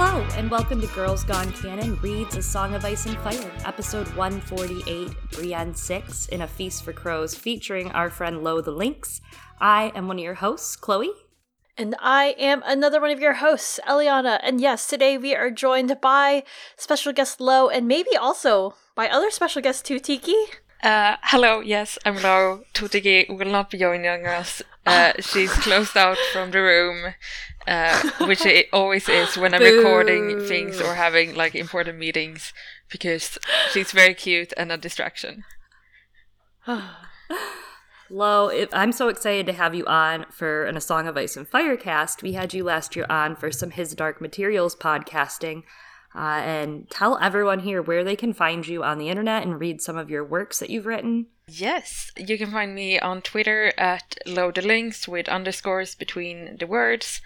[0.00, 4.06] Hello, and welcome to Girls Gone Canon Reads A Song of Ice and Fire, episode
[4.14, 9.20] 148, Brienne 6, in A Feast for Crows, featuring our friend Lo the Lynx.
[9.60, 11.10] I am one of your hosts, Chloe.
[11.76, 14.38] And I am another one of your hosts, Eliana.
[14.44, 16.44] And yes, today we are joined by
[16.76, 20.36] special guest Lo, and maybe also by other special guests too, Tiki.
[20.80, 22.62] Uh, hello, yes, I'm Lo.
[22.72, 24.62] Tutigi will not be joining us.
[24.88, 27.14] Uh, she's closed out from the room,
[27.66, 32.52] uh, which it always is when I'm recording things or having like important meetings,
[32.90, 33.38] because
[33.70, 35.44] she's very cute and a distraction.
[38.10, 41.36] Lo, it, I'm so excited to have you on for an A Song of Ice
[41.36, 42.22] and Fire cast.
[42.22, 45.64] We had you last year on for some His Dark Materials podcasting.
[46.14, 49.82] Uh, and tell everyone here where they can find you on the internet and read
[49.82, 51.26] some of your works that you've written.
[51.48, 57.22] Yes, you can find me on Twitter at lothelynx with underscores between the words,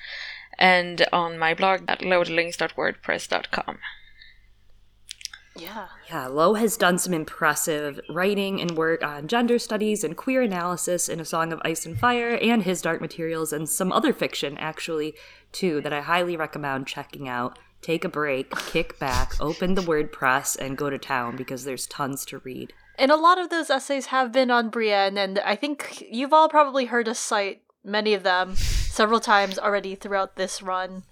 [0.59, 3.79] and on my blog at lothelynx.wordpress.com.
[5.57, 5.89] Yeah.
[6.09, 11.09] Yeah, Lo has done some impressive writing and work on gender studies and queer analysis
[11.09, 14.57] in A Song of Ice and Fire and His Dark Materials and some other fiction,
[14.59, 15.15] actually,
[15.51, 17.59] too, that I highly recommend checking out.
[17.83, 22.25] Take a break, kick back, open the WordPress, and go to town because there's tons
[22.27, 22.73] to read.
[23.03, 26.49] And a lot of those essays have been on Brienne, and I think you've all
[26.49, 31.03] probably heard us cite many of them several times already throughout this run.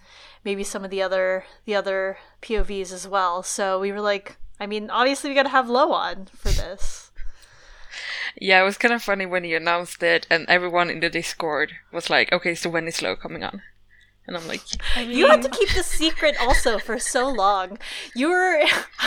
[0.44, 3.42] Maybe some of the other the other POVs as well.
[3.42, 7.10] So we were like, I mean, obviously we got to have Lo on for this.
[8.36, 11.72] Yeah, it was kind of funny when he announced it, and everyone in the Discord
[11.90, 13.62] was like, "Okay, so when is Lo coming on?"
[14.30, 14.62] And I'm like,
[14.96, 15.18] I mean...
[15.18, 17.78] you had to keep the secret also for so long.
[18.14, 18.62] You were,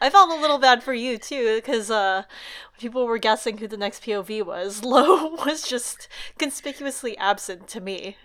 [0.00, 2.22] I felt a little bad for you too because uh,
[2.78, 4.84] people were guessing who the next POV was.
[4.84, 6.08] Lo was just
[6.38, 8.16] conspicuously absent to me.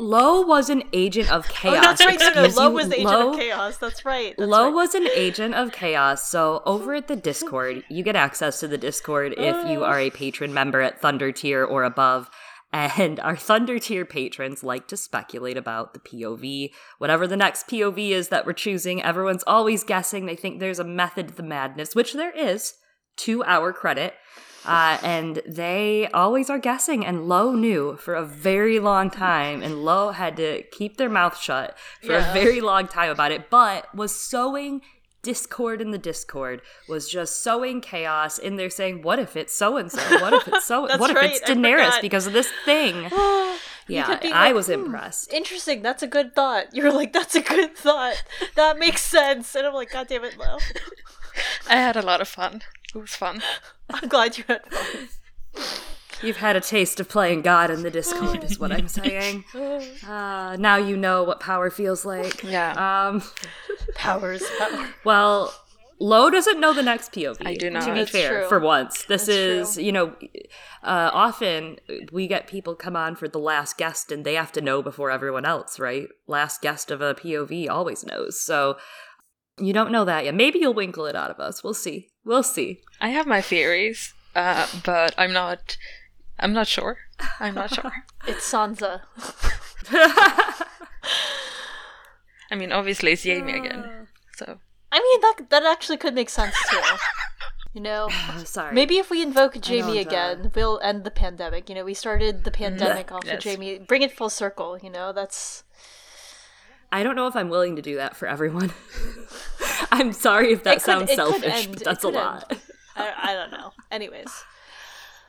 [0.00, 1.78] Lo was an agent of chaos.
[1.78, 2.20] Oh, that's right.
[2.20, 3.78] No, no, Lo was the agent Lo, of chaos.
[3.78, 4.34] That's right.
[4.38, 4.74] That's Lo right.
[4.74, 6.28] was an agent of chaos.
[6.28, 10.10] So over at the Discord, you get access to the Discord if you are a
[10.10, 12.30] patron member at Thunder tier or above.
[12.72, 16.70] And our Thunder tier patrons like to speculate about the POV.
[16.98, 20.26] Whatever the next POV is that we're choosing, everyone's always guessing.
[20.26, 22.74] They think there's a method to the madness, which there is,
[23.18, 24.14] to our credit.
[24.66, 27.06] Uh, and they always are guessing.
[27.06, 31.40] And Lo knew for a very long time, and Lo had to keep their mouth
[31.40, 32.30] shut for yeah.
[32.30, 34.82] a very long time about it, but was sowing
[35.28, 39.76] discord in the discord was just sowing chaos in there saying what if it's so
[39.76, 43.10] and so what if it's so what right, if it's daenerys because of this thing?
[43.90, 45.32] Yeah i was hmm, impressed.
[45.32, 46.66] interesting that's a good thought.
[46.74, 48.22] You're like that's a good thought.
[48.54, 49.54] That makes sense.
[49.54, 50.58] And i'm like god damn it Lo.
[51.68, 52.62] I had a lot of fun.
[52.94, 53.42] It was fun.
[53.90, 55.08] I'm glad you had fun
[56.22, 59.44] You've had a taste of playing God in the Discord, is what I'm saying.
[60.06, 62.42] Uh, now you know what power feels like.
[62.42, 62.72] Yeah.
[63.08, 63.22] Um,
[63.94, 64.88] Powers, power.
[65.04, 65.54] Well,
[66.00, 67.44] Lo doesn't know the next POV.
[67.46, 67.84] I do not.
[67.84, 68.48] To be That's fair, true.
[68.48, 69.82] for once, this That's is true.
[69.84, 70.14] you know,
[70.84, 71.78] uh, often
[72.12, 75.10] we get people come on for the last guest and they have to know before
[75.10, 76.06] everyone else, right?
[76.28, 78.40] Last guest of a POV always knows.
[78.40, 78.76] So
[79.58, 80.34] you don't know that yet.
[80.34, 81.64] Maybe you'll winkle it out of us.
[81.64, 82.08] We'll see.
[82.24, 82.80] We'll see.
[83.00, 85.76] I have my theories, uh, but I'm not.
[86.38, 86.98] I'm not sure.
[87.40, 87.92] I'm not sure.
[88.26, 89.00] it's Sansa.
[92.50, 94.08] I mean, obviously it's Jaime again.
[94.36, 94.58] So
[94.92, 96.80] I mean that that actually could make sense too.
[97.74, 98.08] You know,
[98.44, 98.74] Sorry.
[98.74, 101.68] maybe if we invoke Jaime don't, uh, again, we'll end the pandemic.
[101.68, 103.44] You know, we started the pandemic off with Yes.
[103.44, 103.78] Jaime.
[103.78, 104.78] Bring it full circle.
[104.82, 105.64] You know, that's
[106.90, 108.72] I don't know if I'm willing to do that for everyone.
[109.92, 112.52] I'm sorry if that It sounds could selfish, but that's a lot.
[112.96, 113.72] I, I don't know.
[113.90, 114.30] Anyways,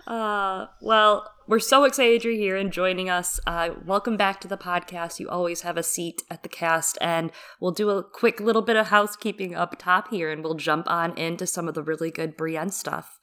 [0.10, 3.40] Uh, well, we're so excited you're here and joining us.
[3.46, 5.20] Uh, welcome back to the podcast.
[5.20, 8.76] You always have a seat at the cast, and we'll do a quick little bit
[8.76, 12.36] of housekeeping up top here, and we'll jump on into some of the really good
[12.36, 13.20] Brienne stuff.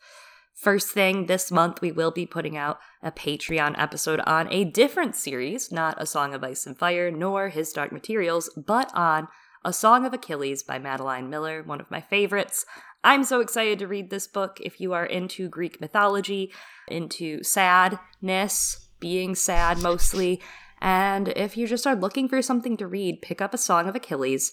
[0.55, 5.17] First thing, this month we will be putting out a Patreon episode on a different
[5.17, 9.27] series, not A Song of Ice and Fire, nor His Dark Materials, but on
[9.65, 12.65] A Song of Achilles by Madeline Miller, one of my favorites.
[13.07, 14.59] I'm so excited to read this book.
[14.61, 16.53] If you are into Greek mythology,
[16.89, 20.43] into sadness, being sad mostly,
[20.81, 23.95] and if you just are looking for something to read, pick up A Song of
[23.95, 24.53] Achilles.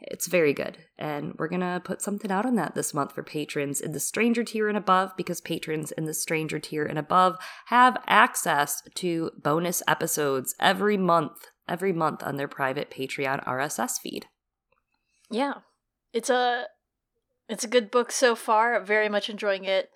[0.00, 0.78] It's very good.
[0.98, 4.00] And we're going to put something out on that this month for patrons in the
[4.00, 9.30] stranger tier and above because patrons in the stranger tier and above have access to
[9.40, 14.26] bonus episodes every month, every month on their private Patreon RSS feed.
[15.30, 15.58] yeah,
[16.12, 16.66] it's a
[17.48, 18.80] it's a good book so far.
[18.80, 19.90] Very much enjoying it.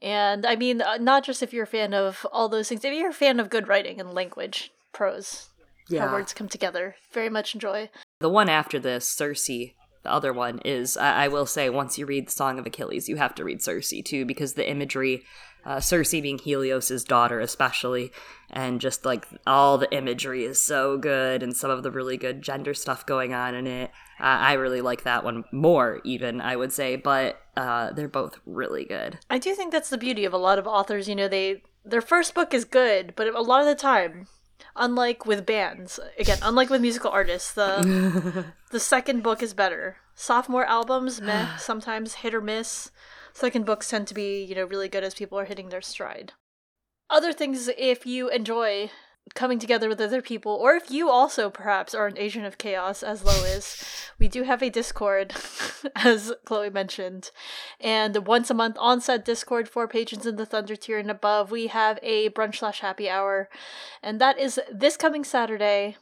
[0.00, 2.92] And I mean, uh, not just if you're a fan of all those things, if
[2.92, 5.48] you're a fan of good writing and language, prose,
[5.90, 7.88] how words come together, very much enjoy.
[8.18, 9.72] The one after this, Circe, the
[10.04, 13.16] other one, is, I, I will say, once you read the Song of Achilles, you
[13.16, 15.22] have to read Circe too, because the imagery,
[15.64, 18.12] uh, Circe being Helios's daughter, especially,
[18.50, 22.42] and just like all the imagery is so good, and some of the really good
[22.42, 23.90] gender stuff going on in it.
[24.20, 28.38] Uh, I really like that one more, even, I would say, but uh, they're both
[28.46, 29.18] really good.
[29.30, 31.08] I do think that's the beauty of a lot of authors.
[31.08, 34.26] You know, they their first book is good, but a lot of the time,
[34.76, 39.96] unlike with bands, again, unlike with musical artists, the the second book is better.
[40.14, 42.90] Sophomore albums, meh, sometimes hit or miss.
[43.32, 46.32] Second books tend to be, you know, really good as people are hitting their stride.
[47.10, 48.90] Other things, if you enjoy
[49.34, 53.02] coming together with other people, or if you also perhaps are an agent of chaos,
[53.02, 53.82] as Lo is,
[54.18, 55.34] we do have a Discord,
[55.96, 57.30] as Chloe mentioned.
[57.80, 61.50] And once a month on said Discord for patrons in the Thunder tier and above,
[61.50, 63.48] we have a brunch slash happy hour.
[64.02, 65.96] And that is this coming Saturday.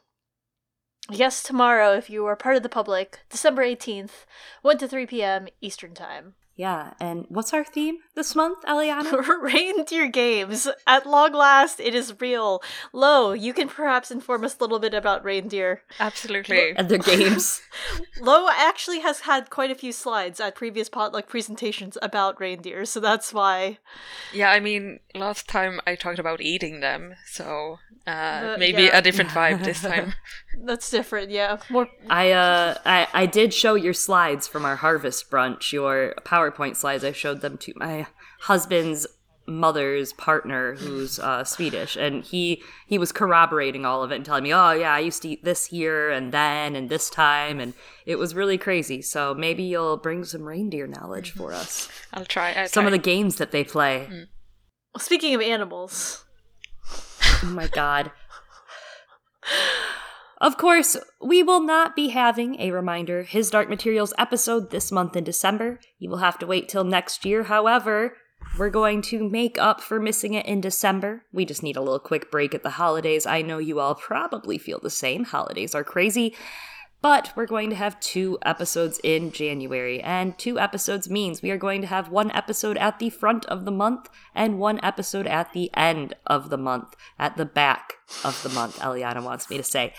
[1.10, 4.26] Yes, tomorrow, if you are part of the public, December 18th,
[4.62, 5.48] 1 to 3 p.m.
[5.60, 6.34] Eastern Time.
[6.60, 9.26] Yeah, and what's our theme this month, Eliana?
[9.40, 10.68] Reindeer games.
[10.86, 12.62] At long last, it is real.
[12.92, 15.80] Lo, you can perhaps inform us a little bit about reindeer.
[15.98, 16.76] Absolutely.
[16.76, 17.62] and their games.
[18.20, 23.00] Lo actually has had quite a few slides at previous potluck presentations about reindeer, so
[23.00, 23.78] that's why.
[24.30, 28.98] Yeah, I mean, last time I talked about eating them, so uh, maybe yeah.
[28.98, 30.12] a different vibe this time.
[30.62, 31.58] That's different, yeah.
[31.70, 36.14] More I uh I, I did show your slides from our harvest brunch, your
[36.50, 37.04] PowerPoint slides.
[37.04, 38.06] I showed them to my
[38.40, 39.06] husband's
[39.46, 44.44] mother's partner who's uh Swedish and he he was corroborating all of it and telling
[44.44, 47.74] me, "Oh yeah, I used to eat this here and then and this time and
[48.06, 51.88] it was really crazy." So maybe you'll bring some reindeer knowledge for us.
[52.12, 52.52] I'll try.
[52.52, 54.26] I'll Some of the games that they play.
[54.98, 56.24] Speaking of animals,
[57.42, 58.12] Oh my god.
[60.40, 65.14] Of course, we will not be having a reminder His Dark Materials episode this month
[65.14, 65.78] in December.
[65.98, 67.42] You will have to wait till next year.
[67.42, 68.16] However,
[68.58, 71.26] we're going to make up for missing it in December.
[71.30, 73.26] We just need a little quick break at the holidays.
[73.26, 75.24] I know you all probably feel the same.
[75.24, 76.34] Holidays are crazy.
[77.02, 81.56] But we're going to have two episodes in January, and two episodes means we are
[81.56, 85.52] going to have one episode at the front of the month and one episode at
[85.52, 88.78] the end of the month, at the back of the month.
[88.80, 89.94] Eliana wants me to say.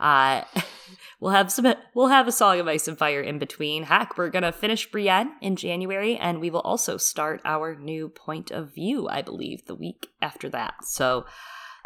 [0.00, 0.42] Uh,
[1.20, 1.74] we'll have some.
[1.94, 3.84] We'll have a song of ice and fire in between.
[3.84, 8.50] Heck, we're gonna finish Brienne in January, and we will also start our new point
[8.50, 9.08] of view.
[9.08, 10.84] I believe the week after that.
[10.84, 11.24] So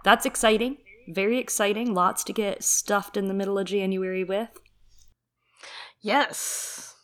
[0.05, 0.79] that's exciting.
[1.09, 1.95] Very exciting.
[1.95, 4.51] Lots to get stuffed in the middle of January with.
[6.01, 6.95] yes,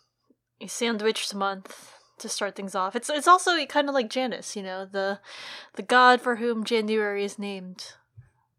[0.60, 2.96] a sandwiched month to start things off.
[2.96, 5.20] It's it's also kind of like Janus, you know, the
[5.74, 7.92] the god for whom January is named,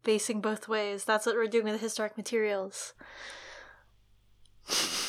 [0.04, 1.04] facing both ways.
[1.04, 2.94] That's what we're doing with the historic materials.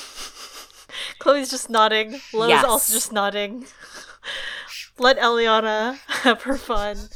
[1.19, 2.19] Chloe's just nodding.
[2.33, 2.63] Lo's Yes.
[2.65, 3.65] also just nodding.
[4.97, 7.09] Let Eliana have her fun.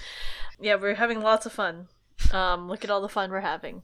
[0.60, 1.88] Yeah, we're having lots of fun.
[2.32, 3.84] Um, look at all the fun we're having.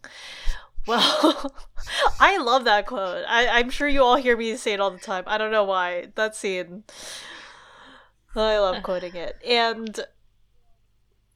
[0.88, 1.54] Well,
[2.20, 3.26] I love that quote.
[3.28, 5.24] I, I'm sure you all hear me say it all the time.
[5.28, 6.08] I don't know why.
[6.16, 6.84] That scene.
[8.36, 9.38] I love quoting it.
[9.46, 10.00] And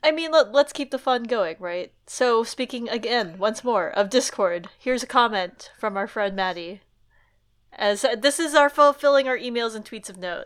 [0.03, 1.93] I mean, let, let's keep the fun going, right?
[2.05, 6.81] So, speaking again, once more, of Discord, here's a comment from our friend Maddie.
[7.72, 10.45] As this is our fulfilling our emails and tweets of note.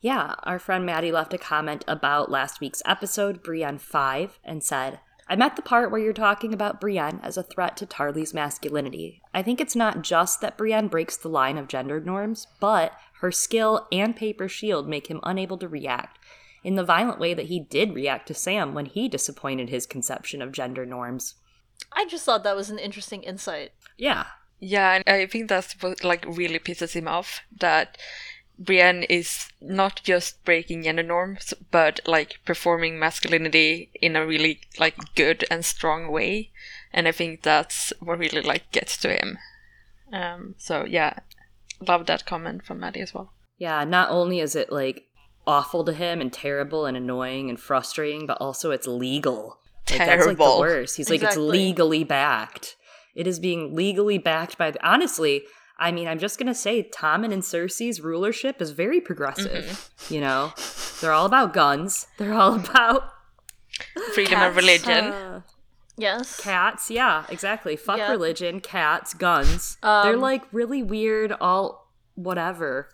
[0.00, 5.00] Yeah, our friend Maddie left a comment about last week's episode, Brienne 5, and said,
[5.30, 9.20] I'm at the part where you're talking about Brienne as a threat to Tarly's masculinity.
[9.34, 13.32] I think it's not just that Brienne breaks the line of gendered norms, but her
[13.32, 16.18] skill and paper shield make him unable to react
[16.64, 20.42] in the violent way that he did react to Sam when he disappointed his conception
[20.42, 21.34] of gender norms.
[21.92, 23.72] I just thought that was an interesting insight.
[23.96, 24.26] Yeah.
[24.60, 27.96] Yeah, and I think that's what like really pisses him off that
[28.58, 34.96] Brienne is not just breaking gender norms, but like performing masculinity in a really like
[35.14, 36.50] good and strong way,
[36.92, 39.38] and I think that's what really like gets to him.
[40.12, 41.20] Um, so yeah,
[41.86, 43.32] love that comment from Maddie as well.
[43.58, 45.04] Yeah, not only is it like
[45.46, 49.58] awful to him and terrible and annoying and frustrating, but also it's legal.
[49.90, 50.58] Like, that's like the Terrible.
[50.60, 50.96] worst.
[50.96, 52.76] He's like, it's legally backed.
[53.14, 54.86] It is being legally backed by the.
[54.86, 55.44] Honestly,
[55.78, 59.64] I mean, I'm just gonna say, Tommen and Cersei's rulership is very progressive.
[59.64, 60.14] Mm-hmm.
[60.14, 60.52] You know,
[61.00, 62.06] they're all about guns.
[62.18, 63.10] They're all about
[64.12, 65.06] Freedom of religion.
[65.06, 65.40] uh,
[65.98, 66.40] Yes.
[66.40, 66.90] cats.
[66.90, 67.76] Yeah, exactly.
[67.76, 68.10] Fuck Yeah.
[68.10, 69.76] religion, cats, guns.
[69.82, 71.32] Um, they're like really weird.
[71.32, 72.88] All whatever.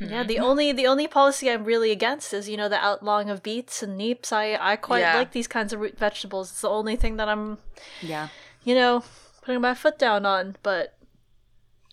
[0.00, 3.42] Yeah, the only the only policy I'm really against is you know the outlawing of
[3.42, 4.32] beets and neeps.
[4.32, 5.16] I I quite Yeah.
[5.18, 6.50] like these kinds of root vegetables.
[6.52, 7.58] It's the only thing that I'm
[8.00, 8.28] Yeah.
[8.62, 9.04] you know,
[9.42, 10.56] putting my foot down on.
[10.62, 10.96] But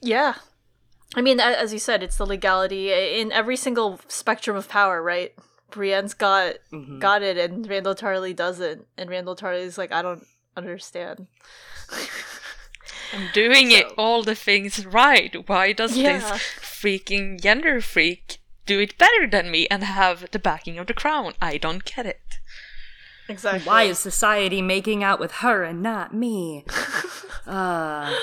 [0.01, 0.35] yeah,
[1.15, 5.33] I mean, as you said, it's the legality in every single spectrum of power, right?
[5.69, 6.99] Brienne's got Mhm.
[6.99, 10.25] got it, and Randyll Tarly doesn't, and Randyll Tarly's like, I don't
[10.55, 11.27] understand.
[13.13, 15.47] I'm doing it all the things right.
[15.47, 16.19] Why does Yeah.
[16.19, 20.93] this freaking gender freak do it better than me and have the backing of the
[20.93, 21.33] crown?
[21.41, 22.39] I don't get it.
[23.27, 23.67] Exactly.
[23.67, 26.65] Why is society making out with her and not me?
[27.45, 28.13] uh,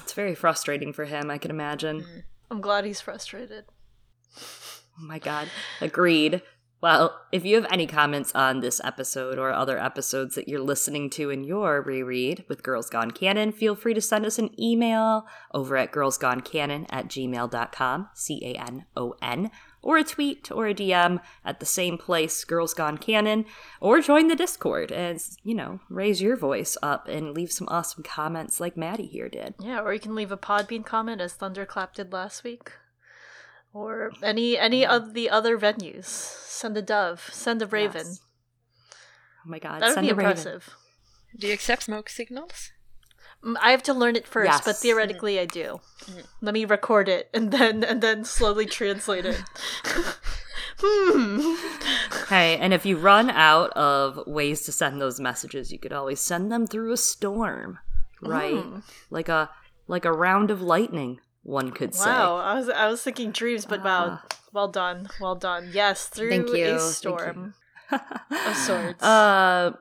[0.00, 2.24] it's very frustrating for him, I can imagine.
[2.50, 3.64] I'm glad he's frustrated.
[4.36, 5.48] Oh my god.
[5.80, 6.42] Agreed.
[6.84, 11.08] Well, if you have any comments on this episode or other episodes that you're listening
[11.16, 15.26] to in your reread with Girls Gone Canon, feel free to send us an email
[15.54, 19.50] over at girlsgonecanon at gmail.com, C A N O N,
[19.80, 23.46] or a tweet or a DM at the same place, Girls Gone Canon,
[23.80, 28.02] or join the Discord and, you know, raise your voice up and leave some awesome
[28.02, 29.54] comments like Maddie here did.
[29.58, 32.72] Yeah, or you can leave a Podbean comment as Thunderclap did last week.
[33.74, 36.04] Or any any of the other venues.
[36.06, 37.28] Send a dove.
[37.32, 38.06] Send a raven.
[38.06, 38.20] Yes.
[39.44, 40.30] Oh my god, That would send be a raven.
[40.30, 40.70] impressive.
[41.36, 42.70] Do you accept smoke signals?
[43.44, 44.80] Mm, I have to learn it first, but Yes.
[44.80, 45.80] theoretically I do.
[46.40, 49.42] Let me record it and then and then slowly translate it.
[50.80, 51.54] hmm.
[52.28, 56.20] Hey, and if you run out of ways to send those messages, you could always
[56.20, 57.78] send them through a storm,
[58.22, 58.54] right?
[58.54, 58.82] Mm.
[59.10, 59.50] Like a
[59.88, 62.10] like a round of lightning, one could say.
[62.10, 64.26] Wow, I was I was thinking dreams, but wow, Ah.
[64.52, 65.70] well done, well done.
[65.72, 67.54] Yes, through Thank you, a thank storm
[67.92, 69.00] of swords.
[69.02, 69.72] Uh,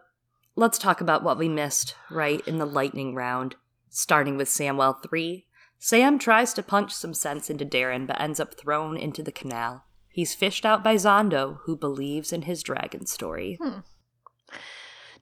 [0.55, 3.55] let's talk about what we missed, right, in the lightning round.
[3.89, 5.46] Starting with Samwell 3.
[5.77, 9.84] Sam tries to punch some sense into Dareon, but ends up thrown into the canal.
[10.10, 13.60] He's fished out by Xhondo, who believes in his dragon story.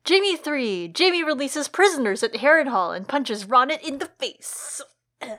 [0.08, 0.94] Jaime 3.
[0.98, 4.82] Jaime releases prisoners at Harrenhal and punches Ronnet in the face.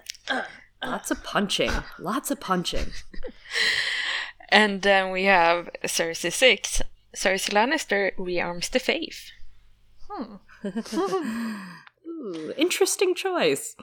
[0.85, 1.71] Lots of punching.
[1.99, 2.87] Lots of punching.
[4.53, 6.83] And then we have Cersei 6.
[7.17, 9.31] Cersei Lannister rearms the faith.
[10.11, 10.35] Hmm.
[12.07, 13.75] Ooh, interesting choice.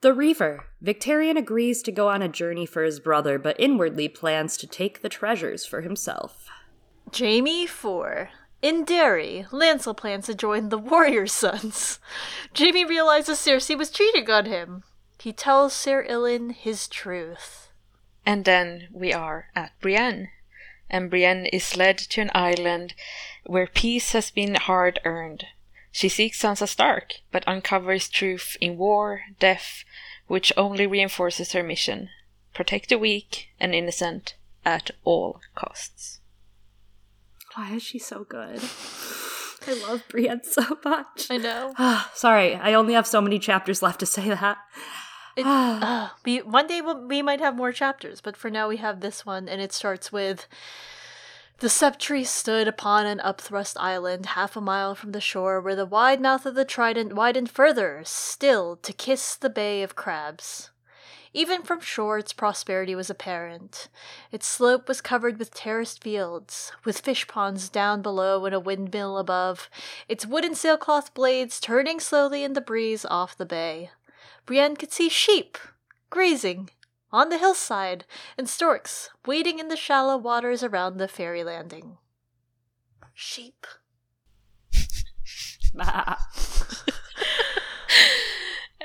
[0.00, 0.64] The Reaver.
[0.82, 5.02] Victarion agrees to go on a journey for his brother, but inwardly plans to take
[5.02, 6.46] the treasures for himself.
[7.14, 8.30] Jaime 4.
[8.64, 11.98] In Darry, Lancel plans to join the Warrior Sons.
[12.58, 14.84] Jaime realizes Cersei was cheating on him.
[15.18, 17.68] He tells Ser Ilyn his truth.
[18.24, 20.30] And then we are at Brienne.
[20.88, 22.94] And Brienne is led to an island
[23.44, 25.44] where peace has been hard earned.
[25.92, 29.84] She seeks Sansa Stark, but uncovers truth in war, death,
[30.26, 32.08] which only reinforces her mission
[32.54, 36.20] protect the weak and innocent at all costs.
[37.54, 38.60] Why is she so good?
[39.66, 41.28] I love Brienne so much.
[41.30, 41.74] I know.
[42.14, 44.58] Sorry, I only have so many chapters left to say that.
[45.36, 48.76] It, uh, we, one day we'll, we might have more chapters, but for now we
[48.76, 50.46] have this one, and it starts with
[51.58, 55.86] the septry stood upon an upthrust island half a mile from the shore, where the
[55.86, 60.70] wide mouth of the Trident widened further, still to kiss the Bay of Crabs.
[61.36, 63.88] Even from shore, its prosperity was apparent.
[64.30, 69.18] Its slope was covered with terraced fields, with fish ponds down below and a windmill
[69.18, 69.68] above,
[70.08, 73.90] its wooden sailcloth blades turning slowly in the breeze off the bay.
[74.46, 75.58] Brienne could see sheep
[76.08, 76.70] grazing
[77.12, 78.04] on the hillside
[78.38, 81.98] and storks wading in the shallow waters around the ferry landing.
[83.12, 83.66] Sheep.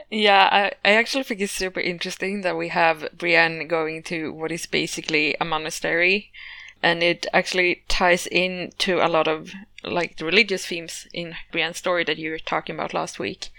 [0.09, 4.51] Yeah, I, I actually think it's super interesting that we have Brienne going to what
[4.51, 6.31] is basically a monastery.
[6.81, 9.51] And it actually ties in to a lot of
[9.83, 13.49] like the religious themes in Brienne's story that you were talking about last week.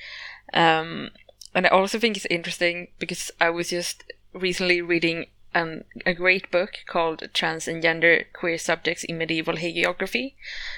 [0.52, 1.11] Um,
[1.54, 6.50] and I also think it's interesting because I was just recently reading um, a great
[6.50, 10.35] book called Trans and Gender Queer Subjects in Medieval Hagiography,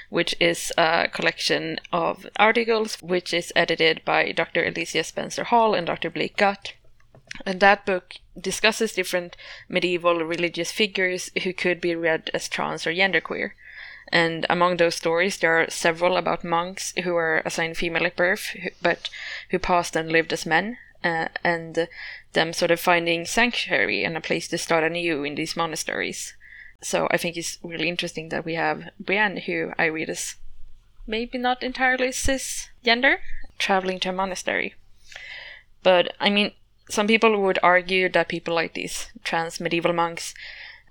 [0.09, 4.65] which is a collection of articles which is edited by Dr.
[4.65, 6.09] Alicia Spencer Hall and Dr.
[6.09, 6.73] Blake Gutt.
[7.45, 9.35] And that book discusses different
[9.67, 13.51] medieval religious figures who could be read as trans or genderqueer.
[14.11, 18.55] And among those stories, there are several about monks who were assigned female at birth,
[18.81, 19.09] but
[19.49, 21.87] who passed and lived as men, uh, and
[22.33, 26.33] them sort of finding sanctuary and a place to start anew in these monasteries.
[26.81, 30.35] So I think it's really interesting that we have Brienne, who I read as
[31.07, 33.17] maybe not entirely cisgender,
[33.57, 34.75] traveling to a monastery.
[35.81, 36.51] But I mean,
[36.89, 40.33] some people would argue that people like these trans medieval monks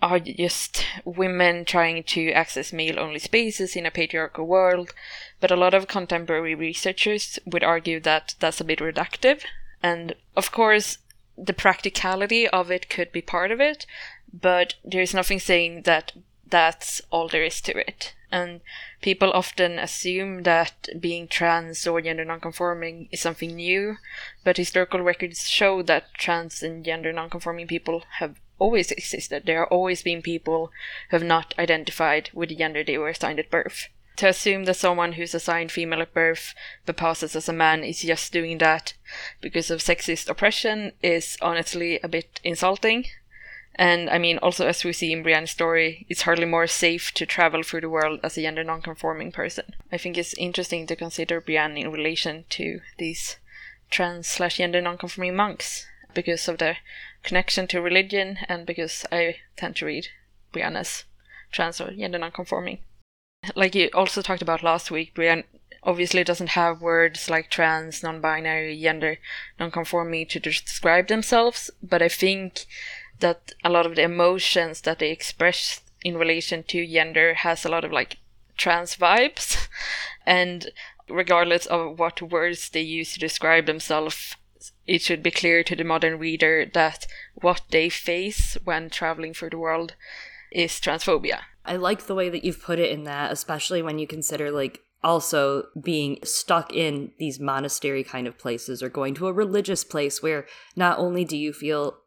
[0.00, 4.92] are just women trying to access male only spaces in a patriarchal world.
[5.40, 9.42] but a lot of contemporary researchers would argue that that's a bit reductive.
[9.83, 10.99] And of course,
[11.37, 13.87] the practicality of it could be part of it,
[14.33, 16.12] but there's nothing saying that
[16.49, 18.15] that's all there is to it.
[18.31, 18.61] And
[19.01, 23.97] people often assume that being trans or gender nonconforming is something new,
[24.45, 29.45] but historical records show that trans and gender nonconforming people have always existed.
[29.45, 30.71] There have always been people
[31.11, 33.89] who have not identified with the gender they were assigned at birth.
[34.16, 36.54] To assume that someone who's assigned female at birth
[36.85, 38.95] but passes as a man is just doing that
[39.40, 43.07] because of sexist oppression is honestly a bit insulting.
[43.75, 47.25] And I mean, also as we see in Brienne's story, it's hardly more safe to
[47.25, 49.75] travel through the world as a gender non-conforming person.
[49.90, 53.37] I think it's interesting to consider Brienne in relation to these
[53.90, 56.78] trans slash gender non-conforming monks because of their
[57.23, 60.09] connection to religion and because I tend to read
[60.52, 61.04] Brienne as
[61.50, 62.78] trans or gender non-conforming.
[63.56, 65.44] Like you also talked about last week, Brienne
[65.82, 69.18] obviously doesn't have words like trans, non-binary, gender
[69.58, 72.66] non-conforming to describe themselves, but I think
[73.18, 77.68] that a lot of the emotions that they express in relation to gender has a
[77.68, 78.18] lot of like
[78.56, 79.68] trans vibes
[80.26, 80.70] and
[81.08, 84.37] regardless of what words they use to describe themselves
[84.87, 89.50] it should be clear to the modern reader that what they face when traveling through
[89.50, 89.94] the world
[90.50, 91.40] is transphobia.
[91.64, 94.81] I like the way that you've put it in that, especially when you consider like
[95.04, 100.23] also being stuck in these monastery kind of places or going to a religious place
[100.23, 101.99] where not only do you feel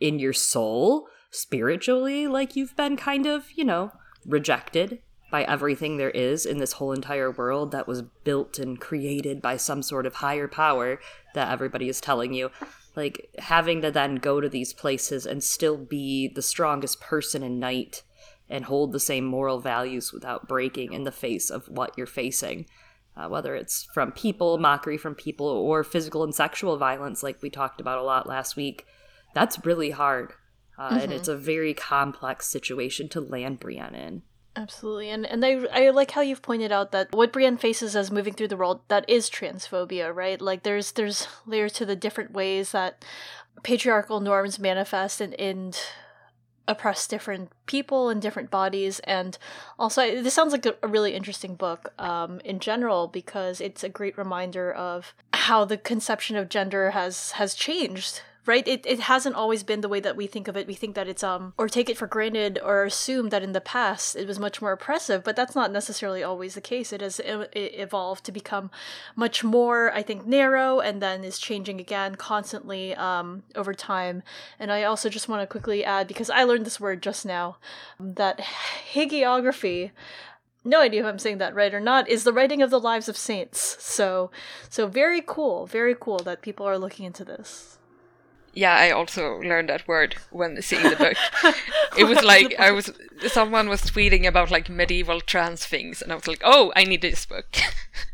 [0.00, 3.92] in your soul spiritually like you've been kind of, you know,
[4.26, 4.98] rejected
[5.30, 9.56] by everything there is in this whole entire world that was built and created by
[9.56, 11.00] some sort of higher power
[11.34, 12.50] that everybody is telling you.
[12.94, 17.58] Like having to then go to these places and still be the strongest person in
[17.58, 18.02] night
[18.52, 22.66] and hold the same moral values without breaking in the face of what you're facing.
[23.16, 27.50] Uh, whether it's from people, mockery from people, or physical and sexual violence, like we
[27.50, 28.86] talked about a lot last week,
[29.34, 30.32] that's really hard.
[30.78, 30.98] Uh, mm-hmm.
[30.98, 34.22] And it's a very complex situation to land Brienne in.
[34.54, 38.10] Absolutely, and and I I like how you've pointed out that what Brienne faces as
[38.10, 40.40] moving through the world that is transphobia, right?
[40.40, 43.02] Like there's there's layers to the different ways that
[43.62, 45.78] patriarchal norms manifest and, and
[46.68, 49.36] oppress different people and different bodies and
[49.78, 54.16] also this sounds like a, really interesting book um, in general because it's a great
[54.16, 58.66] reminder of how the conception of gender has has changed right?
[58.66, 60.66] It, it hasn't always been the way that we think of it.
[60.66, 63.60] We think that it's um or take it for granted or assume that in the
[63.60, 66.92] past it was much more oppressive but that's not necessarily always the case.
[66.92, 68.70] It has it evolved to become
[69.16, 74.22] much more i think narrow and then is changing again constantly um over time.
[74.58, 77.56] And i also just want to quickly add because i learned this word just now
[78.00, 78.38] that
[78.92, 79.92] hagiography
[80.64, 83.08] no idea if I'm saying that right or not, is the writing of the lives
[83.08, 83.76] of saints.
[83.80, 84.30] So,
[84.70, 87.78] so very cool, very cool that people are looking into this
[88.54, 91.16] yeah, I also learned that word when seeing the book.
[91.98, 92.92] it was like I was
[93.28, 97.02] someone was tweeting about like medieval trans things, and I was like, oh, I need
[97.02, 97.46] this book.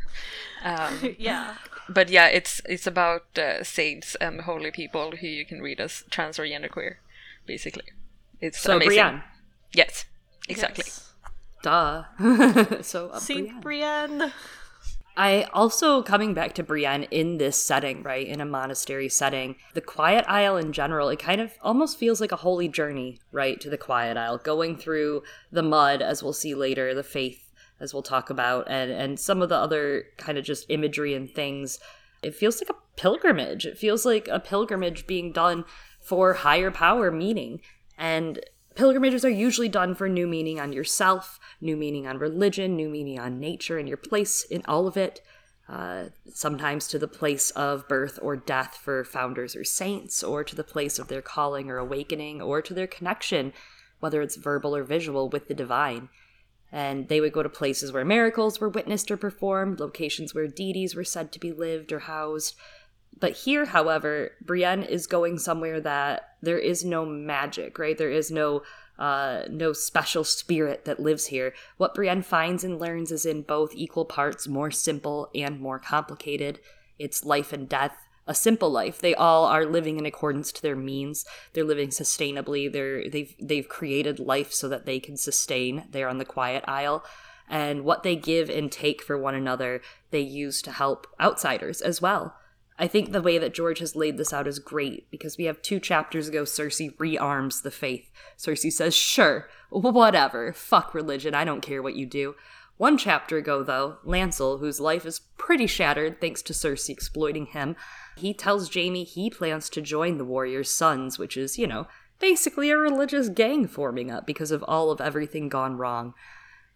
[0.64, 1.56] um, yeah.
[1.88, 6.04] But yeah, it's it's about uh, saints and holy people who you can read as
[6.10, 6.96] trans or genderqueer,
[7.46, 7.86] basically.
[8.40, 8.88] It's so amazing.
[8.88, 9.22] Brienne.
[9.72, 10.04] Yes,
[10.48, 10.84] exactly.
[10.86, 11.12] Yes.
[11.62, 12.04] Duh.
[12.82, 14.18] so uh, Saint Brienne.
[14.18, 14.32] Brienne.
[15.18, 19.80] I also coming back to Brienne in this setting, right, in a monastery setting, the
[19.80, 23.68] Quiet Isle in general, it kind of almost feels like a holy journey, right, to
[23.68, 27.50] the Quiet Isle, going through the mud, as we'll see later, the faith,
[27.80, 31.28] as we'll talk about, and and some of the other kind of just imagery and
[31.28, 31.80] things.
[32.22, 33.66] It feels like a pilgrimage.
[33.66, 35.64] It feels like a pilgrimage being done
[36.00, 37.60] for higher power meaning.
[37.96, 38.38] And
[38.78, 43.18] pilgrimages are usually done for new meaning on yourself, new meaning on religion, new meaning
[43.18, 45.20] on nature and your place in all of it.
[45.68, 50.54] Uh, sometimes to the place of birth or death for founders or saints, or to
[50.54, 53.52] the place of their calling or awakening, or to their connection,
[53.98, 56.08] whether it's verbal or visual, with the divine.
[56.70, 60.94] And they would go to places where miracles were witnessed or performed, locations where deities
[60.94, 62.54] were said to be lived or housed,
[63.20, 67.98] but here, however, Brienne is going somewhere that there is no magic, right?
[67.98, 68.62] There is no
[68.98, 71.54] uh, no special spirit that lives here.
[71.76, 76.58] What Brienne finds and learns is in both equal parts more simple and more complicated.
[76.98, 78.98] It's life and death, a simple life.
[78.98, 81.24] They all are living in accordance to their means.
[81.52, 82.70] They're living sustainably.
[82.72, 85.84] They're they've they've created life so that they can sustain.
[85.90, 87.04] They're on the quiet isle.
[87.48, 92.02] And what they give and take for one another, they use to help outsiders as
[92.02, 92.36] well.
[92.78, 95.60] I think the way that George has laid this out is great because we have
[95.62, 98.10] two chapters ago, Cersei rearms the faith.
[98.38, 102.36] Cersei says, Sure, whatever, fuck religion, I don't care what you do.
[102.76, 107.74] One chapter ago, though, Lancel, whose life is pretty shattered thanks to Cersei exploiting him,
[108.16, 111.88] he tells Jaime he plans to join the Warriors' Sons, which is, you know,
[112.20, 116.14] basically a religious gang forming up because of all of everything gone wrong.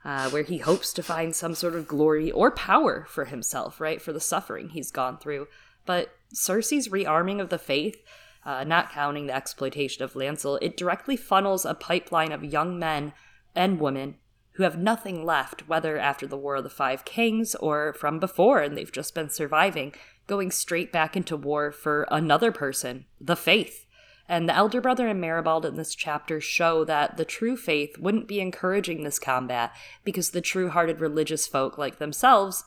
[0.04, 4.02] Uh, where he hopes to find some sort of glory or power for himself, right?
[4.02, 5.46] For the suffering he's gone through.
[5.84, 8.02] But Cersei's rearming of the faith,
[8.44, 13.12] uh, not counting the exploitation of Lancel, it directly funnels a pipeline of young men
[13.54, 14.16] and women
[14.52, 18.60] who have nothing left, whether after the War of the Five Kings or from before
[18.60, 19.94] and they've just been surviving,
[20.26, 23.86] going straight back into war for another person, the faith.
[24.28, 28.28] And the elder brother and Maribald in this chapter show that the true faith wouldn't
[28.28, 29.72] be encouraging this combat
[30.04, 32.64] because the true hearted religious folk like themselves,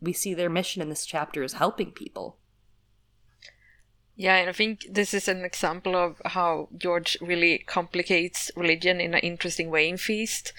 [0.00, 2.38] we see their mission in this chapter is helping people.
[4.18, 9.14] Yeah, and I think this is an example of how George really complicates religion in
[9.14, 10.52] an interesting way in Feast,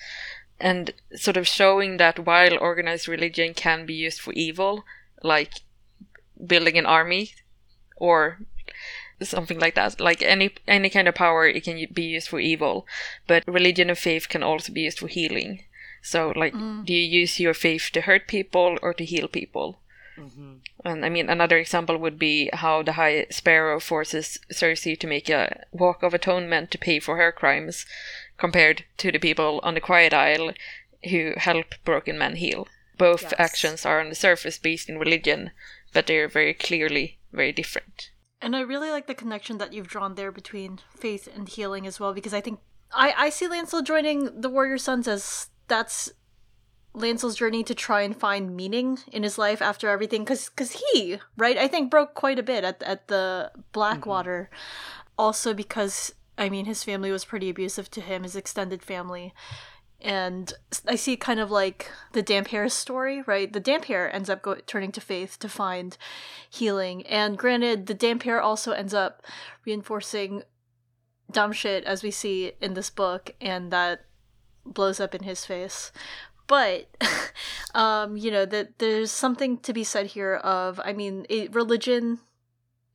[0.62, 4.86] and sort of showing that while organized religion can be used for evil,
[5.24, 5.56] like
[6.48, 7.34] building an army
[7.98, 8.40] or
[9.22, 12.88] something like that like any any kind of power it can be used for evil
[13.28, 15.62] but religion and faith can also be used for healing
[16.02, 16.86] so like mm.
[16.86, 19.80] do you use your faith to hurt people or to heal people
[20.20, 20.54] mm-hmm.
[20.86, 25.30] and i mean another example would be how the high sparrow forces cersei to make
[25.30, 27.86] a walk of atonement to pay for her crimes
[28.38, 30.52] compared to the people on the quiet isle
[31.10, 33.34] who help broken men heal both yes.
[33.38, 35.52] actions are on the surface based in religion
[35.94, 40.16] but they're very clearly very different and I really like the connection that you've drawn
[40.16, 42.60] there between faith and healing as well, because I think
[42.94, 46.12] I, I see Lancel joining the Warrior Sons as that's
[46.94, 51.20] Lancel's journey to try and find meaning in his life after everything, because cause he,
[51.38, 54.50] right, I think broke quite a bit at, at the Blackwater.
[54.52, 55.12] Mm-hmm.
[55.18, 59.34] Also because, I mean, his family was pretty abusive to him, his extended family
[60.02, 60.54] and
[60.88, 63.52] I see kind of like the Damphair story, right?
[63.52, 65.98] The Damphair ends up go- turning to faith to find
[66.50, 69.26] healing, and granted, the Damphair also ends up
[69.66, 70.44] reinforcing
[71.32, 74.06] dumb shit as we see in this book, and that
[74.66, 75.92] blows up in his face.
[76.50, 76.88] But,
[77.76, 82.20] um, you know, that there's something to be said here of, I mean, it, religion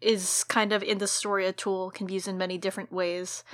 [0.00, 3.44] is kind of in the story a tool can be used in many different ways,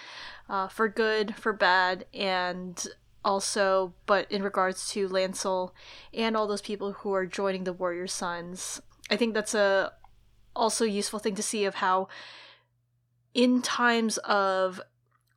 [0.49, 2.89] uh, for good, for bad, and
[3.25, 5.73] also, but in regards to Lancel
[6.15, 9.93] and all those people who are joining the Warrior Sons, I think that's a
[10.57, 12.09] also useful thing to see of how
[13.35, 14.81] in times of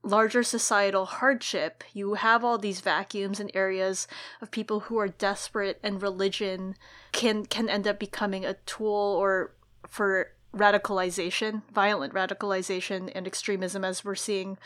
[0.03, 4.07] larger societal hardship, you have all these vacuums and areas
[4.41, 6.75] of people who are desperate and religion
[7.11, 9.53] can can end up becoming a tool or
[9.87, 14.57] for radicalization, violent radicalization and extremism as we're seeing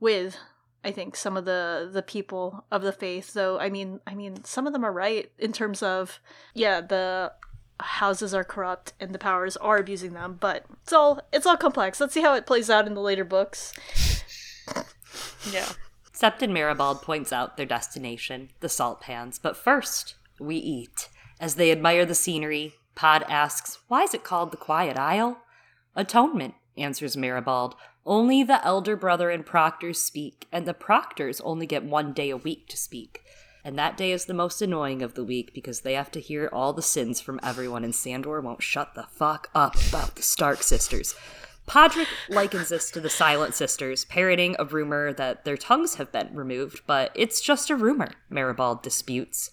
[0.00, 0.38] with
[0.84, 3.34] I think some of the the people of the faith.
[3.34, 6.20] Though I mean I mean some of them are right in terms of
[6.54, 7.32] yeah the
[7.80, 12.00] houses are corrupt and the powers are abusing them but it's all it's all complex.
[12.00, 13.72] Let's see how it plays out in the later books
[15.50, 15.68] yeah
[16.12, 21.08] Septon Maribald points out their destination the salt pans but first we eat
[21.40, 25.38] as they admire the scenery Pod asks why is it called the quiet isle
[25.96, 27.74] atonement answers Maribald
[28.06, 32.36] only the elder brother and proctors speak, and the proctors only get one day a
[32.36, 33.22] week to speak.
[33.64, 36.50] And that day is the most annoying of the week because they have to hear
[36.52, 40.62] all the sins from everyone, and Sandor won't shut the fuck up about the Stark
[40.62, 41.14] sisters.
[41.66, 46.34] Podrick likens this to the Silent Sisters, parroting a rumor that their tongues have been
[46.34, 49.50] removed, but it's just a rumor, Maribald disputes.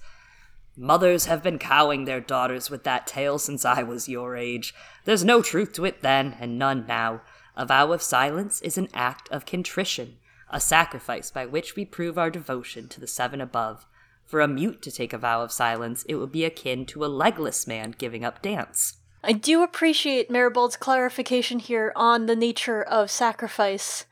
[0.75, 4.73] Mothers have been cowing their daughters with that tale since I was your age.
[5.05, 7.21] There's no truth to it then, and none now.
[7.55, 10.17] A vow of silence is an act of contrition,
[10.49, 13.85] a sacrifice by which we prove our devotion to the seven above.
[14.25, 17.07] For a mute to take a vow of silence, it would be akin to a
[17.07, 18.97] legless man giving up dance.
[19.23, 24.05] I do appreciate Maribald's clarification here on the nature of sacrifice.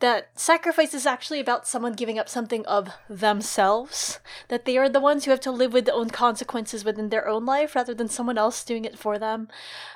[0.00, 4.20] That sacrifice is actually about someone giving up something of themselves.
[4.48, 7.28] That they are the ones who have to live with their own consequences within their
[7.28, 9.48] own life rather than someone else doing it for them.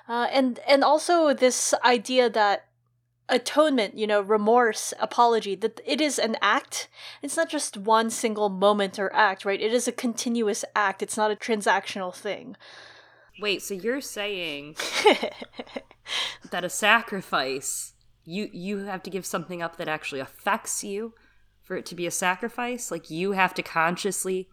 [0.07, 2.67] Uh, and and also this idea that
[3.31, 6.89] atonement, you know, remorse, apology, that it is an act.
[7.23, 9.61] It's not just one single moment or act, right?
[9.61, 11.03] It is a continuous act.
[11.03, 12.57] It's not a transactional thing.
[13.41, 14.77] Wait, so you're saying
[16.51, 21.15] that a sacrifice you you have to give something up that actually affects you
[21.63, 22.91] for it to be a sacrifice?
[22.91, 24.49] Like you have to consciously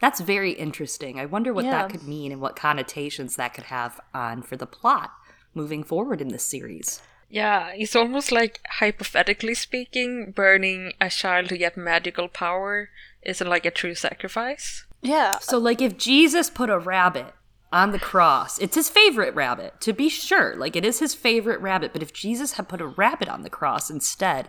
[0.00, 1.18] That's very interesting.
[1.18, 1.82] I wonder what yeah.
[1.82, 5.10] that could mean and what connotations that could have on for the plot
[5.54, 7.02] moving forward in this series.
[7.28, 12.88] Yeah, it's almost like hypothetically speaking, burning a child to get magical power
[13.22, 14.86] isn't like a true sacrifice.
[15.02, 15.38] Yeah.
[15.40, 17.34] So, like, if Jesus put a rabbit
[17.72, 20.56] on the cross, it's his favorite rabbit, to be sure.
[20.56, 21.92] Like, it is his favorite rabbit.
[21.92, 24.48] But if Jesus had put a rabbit on the cross instead,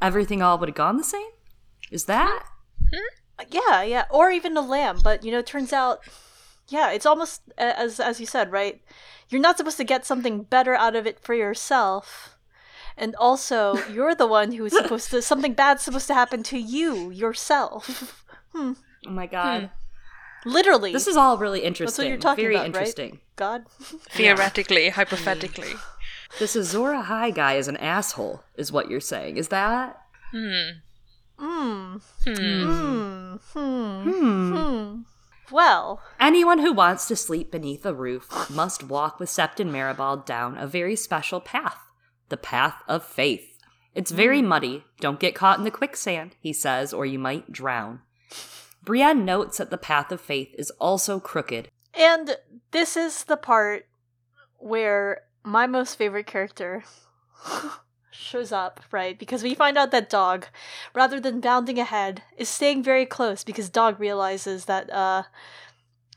[0.00, 1.30] everything all would have gone the same?
[1.90, 2.44] Is that?
[2.92, 3.46] Hmm?
[3.50, 5.00] Yeah, yeah, or even a lamb.
[5.02, 6.00] But you know, it turns out,
[6.68, 8.80] yeah, it's almost as as you said, right?
[9.28, 12.36] You're not supposed to get something better out of it for yourself,
[12.96, 16.58] and also you're the one who is supposed to something bad's supposed to happen to
[16.58, 18.18] you yourself.
[18.52, 18.72] Hmm.
[19.06, 19.62] Oh my God.
[19.62, 19.81] Hmm.
[20.44, 21.86] Literally, This is all really interesting.
[21.86, 22.66] That's what you're talking Very about, right?
[22.66, 23.20] interesting.
[23.36, 23.64] God.
[24.10, 25.72] Theoretically, hypothetically.
[26.38, 29.36] This Azor Ahai guy is an asshole, is what you're saying.
[29.36, 30.00] Is that?
[30.30, 30.80] Hmm.
[31.38, 31.96] Hmm.
[32.24, 33.34] Hmm.
[33.52, 34.54] Hmm.
[34.56, 35.00] Hmm.
[35.50, 40.56] Well, Anyone who wants to sleep beneath a roof must walk with Septon Maribald down
[40.56, 41.76] a very special path
[42.30, 43.58] the path of faith.
[43.94, 44.84] It's very muddy.
[45.00, 48.00] Don't get caught in the quicksand, he says, or you might drown.
[48.84, 51.68] Brienne notes that the path of faith is also crooked.
[51.94, 52.36] and
[52.70, 53.86] this is the part
[54.58, 56.84] where my most favorite character
[58.10, 59.18] shows up, right?
[59.18, 60.46] Because we find out that Dog,
[60.94, 65.24] rather than bounding ahead, is staying very close because Dog realizes that uh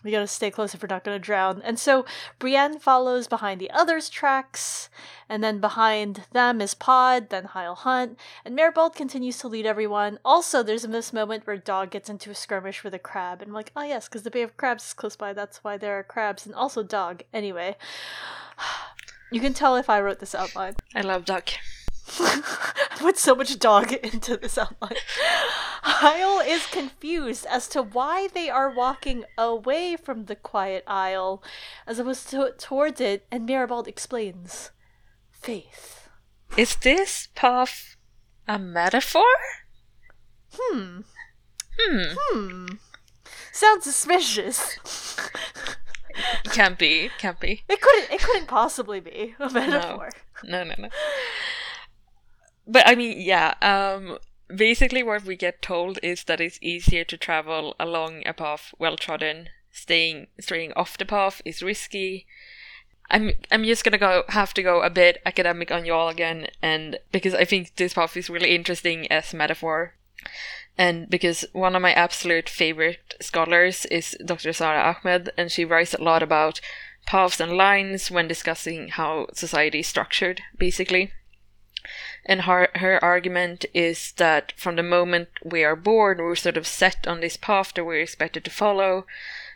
[0.05, 1.61] we gotta stay close if we're not gonna drown.
[1.63, 2.05] And so
[2.39, 4.89] Brienne follows behind the others' tracks,
[5.27, 10.19] and then behind them is Pod, then Hyle Hunt, and Maribald continues to lead everyone.
[10.23, 13.49] Also, there's a this moment where Dog gets into a skirmish with a crab, and
[13.49, 15.97] I'm like, oh yes, because the Bay of Crabs is close by, that's why there
[15.97, 17.23] are crabs, and also Dog.
[17.33, 17.75] Anyway,
[19.31, 20.75] you can tell if I wrote this outline.
[20.93, 21.49] I love Duck.
[22.19, 22.41] I
[22.97, 24.97] put so much dog into this outline.
[25.83, 31.43] Hyle is confused as to why they are walking away from the quiet isle
[31.87, 34.71] as opposed to towards it, and Maribald explains
[35.31, 36.09] faith.
[36.57, 37.95] Is this path
[38.47, 39.23] a metaphor?
[40.53, 41.01] Hmm.
[41.77, 42.03] Hmm.
[42.17, 42.65] Hmm.
[43.51, 44.77] Sounds suspicious.
[46.45, 47.09] Can't be.
[47.17, 47.63] Can't be.
[47.67, 48.11] It couldn't.
[48.11, 50.09] It couldn't possibly be a metaphor.
[50.43, 50.89] No, no, no.
[52.67, 53.54] But I mean, yeah.
[53.62, 54.17] Um,
[54.54, 58.97] basically, what we get told is that it's easier to travel along a path well
[58.97, 59.49] trodden.
[59.71, 62.25] Staying straying off the path is risky.
[63.10, 66.97] I'm I'm just gonna go have to go a bit academic on y'all again, and
[67.12, 69.93] because I think this path is really interesting as metaphor,
[70.78, 74.54] and because one of my absolute favorite scholars is Dr.
[74.54, 76.62] Sara Ahmed, and she writes a lot about
[77.06, 81.12] paths and lines when discussing how society is structured, basically.
[82.25, 86.65] And her, her argument is that from the moment we are born, we're sort of
[86.65, 89.05] set on this path that we're expected to follow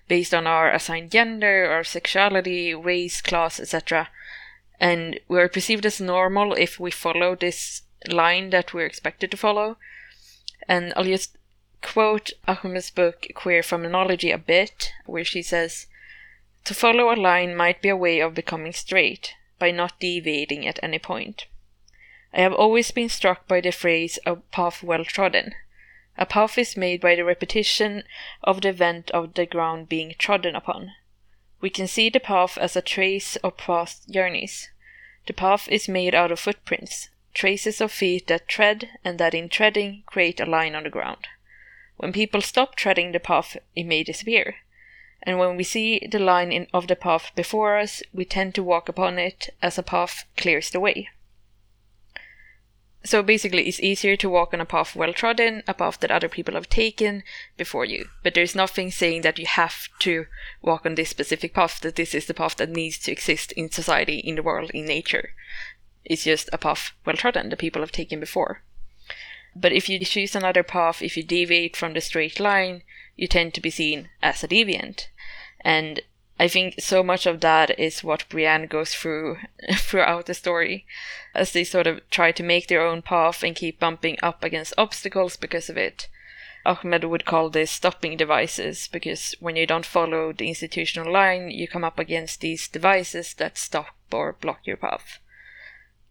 [0.07, 4.09] based on our assigned gender, our sexuality, race, class, etc.
[4.79, 9.77] And we're perceived as normal if we follow this line that we're expected to follow.
[10.67, 11.37] And I'll just
[11.81, 15.87] quote Ahmed's book Queer Phenomenology a bit, where she says,
[16.65, 20.79] To follow a line might be a way of becoming straight, by not deviating at
[20.83, 21.45] any point.
[22.31, 25.55] I have always been struck by the phrase a path well trodden.
[26.17, 28.03] A path is made by the repetition
[28.43, 30.91] of the event of the ground being trodden upon.
[31.61, 34.69] We can see the path as a trace of past journeys.
[35.25, 39.49] The path is made out of footprints, traces of feet that tread and that in
[39.49, 41.27] treading create a line on the ground.
[41.97, 44.57] When people stop treading the path, it may disappear.
[45.23, 48.63] And when we see the line in, of the path before us, we tend to
[48.63, 51.09] walk upon it as a path clears the way.
[53.03, 56.27] So basically, it's easier to walk on a path well trodden, a path that other
[56.27, 57.23] people have taken
[57.55, 58.09] before you.
[58.23, 60.25] But there's nothing saying that you have to
[60.61, 63.71] walk on this specific path, that this is the path that needs to exist in
[63.71, 65.33] society, in the world, in nature.
[66.03, 68.63] It's just a path well trodden that people have taken before.
[69.55, 72.83] But if you choose another path, if you deviate from the straight line,
[73.15, 75.07] you tend to be seen as a deviant.
[75.61, 76.01] And
[76.41, 79.39] I think so much of that is what Brienne goes through
[79.75, 80.85] throughout the story,
[81.35, 84.73] as they sort of try to make their own path and keep bumping up against
[84.77, 86.07] obstacles because of it.
[86.65, 91.67] Ahmed would call this stopping devices because when you don't follow the institutional line, you
[91.67, 95.19] come up against these devices that stop or block your path.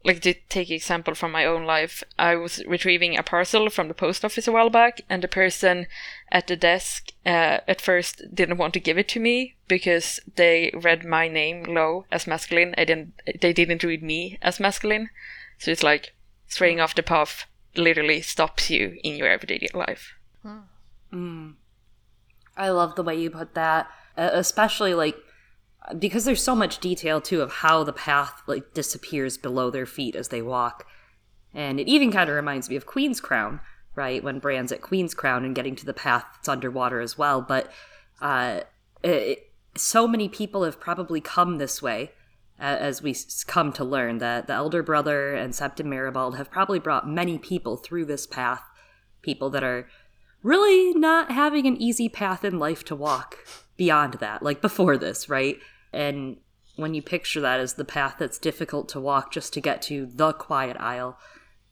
[0.04, 3.94] Like to take example from my own life, I was retrieving a parcel from the
[3.94, 5.86] post office a while back, and the person
[6.30, 10.70] at the desk uh, at first didn't want to give it to me because they
[10.72, 12.74] read my name Lo as masculine.
[12.78, 13.14] I didn't.
[13.40, 15.10] They didn't read me as masculine,
[15.58, 16.14] so it's like
[16.46, 17.44] straying off the path
[17.76, 20.14] literally stops you in your everyday life.
[22.56, 25.16] I love the way you put that, uh, especially like
[25.98, 30.16] because there's so much detail too of how the path like disappears below their feet
[30.16, 30.86] as they walk.
[31.54, 33.60] And it even kind of reminds me of Queenscrown,
[33.94, 34.22] right?
[34.22, 37.40] When Bran's at Queenscrown and getting to the path that's underwater as well.
[37.40, 37.70] But
[38.20, 38.62] Uh,
[39.04, 42.10] it, so many people have probably come this way,
[42.58, 43.14] uh, as we
[43.46, 47.76] come to learn that the elder brother and Septon Maribald have probably brought many people
[47.76, 48.64] through this path.
[49.22, 49.88] People that are
[50.42, 53.46] really not having an easy path in life to walk
[53.76, 55.58] beyond that, like before this, right?
[55.92, 56.38] And
[56.76, 60.06] when you picture that as the path that's difficult to walk just to get to
[60.06, 61.18] the quiet isle,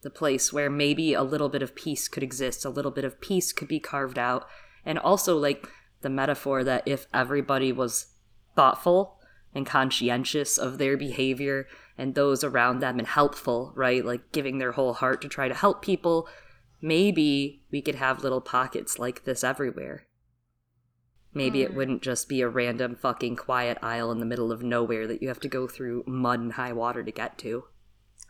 [0.02, 3.20] the place where maybe a little bit of peace could exist, a little bit of
[3.20, 4.46] peace could be carved out,
[4.84, 5.68] and also like
[6.02, 8.06] the metaphor that if everybody was
[8.54, 9.18] thoughtful
[9.54, 14.04] and conscientious of their behavior and those around them and helpful, right?
[14.04, 16.28] Like giving their whole heart to try to help people,
[16.82, 20.06] maybe we could have little pockets like this everywhere.
[21.36, 21.76] Maybe it hmm.
[21.76, 25.28] wouldn't just be a random fucking quiet isle in the middle of nowhere that you
[25.28, 27.64] have to go through mud and high water to get to.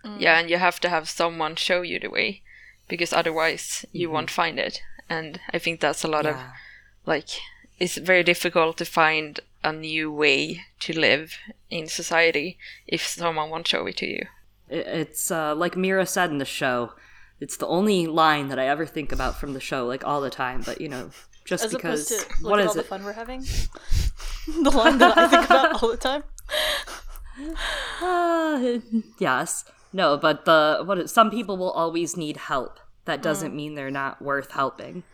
[0.04, 0.16] Hmm.
[0.18, 2.42] Yeah, and you have to have someone show you the way
[2.88, 4.14] because otherwise you mm-hmm.
[4.14, 4.82] won't find it.
[5.08, 6.36] And I think that's a lot of
[7.06, 7.28] like
[7.78, 11.38] it's very difficult to find a new way to live
[11.70, 14.26] in society if someone won't show it to you.
[14.68, 16.94] It's uh, like Mira said in the show.
[17.38, 20.30] It's the only line that I ever think about from the show, like all the
[20.30, 20.62] time.
[20.66, 21.10] But you know,
[21.46, 22.86] just As because opposed to look what at is all the it?
[22.86, 23.40] fun we're having.
[24.62, 26.24] the line that I think about all the time.
[28.02, 28.78] Uh,
[29.18, 30.98] yes, no, but the what?
[30.98, 32.78] is- Some people will always need help.
[33.04, 33.56] That doesn't Mm.
[33.56, 35.04] mean they're not worth helping.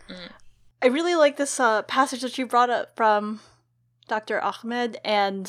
[0.81, 3.39] I really like this uh, passage that you brought up from
[4.07, 4.41] Dr.
[4.41, 5.47] Ahmed and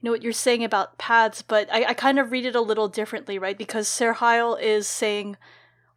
[0.00, 2.60] you know what you're saying about paths, but I, I kind of read it a
[2.60, 3.56] little differently, right?
[3.58, 5.36] Because Sir Hyle is saying,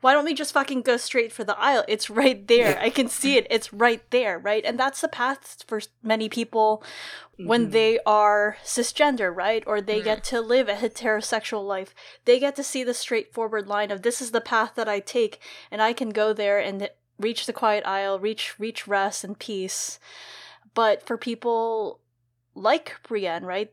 [0.04, 1.86] why don't we just fucking go straight for the isle?
[1.88, 2.78] It's right there.
[2.78, 3.48] I can see it.
[3.50, 4.66] It's right there, right?
[4.66, 6.84] And that's the path for many people
[7.38, 7.72] when mm-hmm.
[7.72, 9.63] they are cisgender, right?
[9.66, 11.96] Or they get to live a heterosexual life.
[12.26, 15.39] They get to see the straightforward line of this is the path that I take,
[15.72, 20.00] and I can go there and reach the quiet isle, reach reach rest and peace.
[20.74, 22.02] But for people
[22.56, 23.72] like Brienne, right?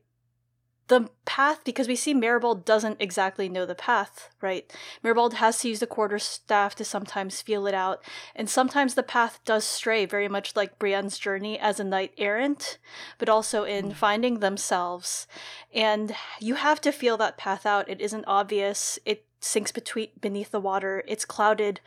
[0.90, 4.70] The path, because we see Maribald doesn't exactly know the path, right?
[5.04, 8.02] Maribald has to use the quarterstaff to sometimes feel it out,
[8.34, 12.78] and sometimes the path does stray, very much like Brienne's journey as a knight errant,
[13.18, 13.94] but also in mm.
[13.94, 15.28] finding themselves.
[15.72, 17.88] And you have to feel that path out.
[17.88, 18.98] It isn't obvious.
[19.04, 21.04] It sinks between beneath the water.
[21.06, 21.80] It's clouded,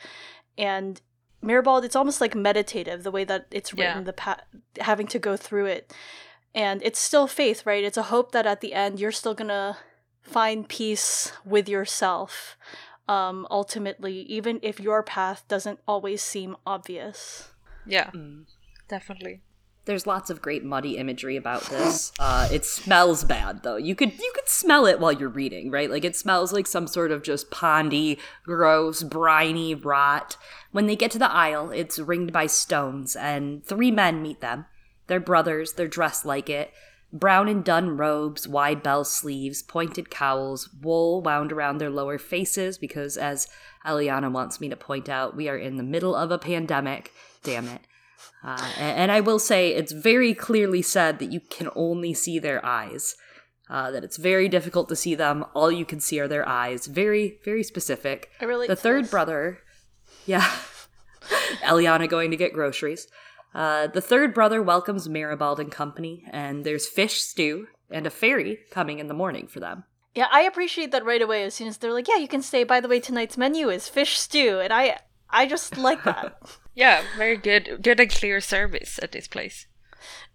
[0.57, 1.01] and
[1.43, 4.03] Maribald, it's almost like meditative the way that it's written, Yeah.
[4.03, 4.43] the pa-
[4.79, 5.93] having to go through it,
[6.55, 7.83] and it's still faith, right?
[7.83, 9.77] It's a hope that at the end you're still gonna
[10.21, 12.57] find peace with yourself,
[13.07, 17.49] um, ultimately, even if your path doesn't always seem obvious.
[17.85, 18.45] Yeah, Mm.
[18.87, 19.41] definitely.
[19.85, 22.13] There's lots of great muddy imagery about this.
[22.19, 23.75] Uh, it smells bad though.
[23.75, 25.91] You could you could smell it while you're reading, right?
[25.91, 30.37] Like it smells like some sort of just pondy, gross, briny rot.
[30.71, 34.67] When they get to the isle, it's ringed by stones, and three men meet them.
[35.07, 35.73] They're brothers.
[35.73, 36.71] They're dressed like it.
[37.11, 42.79] Brown and dun robes, wide bell sleeves, pointed cowls, wool wound around their lower faces
[42.79, 43.47] because, as
[43.85, 47.11] Eliana wants me to point out, we are in the middle of a pandemic.
[47.43, 47.81] Damn it.
[48.43, 52.39] Uh, and, and I will say it's very clearly said that you can only see
[52.39, 53.15] their eyes.
[53.69, 55.45] Uh, that it's very difficult to see them.
[55.53, 56.85] All you can see are their eyes.
[56.85, 58.29] Very, very specific.
[58.41, 59.11] I relate the third this.
[59.11, 59.59] brother,
[60.25, 60.45] yeah,
[61.63, 63.07] Eliana going to get groceries.
[63.53, 68.59] Uh, the third brother welcomes Maribald and company, and there's fish stew and a ferry
[68.71, 69.83] coming in the morning for them.
[70.15, 71.43] Yeah, I appreciate that right away.
[71.43, 73.87] As soon as they're like, "Yeah, you can stay." By the way, tonight's menu is
[73.87, 76.37] fish stew, and I, I just like that.
[76.75, 79.67] Yeah, very good, good and clear service at this place.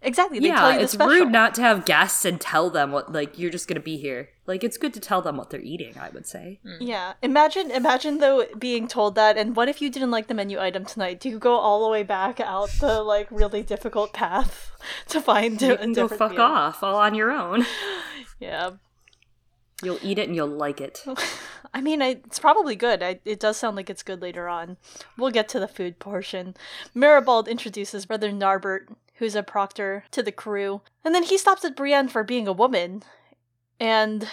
[0.03, 0.39] Exactly.
[0.39, 1.11] They tell yeah, you the it's special.
[1.13, 4.31] rude not to have guests and tell them what like you're just gonna be here.
[4.47, 5.99] Like it's good to tell them what they're eating.
[5.99, 6.61] I would say.
[6.65, 6.83] Hmm.
[6.83, 7.13] Yeah.
[7.23, 10.85] Imagine imagine though being told that and what if you didn't like the menu item
[10.85, 11.21] tonight?
[11.21, 14.73] Do you go all the way back out the like really difficult path
[15.09, 16.41] to find You a can go fuck meal?
[16.43, 17.67] off all on your own.
[18.41, 18.71] Yeah.
[19.83, 21.05] You'll eat it and you'll like it.
[21.75, 23.03] I mean, I, it's probably good.
[23.03, 24.77] I, it does sound like it's good later on.
[25.17, 26.55] We'll get to the food portion.
[26.97, 28.87] Maribald introduces Brother Narbert,
[29.19, 30.81] who's a proctor, to the crew.
[31.05, 33.03] And then he stops at Brienne for being a woman.
[33.81, 34.29] And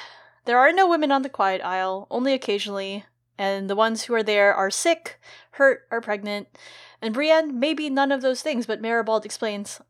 [0.46, 3.06] there are no women on the Quiet Isle, only occasionally.
[3.38, 5.20] And the ones who are there are sick,
[5.52, 6.48] hurt, or pregnant.
[7.02, 9.82] And Brienne may be none of those things, but Maribald explains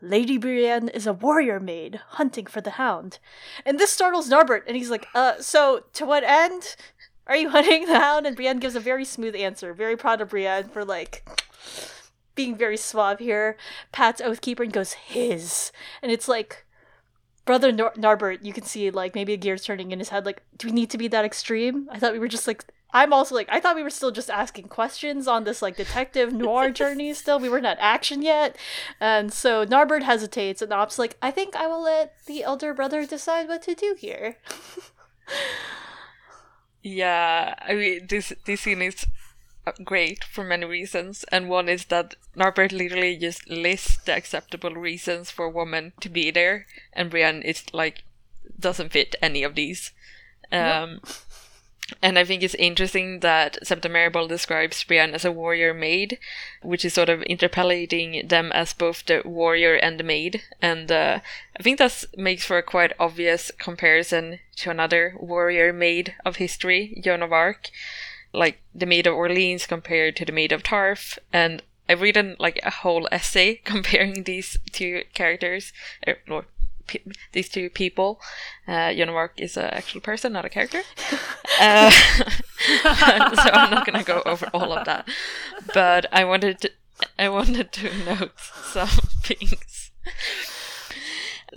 [0.00, 3.18] Lady Brienne is a warrior maid hunting for the hound.
[3.64, 6.76] And this startles Narbert, and he's like, uh, so to what end
[7.26, 8.26] are you hunting the hound?
[8.26, 9.72] And Brienne gives a very smooth answer.
[9.72, 11.26] Very proud of Brienne for like
[12.34, 13.56] being very suave here.
[13.92, 15.72] Pats Oathkeeper and goes, his.
[16.02, 16.64] And it's like,
[17.44, 20.26] brother Nor- Narbert, you can see like maybe a gear's turning in his head.
[20.26, 21.88] Like, do we need to be that extreme?
[21.90, 22.64] I thought we were just like.
[22.94, 26.30] I'm also like I thought we were still just asking questions on this like detective
[26.34, 27.14] noir journey.
[27.14, 28.54] Still, we weren't at action yet,
[29.00, 33.06] and so Narbert hesitates, and Op's like, I think I will let the elder brother
[33.06, 34.36] decide what to do here.
[36.82, 39.06] Yeah, I mean this this scene is
[39.84, 45.30] great for many reasons, and one is that Narbert literally just lists the acceptable reasons
[45.30, 48.04] for a woman to be there, and Brienne is like
[48.58, 49.92] doesn't fit any of these.
[50.50, 51.00] Um.
[52.00, 56.18] And I think it's interesting that Septa Maribald describes Brienne as a warrior maid,
[56.62, 60.42] which is sort of interpolating them as both the warrior and the maid.
[60.62, 61.20] And uh,
[61.58, 66.98] I think that makes for a quite obvious comparison to another warrior maid of history,
[67.02, 67.70] Joan of Arc,
[68.32, 71.18] like the Maid of Orleans compared to the Maid of Tarth.
[71.32, 75.72] And I've written like a whole essay comparing these two characters,
[76.28, 76.46] or
[77.32, 78.20] these two people.
[78.66, 80.82] Uh, Joan is an actual person, not a character.
[81.60, 81.90] uh,
[82.82, 85.08] so I'm not going to go over all of that.
[85.74, 86.70] But I wanted to,
[87.18, 88.88] I wanted to note some
[89.22, 89.90] things.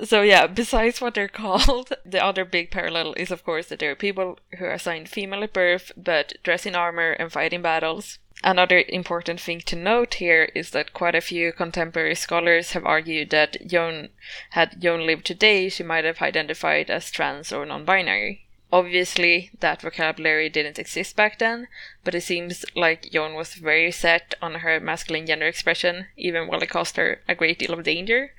[0.04, 3.91] So yeah, besides what they're called, the other big parallel is of course that there
[3.91, 7.62] are people who are assigned female at birth but dress in armor and fight in
[7.62, 8.20] battles.
[8.43, 13.30] Another important thing to note here is that quite a few contemporary scholars have argued
[13.30, 14.10] that Joan,
[14.50, 18.46] had Joan lived today, she might have identified as trans or non binary.
[18.74, 21.70] Obviously, that vocabulary didn't exist back then,
[22.04, 26.62] but it seems like Joan was very set on her masculine gender expression, even while
[26.62, 28.34] it caused her a great deal of danger.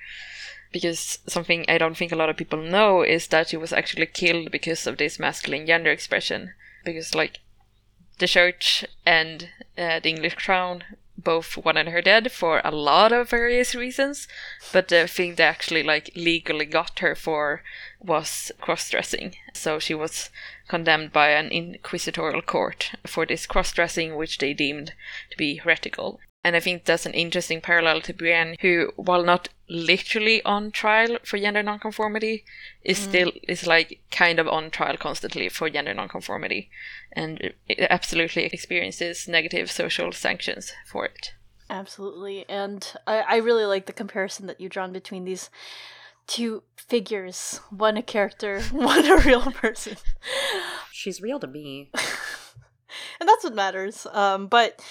[0.77, 4.05] Because something I don't think a lot of people know is that she was actually
[4.05, 6.53] killed because of this masculine gender expression.
[6.85, 7.39] Because, like,
[8.19, 9.49] the church and
[9.79, 10.85] uh, the English crown
[11.17, 14.29] both wanted her dead for a lot of various reasons,
[14.71, 17.63] but the thing they actually like legally got her for
[17.99, 19.35] was cross-dressing.
[19.55, 20.29] So she was
[20.69, 24.93] condemned by an inquisitorial court for this cross-dressing, which they deemed
[25.31, 26.21] to be heretical.
[26.45, 31.19] And I think that's an interesting parallel to Brienne, who, while not literally on trial
[31.25, 32.45] for gender nonconformity,
[32.83, 33.03] is mm.
[33.03, 36.71] still is like kind of on trial constantly for gender nonconformity,
[37.13, 41.33] and it absolutely experiences negative social sanctions for it.
[41.69, 45.51] Absolutely, and I, I really like the comparison that you drawn between these
[46.27, 49.97] two figures one a character one a real person
[50.91, 51.89] she's real to me
[53.21, 54.83] and that's what matters um but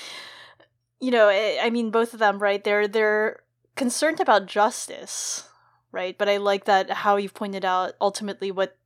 [1.00, 2.64] you know, I, I mean, both of them, right?
[2.64, 3.40] They're they're
[3.76, 5.50] concerned about justice,
[5.92, 6.18] right?
[6.18, 8.78] But I like that how you've pointed out ultimately what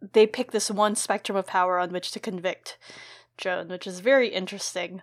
[0.00, 2.78] they pick this one spectrum of power on which to convict
[3.36, 5.02] Joan, which is very interesting.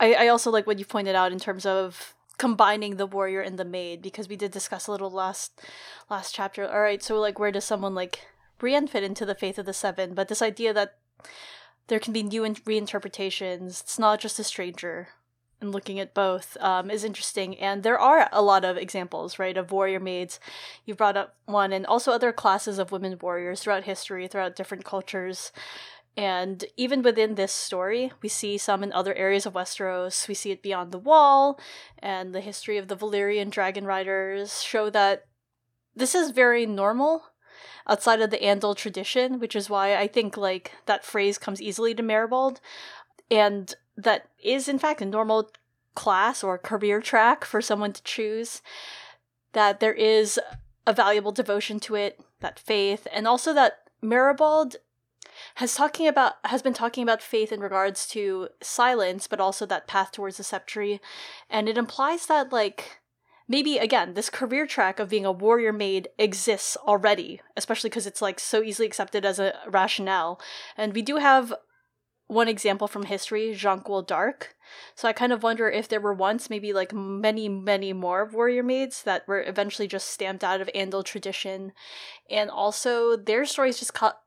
[0.00, 3.58] I, I also like what you pointed out in terms of combining the warrior and
[3.58, 5.60] the maid because we did discuss a little last
[6.08, 6.68] last chapter.
[6.68, 8.20] All right, so like where does someone like
[8.58, 10.14] Brienne fit into the faith of the seven?
[10.14, 10.98] But this idea that
[11.88, 13.80] there can be new reinterpretations.
[13.80, 15.08] It's not just a stranger
[15.60, 17.58] and looking at both um, is interesting.
[17.58, 20.38] And there are a lot of examples, right, of warrior maids.
[20.84, 24.84] You brought up one, and also other classes of women warriors throughout history, throughout different
[24.84, 25.52] cultures.
[26.16, 30.26] And even within this story, we see some in other areas of Westeros.
[30.26, 31.60] We see it beyond the wall,
[31.98, 35.26] and the history of the Valyrian dragon riders show that
[35.94, 37.24] this is very normal
[37.86, 41.94] outside of the Andal tradition, which is why I think like that phrase comes easily
[41.94, 42.58] to Maribald.
[43.30, 45.50] And that is in fact a normal
[45.94, 48.62] class or career track for someone to choose
[49.52, 50.38] that there is
[50.86, 54.76] a valuable devotion to it that faith and also that maribald
[55.56, 59.88] has talking about has been talking about faith in regards to silence but also that
[59.88, 60.98] path towards the sceptre
[61.50, 63.00] and it implies that like
[63.48, 68.22] maybe again this career track of being a warrior maid exists already especially because it's
[68.22, 70.40] like so easily accepted as a rationale.
[70.76, 71.52] And we do have
[72.28, 74.54] one example from history, Jonquil Darke.
[74.94, 78.62] So I kind of wonder if there were once maybe like many, many more warrior
[78.62, 81.72] maids that were eventually just stamped out of Andal tradition,
[82.30, 84.20] and also their stories just cut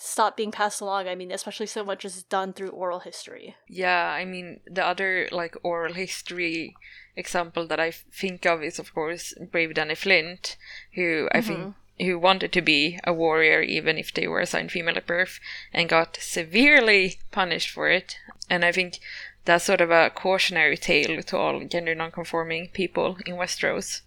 [0.00, 1.08] stop being passed along.
[1.08, 3.56] I mean, especially so much is done through oral history.
[3.68, 6.76] Yeah, I mean, the other like oral history
[7.16, 10.56] example that I think of is of course Brave Danny Flint,
[10.94, 11.48] who I mm-hmm.
[11.48, 15.40] think who wanted to be a warrior even if they were assigned female at birth
[15.72, 18.18] and got severely punished for it.
[18.48, 18.98] And I think
[19.44, 24.02] that's sort of a cautionary tale to all gender nonconforming people in Westeros.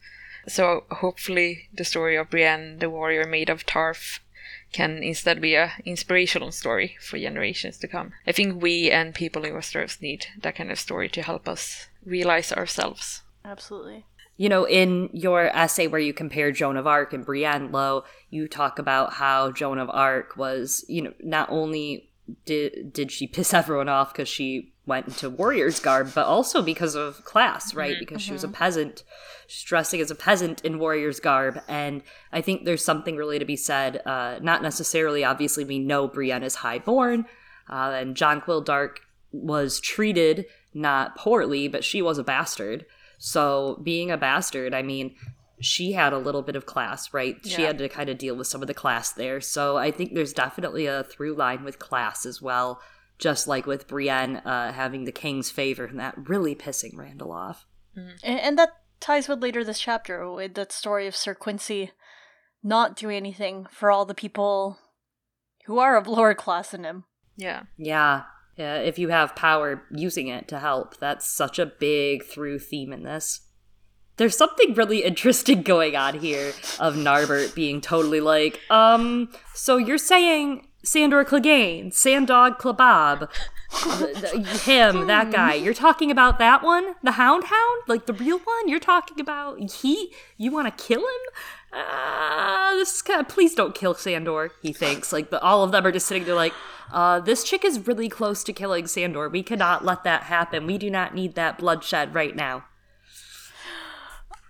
[0.48, 4.20] So hopefully the story of Brienne, the warrior maid of Tarth,
[4.72, 8.14] can instead be an inspirational story for generations to come.
[8.26, 11.88] I think we and people in Westeros need that kind of story to help us
[12.06, 13.22] realize ourselves.
[13.44, 14.06] Absolutely.
[14.38, 18.48] You know, in your essay where you compare Joan of Arc and Brienne Lo, you
[18.48, 22.10] talk about how Joan of Arc was, you know, not only
[22.46, 26.96] did did she piss everyone off because she went into warrior's garb, but also because
[26.96, 27.98] of class, right?
[28.00, 29.04] Because she was a peasant,
[29.48, 32.02] she's dressing as a peasant in warrior's garb, and
[32.32, 34.02] I think there's something really to be said.
[34.06, 37.26] Uh, not necessarily, obviously, we know Brienne is highborn,
[37.70, 39.02] uh, and Jonquil Darke
[39.32, 42.86] was treated not poorly, but she was a bastard.
[43.24, 45.16] So being a bastard, I mean,
[45.60, 47.38] she had a little bit of class, right?
[47.46, 49.40] She had to kind of deal with some of the class there.
[49.40, 52.82] So I think there's definitely a through line with class as well,
[53.20, 57.68] just like with Brienne uh, having the king's favor and that really pissing Randyll off.
[57.96, 61.92] And, and that ties with later this chapter with that story of Sir Quincy
[62.64, 64.80] not doing anything for all the people
[65.68, 67.04] who are of lower class than him.
[67.38, 67.64] Yeah.
[67.78, 68.24] Yeah.
[68.62, 70.98] Yeah, if you have power, using it to help.
[70.98, 73.42] That's such a big through theme in this.
[74.18, 76.50] There's something really interesting going on here
[76.80, 83.30] of Narbert being totally like, um, so you're saying Sandor Clegane, Sandog Klabab,
[83.98, 85.56] th- th- him, that guy.
[85.56, 86.94] You're talking about that one?
[87.02, 87.82] The Hound Hound?
[87.88, 88.68] Like the real one?
[88.68, 90.14] You're talking about he?
[90.38, 91.34] You want to kill him?
[91.74, 95.14] Uh, this is kind of, please don't kill Sandor, he thinks.
[95.14, 96.54] Like, the, all of them are just sitting there like,
[96.92, 99.30] uh, this chick is really close to killing Sandor.
[99.30, 100.68] We cannot let that happen.
[100.68, 102.66] We do not need that bloodshed right now.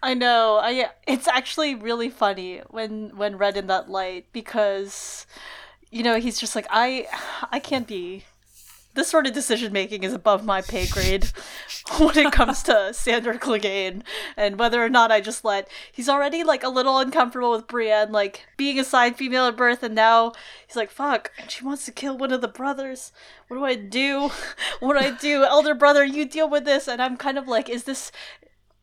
[0.04, 0.60] I know.
[0.62, 5.28] I it's actually really funny when when read in that light because
[5.92, 7.08] you know, he's just like I
[7.52, 8.24] I can't be
[8.94, 11.30] this sort of decision making is above my pay grade
[12.00, 14.04] when it comes to Sandor Clegane
[14.36, 18.12] and whether or not I just let he's already like a little uncomfortable with Brienne
[18.12, 20.34] like being assigned female at birth and now
[20.68, 23.12] he's like fuck and she wants to kill one of the brothers.
[23.48, 24.32] What do I do?
[24.80, 25.44] What do I do?
[25.44, 26.88] Elder brother you deal with this.
[26.88, 28.12] And I'm kind of like is this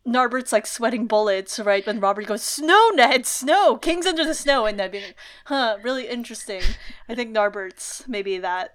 [0.06, 1.86] Narbert's like sweating bullets, right?
[1.86, 5.76] When Robert goes, Snow, Ned, snow, kings under the snow, and Ned being like, huh,
[5.82, 6.62] really interesting.
[7.08, 8.74] I think Narbert's maybe that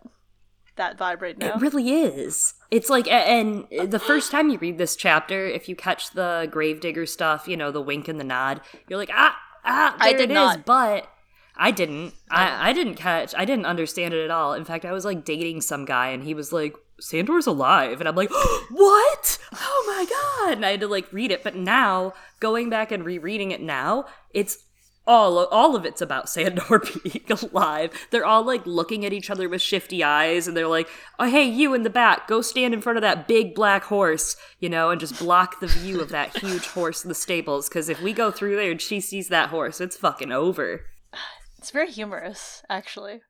[0.75, 1.55] that vibe right now.
[1.55, 2.55] It really is.
[2.71, 7.05] It's like, and the first time you read this chapter, if you catch the Gravedigger
[7.05, 10.29] stuff, you know, the wink and the nod, you're like, ah, ah, I there did
[10.29, 10.35] it is.
[10.35, 10.65] not.
[10.65, 11.07] But
[11.55, 12.15] I didn't.
[12.29, 14.53] I, I didn't catch, I didn't understand it at all.
[14.53, 17.99] In fact, I was like dating some guy and he was like, Sandor's alive.
[17.99, 18.29] And I'm like,
[18.71, 19.37] what?
[19.53, 20.05] Oh my
[20.49, 20.57] God.
[20.57, 21.43] And I had to like read it.
[21.43, 24.57] But now, going back and rereading it now, it's
[25.05, 28.07] all all of it's about Sandor being alive.
[28.11, 30.89] They're all like looking at each other with shifty eyes, and they're like,
[31.19, 34.35] "Oh, hey, you in the back, go stand in front of that big black horse,
[34.59, 37.69] you know, and just block the view of that huge horse in the stables.
[37.69, 40.85] Because if we go through there and she sees that horse, it's fucking over."
[41.57, 43.21] It's very humorous, actually.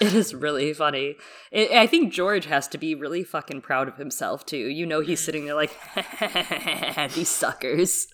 [0.00, 1.16] It is really funny.
[1.52, 4.56] It, I think George has to be really fucking proud of himself too.
[4.56, 5.76] You know, he's sitting there like,
[7.14, 8.06] these suckers.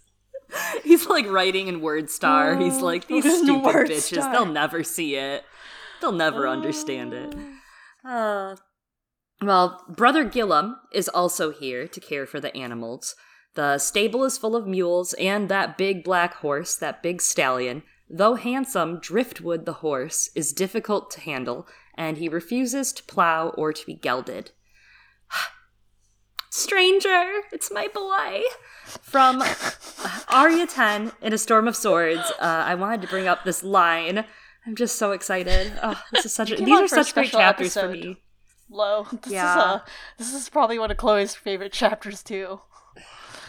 [0.84, 2.60] He's like writing in WordStar.
[2.60, 3.86] He's like, these stupid WordStar.
[3.86, 4.32] bitches.
[4.32, 5.44] They'll never see it.
[6.00, 7.34] They'll never understand it.
[8.04, 8.56] Uh,
[9.42, 13.14] well, Brother Gillam is also here to care for the animals.
[13.54, 17.82] The stable is full of mules and that big black horse, that big stallion.
[18.08, 21.66] Though handsome, Driftwood the horse is difficult to handle,
[21.96, 24.52] and he refuses to plow or to be gelded.
[26.50, 28.42] Stranger, it's my boy.
[28.86, 29.42] From
[30.28, 34.24] Arya 10 in A Storm of Swords, uh, I wanted to bring up this line.
[34.66, 35.72] I'm just so excited.
[35.82, 38.22] Oh, this is such a, these are a such great chapters for me.
[38.68, 39.06] Low.
[39.22, 39.52] This Yeah.
[39.52, 39.78] is uh
[40.18, 42.60] this is probably one of Chloe's favorite chapters too.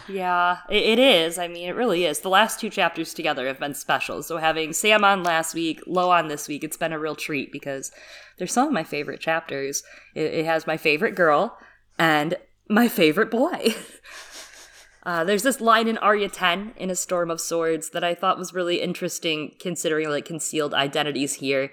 [0.08, 1.38] Yeah, it, it is.
[1.38, 2.20] I mean, it really is.
[2.20, 4.22] The last two chapters together have been special.
[4.22, 7.52] So having Sam on last week, Lo on this week, it's been a real treat
[7.52, 7.92] because
[8.38, 9.82] they're some of my favorite chapters.
[10.14, 11.58] It, it has my favorite girl
[11.98, 12.36] and
[12.70, 13.74] my favorite boy.
[15.04, 18.38] Uh, there's this line in Arya 10 in A Storm of Swords that I thought
[18.38, 21.70] was really interesting considering like concealed identities here.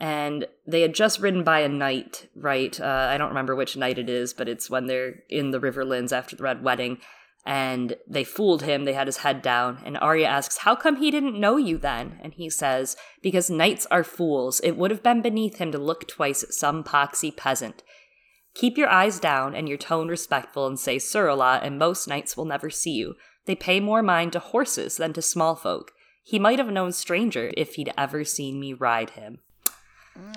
[0.00, 2.78] And they had just ridden by a knight, right?
[2.80, 6.12] Uh, I don't remember which knight it is, but it's when they're in the Riverlands
[6.12, 6.98] after the Red Wedding.
[7.46, 9.82] And they fooled him, they had his head down.
[9.84, 12.18] And Arya asks, How come he didn't know you then?
[12.22, 14.60] And he says, Because knights are fools.
[14.60, 17.82] It would have been beneath him to look twice at some poxy peasant.
[18.54, 22.44] Keep your eyes down and your tone respectful and say Surala, and most knights will
[22.44, 23.16] never see you.
[23.46, 25.92] They pay more mind to horses than to small folk.
[26.22, 29.40] He might have known stranger if he'd ever seen me ride him.
[30.18, 30.36] Mm.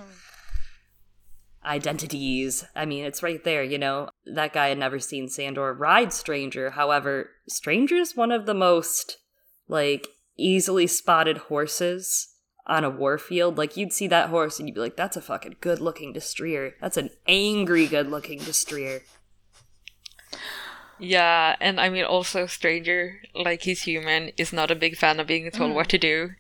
[1.64, 2.66] Identities.
[2.76, 4.10] I mean, it's right there, you know.
[4.26, 6.72] That guy had never seen Sandor ride Stranger.
[6.72, 9.18] However, Stranger's one of the most,
[9.68, 10.08] like,
[10.38, 12.37] easily spotted horses
[12.68, 13.58] on a warfield.
[13.58, 16.74] Like, you'd see that horse and you'd be like, that's a fucking good looking Destrier.
[16.80, 19.02] That's an angry good looking Destrier.
[21.00, 25.28] Yeah, and I mean also Stranger, like he's human, is not a big fan of
[25.28, 26.32] being told what to do.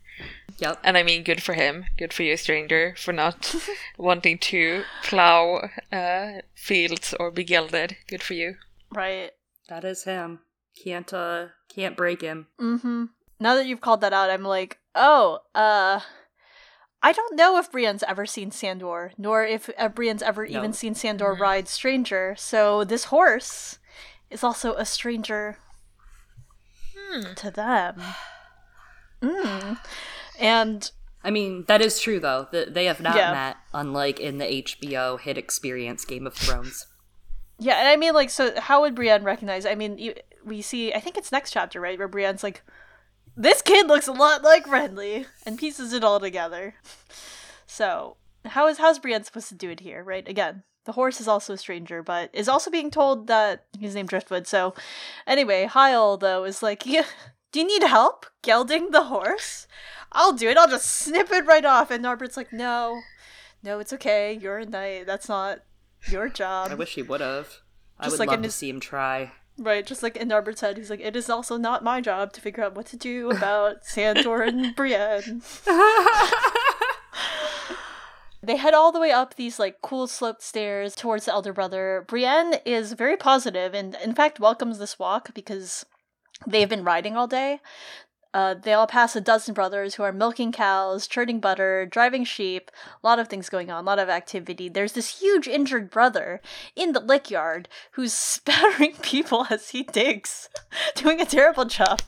[0.58, 0.80] Yep.
[0.84, 1.86] And I mean, good for him.
[1.98, 3.56] Good for you, Stranger, for not
[3.98, 7.98] wanting to plow uh, fields or be gilded.
[8.08, 8.56] Good for you.
[8.92, 9.32] Right.
[9.70, 10.40] That is him.
[10.84, 12.48] Can't uh can't break him.
[12.60, 13.06] Mm-hmm.
[13.40, 16.02] Now that you've called that out, I'm like, oh, uh,
[17.02, 20.58] I don't know if Brienne's ever seen Sandor, nor if uh, Brienne's ever No.
[20.60, 22.36] even seen Sandor ride Stranger.
[22.38, 23.78] So this horse
[24.30, 25.58] is also a stranger
[27.36, 28.02] to them.
[29.20, 29.80] Mm.
[30.39, 30.91] And
[31.24, 32.48] I mean, that is true though.
[32.52, 33.32] They have not Yeah.
[33.32, 36.86] met, unlike in the HBO hit experience Game of Thrones.
[37.58, 39.66] yeah, and I mean, like, so how would Brienne recognize?
[39.66, 40.14] I mean, you,
[40.45, 42.62] we see, I think it's next chapter, right, where Brienne's like,
[43.38, 46.74] this kid looks a lot like Renly, and pieces it all together.
[47.66, 50.28] So, how is how's Brienne supposed to do it here, right?
[50.28, 54.10] Again, the horse is also a stranger, but is also being told that he's named
[54.10, 54.48] Driftwood.
[54.48, 54.74] So,
[55.28, 57.06] anyway, Hyle though is like, yeah,
[57.52, 59.68] do you need help gelding the horse?
[60.12, 60.58] I'll do it.
[60.58, 61.92] I'll just snip it right off.
[61.92, 63.02] And Narbert's like, no,
[63.62, 64.34] no, it's okay.
[64.34, 65.06] You're a knight.
[65.06, 65.60] That's not
[66.10, 66.72] your job.
[66.72, 67.60] I wish he would have.
[68.00, 69.32] I Just would like love to see him try.
[69.60, 72.41] Right, just like in Narbert's head, he's like, it is also not my job to
[72.41, 75.41] figure out what to do about Sandor and Brienne.
[78.47, 82.05] They head all the way up these like cool sloped stairs towards the elder brother.
[82.08, 85.86] Brienne is very positive and in fact welcomes this walk because
[86.45, 87.60] they've been riding all day.
[88.38, 92.70] Uh, they all pass a dozen brothers who are milking cows, churning butter, driving sheep.
[93.04, 94.70] A lot of things going on, a lot of activity.
[94.70, 96.40] There's this huge injured brother
[96.76, 100.50] in the lick yard who's spattering people as he digs,
[100.96, 102.04] doing a terrible job.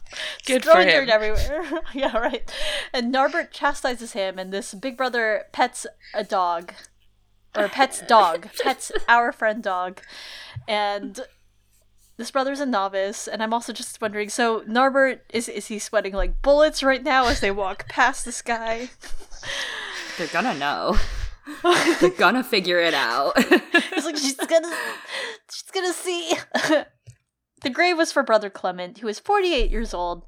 [0.46, 1.08] Good for throwing him.
[1.08, 1.82] dirt everywhere.
[1.96, 2.48] yeah, right.
[2.94, 6.74] And Narbert chastises him, and this big brother pets a dog.
[7.58, 8.50] Or pets dog.
[8.62, 10.02] pets our friend dog.
[10.68, 11.22] And
[12.20, 16.14] this brother's a novice, and I'm also just wondering, so Narbert is is he sweating
[16.14, 18.90] like bullets right now as they walk past this guy?
[20.18, 20.98] They're gonna know.
[22.02, 23.34] They're gonna figure it out.
[23.92, 24.76] It's like she's gonna
[25.52, 26.34] she's gonna see.
[27.62, 30.26] the grave was for Brother Clement, who is 48 years old.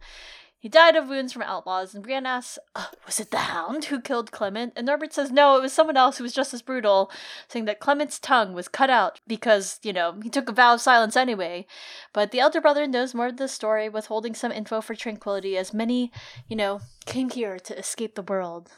[0.61, 3.99] He died of wounds from outlaws, and Brienne asks, "Uh, Was it the hound who
[3.99, 4.73] killed Clement?
[4.75, 7.09] And Narbert says, No, it was someone else who was just as brutal,
[7.47, 10.81] saying that Clement's tongue was cut out because, you know, he took a vow of
[10.81, 11.65] silence anyway.
[12.13, 15.73] But the elder brother knows more of the story, withholding some info for tranquility, as
[15.73, 16.11] many,
[16.47, 18.69] you know, came here to escape the world.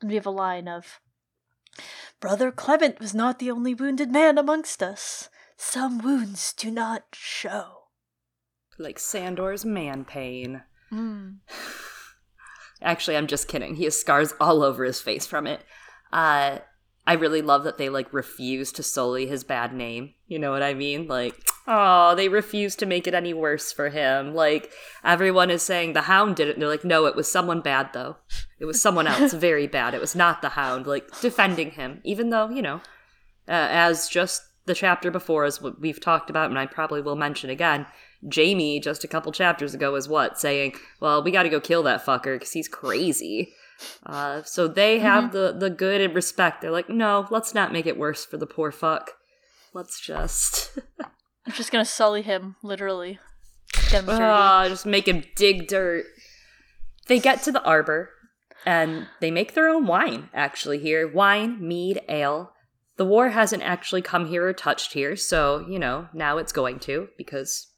[0.00, 1.00] And we have a line of,
[2.20, 5.28] Brother Clement was not the only wounded man amongst us.
[5.58, 7.88] Some wounds do not show.
[8.78, 10.62] like Sandor's man pain.
[10.92, 11.36] Mm.
[12.82, 13.76] Actually, I'm just kidding.
[13.76, 15.62] He has scars all over his face from it.
[16.12, 16.58] Uh,
[17.06, 20.14] I really love that they like refuse to sully his bad name.
[20.26, 21.06] You know what I mean?
[21.06, 24.34] Like, oh, they refuse to make it any worse for him.
[24.34, 24.72] Like
[25.04, 26.54] everyone is saying the hound did it.
[26.54, 28.16] And they're like, no, it was someone bad though.
[28.58, 29.94] It was someone else very bad.
[29.94, 30.86] It was not the hound.
[30.86, 32.76] Like defending him, even though you know,
[33.48, 37.16] uh, as just the chapter before, as what we've talked about, and I probably will
[37.16, 37.86] mention again.
[38.28, 41.82] Jamie just a couple chapters ago was what saying, "Well, we got to go kill
[41.84, 43.52] that fucker because he's crazy."
[44.04, 46.60] Uh, so they have the the good and respect.
[46.60, 49.12] They're like, "No, let's not make it worse for the poor fuck.
[49.74, 50.78] Let's just
[51.46, 53.18] I'm just gonna sully him, literally.
[53.90, 54.22] Get him dirty.
[54.22, 56.06] Ah, just make him dig dirt."
[57.08, 58.10] They get to the arbor
[58.64, 60.28] and they make their own wine.
[60.34, 62.52] Actually, here wine, mead, ale.
[62.96, 66.80] The war hasn't actually come here or touched here, so you know now it's going
[66.80, 67.68] to because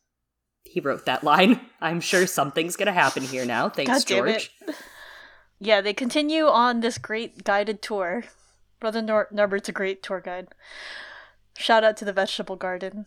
[0.68, 1.60] he wrote that line.
[1.80, 3.68] I'm sure something's gonna happen here now.
[3.68, 4.52] Thanks, God damn George.
[4.66, 4.74] it.
[5.60, 8.24] Yeah, they continue on this great guided tour.
[8.80, 10.48] Brother Nor- Narbert's a great tour guide.
[11.56, 13.06] Shout out to the vegetable garden.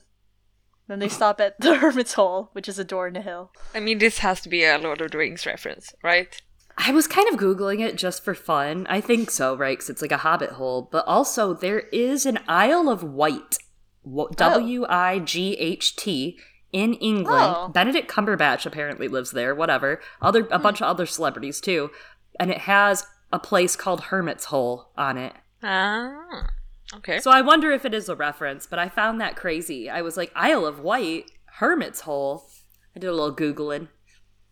[0.88, 3.52] Then they stop at the Hermit's Hole, which is a door in a hill.
[3.74, 6.42] I mean, this has to be a Lord of the Rings reference, right?
[6.78, 8.88] I was kind of Googling it just for fun.
[8.90, 9.78] I think so, right?
[9.78, 10.90] Because it's like a hobbit hole.
[10.92, 13.58] But also, there is an Isle of Wight,
[14.06, 14.30] oh.
[14.36, 16.40] W I G H T,
[16.72, 17.56] in England.
[17.58, 17.68] Oh.
[17.68, 20.00] Benedict Cumberbatch apparently lives there, whatever.
[20.22, 21.92] Other A bunch of other celebrities, too.
[22.40, 25.34] And it has a place called Hermit's Hole on it.
[25.64, 26.48] Ah,
[26.96, 27.20] okay.
[27.20, 29.90] So I wonder if it is a reference, but I found that crazy.
[29.90, 32.48] I was like, Isle of Wight, Hermit's Hole.
[32.96, 33.88] I did a little Googling.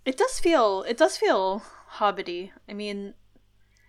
[0.05, 1.63] It does feel it does feel
[1.95, 2.51] hobbity.
[2.70, 3.15] I mean,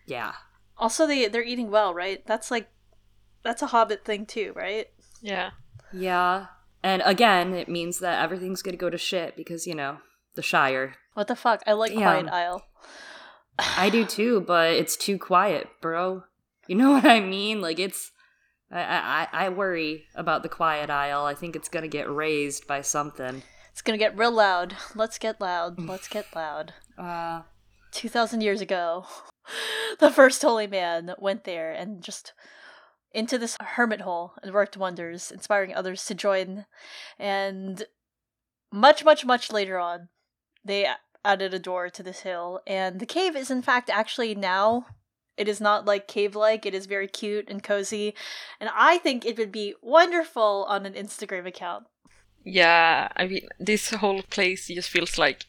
[0.06, 0.32] Yeah.
[0.76, 2.24] also they they're eating well, right?
[2.26, 2.68] That's like
[3.42, 4.88] that's a hobbit thing too, right?
[5.20, 5.50] yeah.
[5.92, 6.46] Yeah.
[6.82, 9.98] And again, it means that everything's going to go to shit because, you know,
[10.34, 10.94] the Shire.
[11.14, 11.62] What the fuck?
[11.66, 12.00] I like Damn.
[12.00, 12.62] Quiet Isle.
[13.58, 16.24] I do too, but it's too quiet, bro.
[16.66, 17.60] You know what I mean?
[17.60, 18.12] Like, it's.
[18.72, 21.24] I, I, I worry about the Quiet Isle.
[21.24, 23.42] I think it's going to get raised by something.
[23.80, 24.76] It's gonna get real loud.
[24.94, 25.80] Let's get loud.
[25.80, 26.74] Let's get loud.
[26.98, 27.44] Uh,
[27.92, 29.06] 2,000 years ago,
[30.00, 32.34] the first holy man went there and just
[33.12, 36.66] into this hermit hole and worked wonders, inspiring others to join.
[37.18, 37.84] And
[38.72, 40.08] much, much, much later on,
[40.64, 40.86] they
[41.24, 44.86] added a door to this hill, and the cave is in fact actually now.
[45.36, 48.14] It is not like cave like, it is very cute and cozy,
[48.60, 51.84] and I think it would be wonderful on an Instagram account.
[52.44, 55.46] Yeah, I mean, this whole place just feels like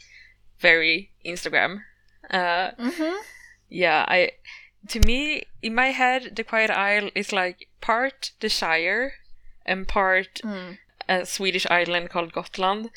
[0.59, 1.79] very Instagram.
[2.29, 3.15] Uh, Mm-hmm.
[3.69, 4.31] yeah, I
[4.89, 9.13] to me in my head, the Quiet Isle is like part the Shire
[9.65, 10.77] and part Mm.
[11.09, 12.89] a Swedish island called Gotland,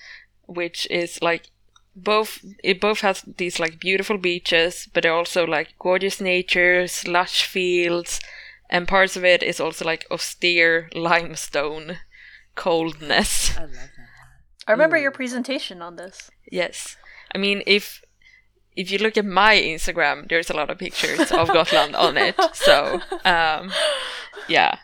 [0.47, 1.45] which is like
[1.97, 7.45] both it both has these like beautiful beaches, but they're also like gorgeous nature, lush
[7.45, 8.20] fields,
[8.68, 11.99] and parts of it is also like austere limestone
[12.55, 13.57] coldness.
[13.57, 13.91] I love that.
[14.66, 16.30] I remember your presentation on this.
[16.51, 16.97] Yes.
[17.35, 18.03] I mean if
[18.77, 22.35] if you look at my Instagram, there's a lot of pictures of Gotland on it.
[22.55, 23.72] So um
[24.49, 24.79] yeah.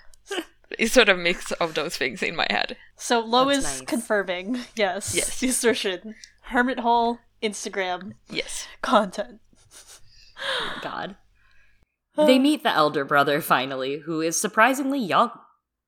[0.79, 2.77] It's sort of a mix of those things in my head.
[2.97, 3.81] So Lo That's is nice.
[3.89, 5.41] confirming, yes, Yes.
[5.41, 6.15] the assertion.
[6.43, 8.69] Hermit hole Instagram Yes.
[8.81, 9.41] content.
[10.83, 11.17] God.
[12.17, 15.31] They meet the elder brother finally, who is surprisingly young.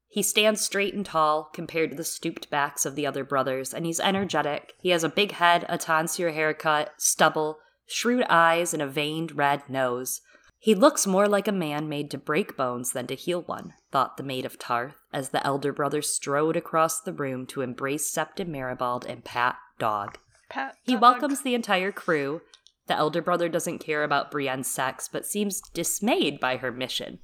[0.08, 3.84] He stands straight and tall compared to the stooped backs of the other brothers, and
[3.84, 4.72] he's energetic.
[4.80, 7.58] He has a big head, a tonsure haircut, stubble,
[7.92, 10.20] shrewd eyes, and a veined red nose.
[10.58, 14.16] He looks more like a man made to break bones than to heal one, thought
[14.16, 18.48] the maid of Tarth, as the elder brother strode across the room to embrace Septon
[18.48, 20.18] Maribald and Pat Dog.
[20.48, 20.76] Pat.
[20.84, 22.42] He welcomes the entire crew.
[22.86, 27.18] The elder brother doesn't care about Brienne's sex, but seems dismayed by her mission.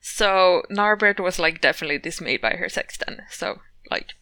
[0.00, 3.22] So Narbert was like definitely dismayed by her sex then.
[3.30, 3.60] So
[3.90, 4.12] like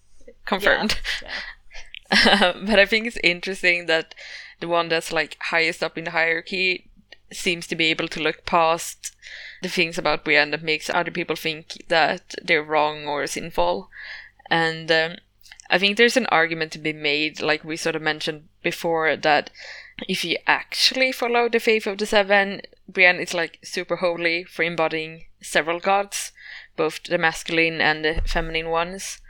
[0.46, 1.00] confirmed.
[1.22, 2.52] Yeah.
[2.66, 4.14] but I think it's interesting that
[4.62, 6.88] the one that's like highest up in the hierarchy
[7.32, 9.14] seems to be able to look past
[9.60, 13.90] the things about Brienne that makes other people think that they're wrong or sinful.
[14.48, 15.16] And um,
[15.68, 19.50] I think there's an argument to be made, like we sort of mentioned before, that
[20.06, 24.62] if you actually follow the faith of the seven, Brienne is like super holy for
[24.62, 26.30] embodying several gods,
[26.76, 29.20] both the masculine and the feminine ones.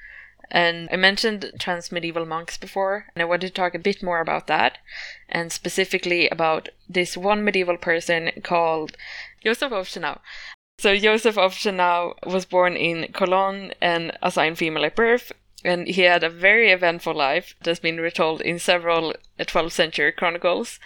[0.54, 4.20] And I mentioned trans medieval monks before, and I wanted to talk a bit more
[4.20, 4.76] about that,
[5.30, 8.94] and specifically about this one medieval person called
[9.42, 10.20] Joseph of Schönau.
[10.78, 15.32] So Joseph of Schönau was born in Cologne and assigned female at birth,
[15.64, 20.12] and he had a very eventful life that's been retold in several uh, 12th century
[20.12, 20.78] chronicles.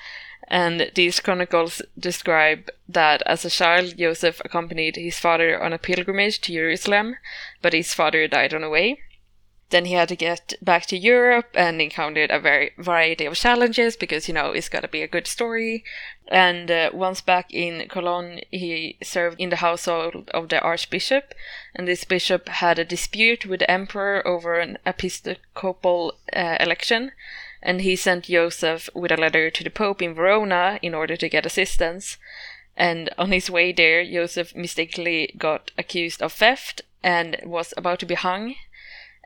[0.47, 6.41] And these chronicles describe that as a child, Joseph accompanied his father on a pilgrimage
[6.43, 7.17] to Jerusalem,
[7.63, 9.01] but his father died on the way.
[9.71, 13.97] Then he had to get back to Europe and encountered a very variety of challenges
[13.97, 15.83] because, you know, it's got to be a good story.
[16.29, 21.35] And uh, once back in Cologne, he served in the household of the archbishop.
[21.75, 27.11] And this bishop had a dispute with the emperor over an episcopal uh, election.
[27.61, 31.29] And he sent Joseph with a letter to the pope in Verona in order to
[31.29, 32.19] get assistance.
[32.77, 38.07] And on his way there, Joseph mistakenly got accused of theft and was about to
[38.07, 38.55] be hung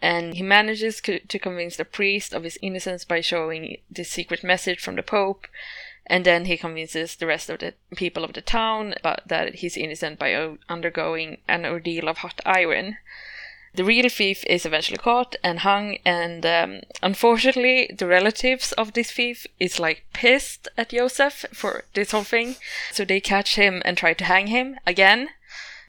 [0.03, 4.42] and he manages co- to convince the priest of his innocence by showing this secret
[4.42, 5.46] message from the pope
[6.11, 8.94] and then he convinces the rest of the people of the town
[9.24, 12.98] that he's innocent by o- undergoing an ordeal of hot iron.
[13.74, 19.12] The real thief is eventually caught and hung and um, unfortunately the relatives of this
[19.12, 22.57] thief is like pissed at joseph for this whole thing.
[22.90, 25.28] So they catch him and try to hang him again.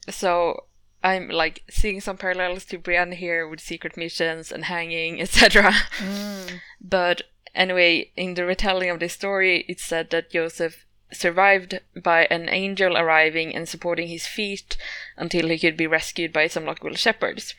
[0.08, 0.66] So
[1.02, 5.72] I'm like seeing some parallels to Brienne here with secret missions and hanging, etc.
[5.98, 6.60] Mm.
[6.80, 7.22] But
[7.54, 12.96] anyway, in the retelling of this story, it's said that Joseph survived by an angel
[12.96, 14.76] arriving and supporting his feet
[15.16, 17.54] until he could be rescued by some Lockville shepherds.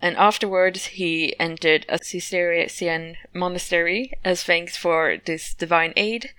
[0.00, 6.30] And afterwards, he entered a Cistercian monastery as thanks for this divine aid,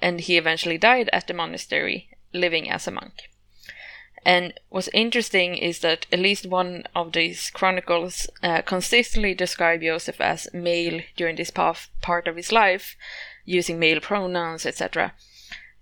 [0.00, 3.30] and he eventually died at the monastery, living as a monk.
[4.28, 10.20] And what's interesting is that at least one of these chronicles uh, consistently describe Joseph
[10.20, 12.94] as male during this path, part of his life,
[13.46, 15.14] using male pronouns, etc.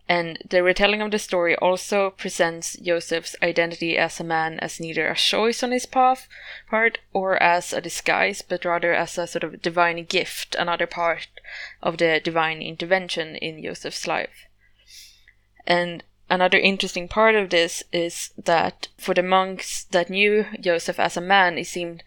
[0.09, 5.09] And the retelling of the story also presents Joseph's identity as a man as neither
[5.09, 6.29] a choice on his path
[6.71, 11.27] part or as a disguise, but rather as a sort of divine gift, another part
[11.83, 14.47] of the divine intervention in Joseph's life.
[15.67, 21.17] And another interesting part of this is that for the monks that knew Joseph as
[21.17, 22.03] a man, it seemed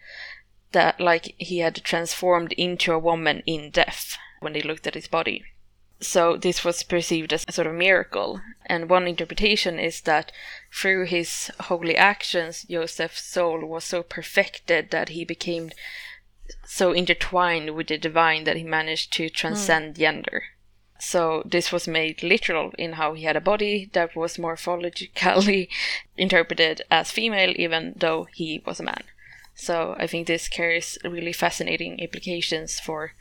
[0.72, 5.08] that like he had transformed into a woman in death when they looked at his
[5.08, 5.44] body.
[6.02, 8.40] So this was perceived as a sort of miracle.
[8.66, 10.32] And one interpretation is that
[10.72, 15.70] through his holy actions, Joseph's soul was so perfected that he became
[16.64, 19.98] so intertwined with the divine that he managed to transcend mm.
[19.98, 20.44] gender.
[21.00, 25.68] So this was made literal in how he had a body that was morphologically
[26.18, 29.04] interpreted as female, even though he was a man.
[29.54, 33.14] So I think this carries really fascinating implications for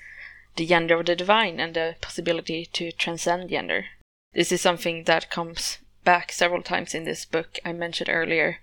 [0.57, 3.85] the gender of the divine and the possibility to transcend gender.
[4.33, 8.59] This is something that comes back several times in this book I mentioned earlier,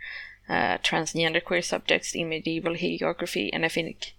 [0.48, 4.14] uh, transgender queer subjects in medieval hagiography, and I think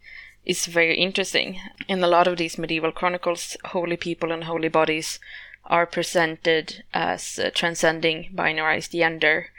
[0.47, 1.59] it's very interesting.
[1.89, 5.19] In a lot of these medieval chronicles, holy people and holy bodies
[5.65, 9.49] are presented as uh, transcending binarized gender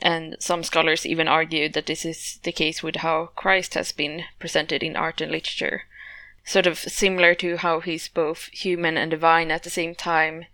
[0.00, 4.24] and some scholars even argue that this is the case with how Christ has been
[4.38, 5.82] presented in art and literature.
[6.42, 10.46] Sort of similar to how he's both human and divine at the same time,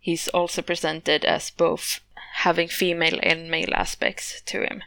[0.00, 2.00] he's also presented as both
[2.42, 4.82] having female and male aspects to him.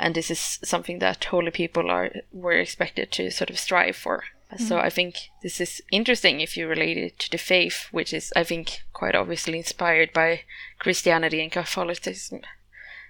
[0.00, 4.24] And this is something that holy people are were expected to sort of strive for.
[4.52, 4.64] Mm-hmm.
[4.64, 8.32] So I think this is interesting if you relate it to the faith, which is
[8.34, 10.40] I think quite obviously inspired by
[10.78, 12.40] Christianity and Catholicism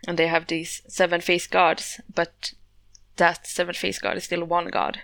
[0.07, 2.55] and they have these seven faced gods, but
[3.17, 5.01] that seven faced god is still one god.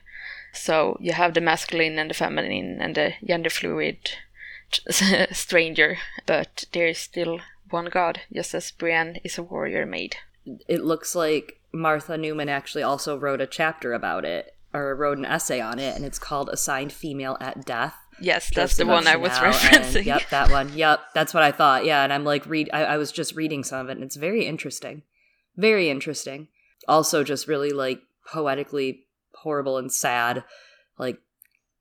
[0.53, 3.99] So you have the masculine and the feminine and the gender fluid
[5.33, 10.17] stranger, but there is still one god, just as Brienne is a warrior maid.
[10.69, 15.25] It looks like Martha Newman actually also wrote a chapter about it, or wrote an
[15.25, 19.17] essay on it, and it's called Assigned Female at Death Yes, that's the one I
[19.17, 19.97] was referencing.
[19.97, 20.73] And, yep, that one.
[20.75, 21.85] Yep, that's what I thought.
[21.85, 22.71] Yeah, and I'm like read.
[22.73, 25.03] I, I was just reading some of it, and it's very interesting,
[25.57, 26.49] very interesting.
[26.89, 29.07] Also, just really like poetically
[29.43, 30.45] horrible and sad,
[30.99, 31.19] like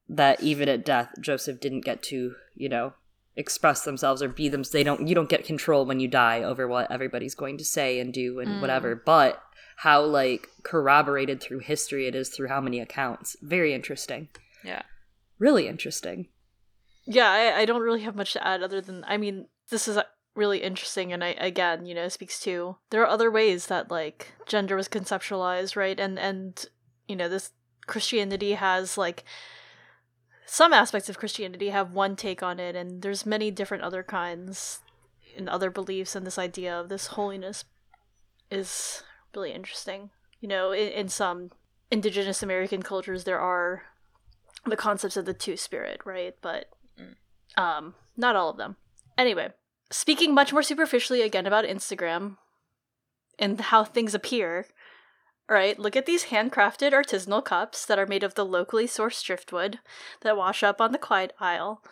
[0.09, 2.93] that even at death, Joseph didn't get to you know
[3.37, 4.63] express themselves or be them.
[4.69, 5.07] They don't.
[5.07, 8.39] You don't get control when you die over what everybody's going to say and do
[8.39, 8.61] and mm.
[8.61, 8.93] whatever.
[8.95, 9.41] But
[9.77, 13.35] how like corroborated through history it is through how many accounts.
[13.41, 14.29] Very interesting.
[14.63, 14.81] Yeah
[15.39, 16.27] really interesting.
[17.05, 19.97] Yeah, I, I don't really have much to add other than I mean, this is
[19.97, 20.03] uh,
[20.35, 24.33] really interesting and I again, you know, speaks to there are other ways that like
[24.45, 25.99] gender was conceptualized, right?
[25.99, 26.65] And and
[27.07, 27.51] you know, this
[27.85, 29.23] Christianity has like
[30.47, 34.79] some aspects of Christianity have one take on it and there's many different other kinds
[35.37, 37.65] and other beliefs and this idea of this holiness
[38.49, 39.03] is
[39.35, 40.09] really interesting.
[40.39, 41.51] You know, in, in some
[41.91, 43.83] indigenous American cultures there are
[44.65, 46.35] the concepts of the two spirit, right?
[46.41, 46.69] But
[46.99, 47.61] mm.
[47.61, 48.77] um, not all of them.
[49.17, 49.49] Anyway,
[49.91, 52.37] speaking much more superficially again about Instagram
[53.37, 54.67] and how things appear.
[55.47, 59.77] Right, look at these handcrafted artisanal cups that are made of the locally sourced driftwood
[60.21, 61.83] that wash up on the Quiet Isle.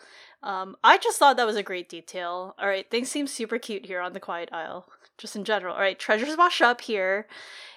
[0.44, 2.54] Um, I just thought that was a great detail.
[2.58, 4.86] All right, things seem super cute here on the Quiet Isle,
[5.16, 5.74] just in general.
[5.74, 7.26] All right, treasures wash up here,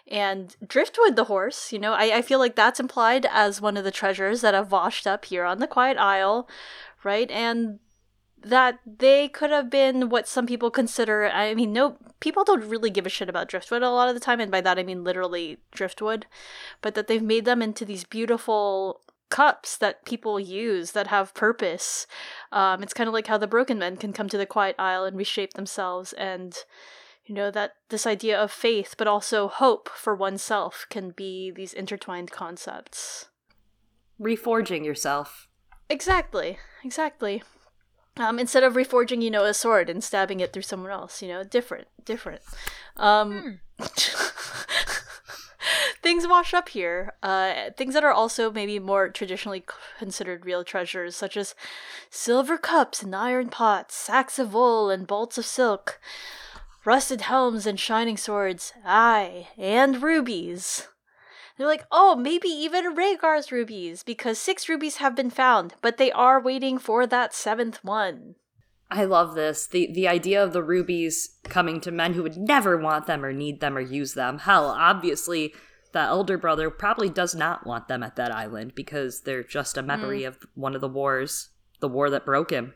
[0.05, 3.85] and Driftwood the horse, you know, I, I feel like that's implied as one of
[3.85, 6.47] the treasures that have washed up here on the Quiet Isle,
[7.05, 7.31] right?
[7.31, 7.79] And
[8.43, 12.91] that they could have been what some people consider I mean no people don't really
[12.91, 15.03] give a shit about driftwood a lot of the time and by that I mean
[15.03, 16.27] literally driftwood
[16.81, 22.07] but that they've made them into these beautiful cups that people use that have purpose.
[22.51, 25.05] Um, it's kind of like how the broken men can come to the quiet isle
[25.05, 26.57] and reshape themselves and
[27.25, 31.73] you know that this idea of faith but also hope for oneself can be these
[31.73, 33.27] intertwined concepts.
[34.19, 35.47] Reforging yourself.
[35.89, 37.43] Exactly exactly.
[38.15, 41.27] Um, instead of reforging you know a sword and stabbing it through someone else you
[41.27, 42.41] know different different.
[42.95, 43.83] Um, hmm.
[46.01, 49.63] things wash up here uh, things that are also maybe more traditionally
[49.99, 51.55] considered real treasures such as
[52.09, 55.99] silver cups and iron pots sacks of wool and bolts of silk
[56.87, 60.87] rusted helms and shining swords, aye, and rubies.
[61.57, 66.13] They're like, oh, maybe even Rhaegar's rubies, because six rubies have been found, but they
[66.13, 68.35] are waiting for that seventh one.
[68.89, 69.67] I love this.
[69.67, 73.33] The the idea of the rubies coming to men who would never want them or
[73.33, 74.39] need them or use them.
[74.39, 75.53] Hell, obviously
[75.97, 79.81] the elder brother probably does not want them at that island because they're just a
[79.81, 80.27] memory mm.
[80.27, 82.73] of one of the wars, the war that broke him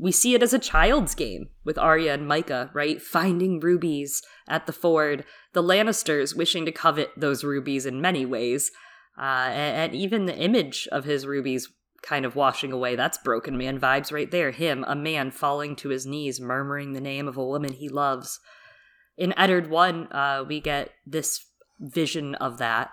[0.00, 3.00] we see it as a child's game with Arya and Mycah, right?
[3.02, 8.70] Finding rubies at the ford, the Lannisters wishing to covet those rubies in many ways,
[9.18, 11.68] uh, and, and, even the image of his rubies
[12.02, 12.96] kind of washing away.
[12.96, 14.52] That's broken man vibes right there.
[14.52, 18.40] Him, a man falling to his knees, murmuring the name of a woman he loves.
[19.18, 21.44] In Eddard 1, uh, we get this
[21.80, 22.90] vision of that.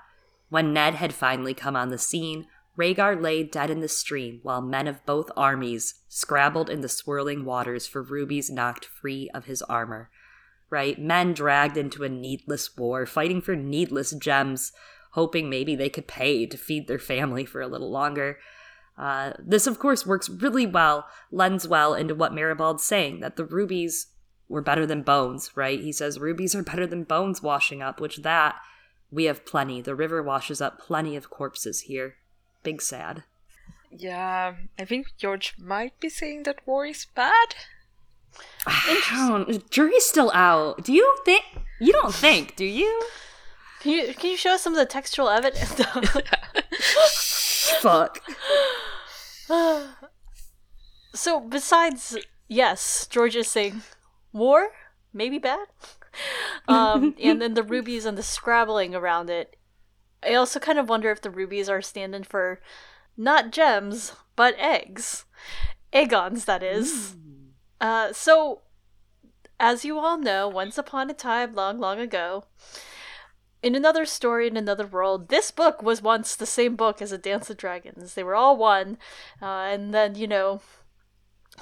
[0.49, 4.61] When Ned had finally come on the scene, Rhaegar lay dead in the stream while
[4.61, 9.61] men of both armies scrabbled in the swirling waters for rubies knocked free of his
[9.63, 10.09] armor.
[10.69, 10.99] Right?
[10.99, 14.71] Men dragged into a needless war, fighting for needless gems,
[15.11, 18.37] hoping maybe they could pay to feed their family for a little longer.
[18.97, 23.45] Uh, this, of course, works really well, lends well into what Maribald's saying that the
[23.45, 24.07] rubies
[24.49, 25.79] were better than bones, right?
[25.79, 28.55] He says rubies are better than bones washing up, which that
[29.11, 29.81] we have plenty.
[29.81, 32.15] The river washes up plenty of corpses here.
[32.63, 33.23] Big sad.
[33.91, 37.55] Yeah, I think George might be saying that war is bad.
[38.89, 39.63] Interesting.
[39.69, 40.83] Jury's still out.
[40.83, 41.43] Do you think?
[41.79, 43.03] You don't think, do you?
[43.79, 45.73] Can you can you show us some of the textual evidence?
[47.81, 48.23] Fuck.
[51.13, 53.83] so besides yes, George is saying
[54.33, 54.69] war
[55.13, 55.67] maybe bad,
[56.67, 59.55] um, and then the rubies and the scrabbling around it.
[60.23, 62.59] I also kind of wonder if the rubies are standing for
[63.15, 65.25] not gems but eggs,
[65.93, 67.15] aegons that is.
[67.79, 68.61] Uh, so
[69.59, 72.45] as you all know, once upon a time, long, long ago,
[73.63, 77.17] in another story in another world, this book was once the same book as A
[77.17, 78.13] Dance of Dragons.
[78.13, 78.97] They were all one,
[79.41, 80.61] uh, and then, you know,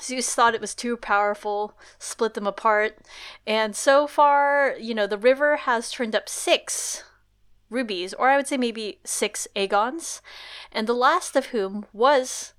[0.02, 3.00] Zeus thought it was too powerful, split them apart,
[3.48, 7.04] and so far, you know, the river has turned up six
[7.70, 10.22] rubies, or I would say maybe six aegons,
[10.72, 12.54] and the last of whom was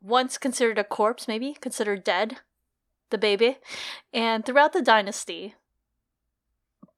[0.00, 2.38] once considered a corpse, maybe considered dead,
[3.10, 3.58] the baby,
[4.12, 5.54] and throughout the dynasty.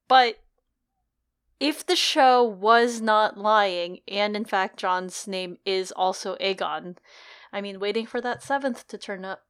[0.07, 0.39] But
[1.59, 6.97] if the show was not lying, and in fact Jon's name is also Aegon,
[7.53, 9.43] I mean, waiting for that seventh to turn up.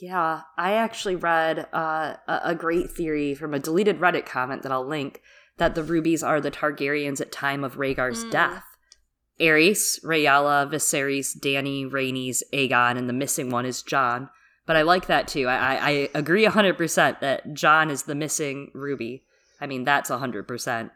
[0.00, 4.86] Yeah, I actually read uh, a, great theory from a deleted Reddit comment that I'll
[4.86, 5.22] link
[5.56, 8.30] that the rubies are the Targaryens at time of Rhaegar's Mm.
[8.30, 8.64] death.
[9.40, 14.30] Aerys, Rhaella, Viserys, Dany, Rhaenys, Aegon, and the missing one is Jon.
[14.66, 15.46] But I like that too.
[15.46, 19.24] I, I, I agree 100% that Jon is the missing ruby.
[19.60, 20.90] I mean, that's 100%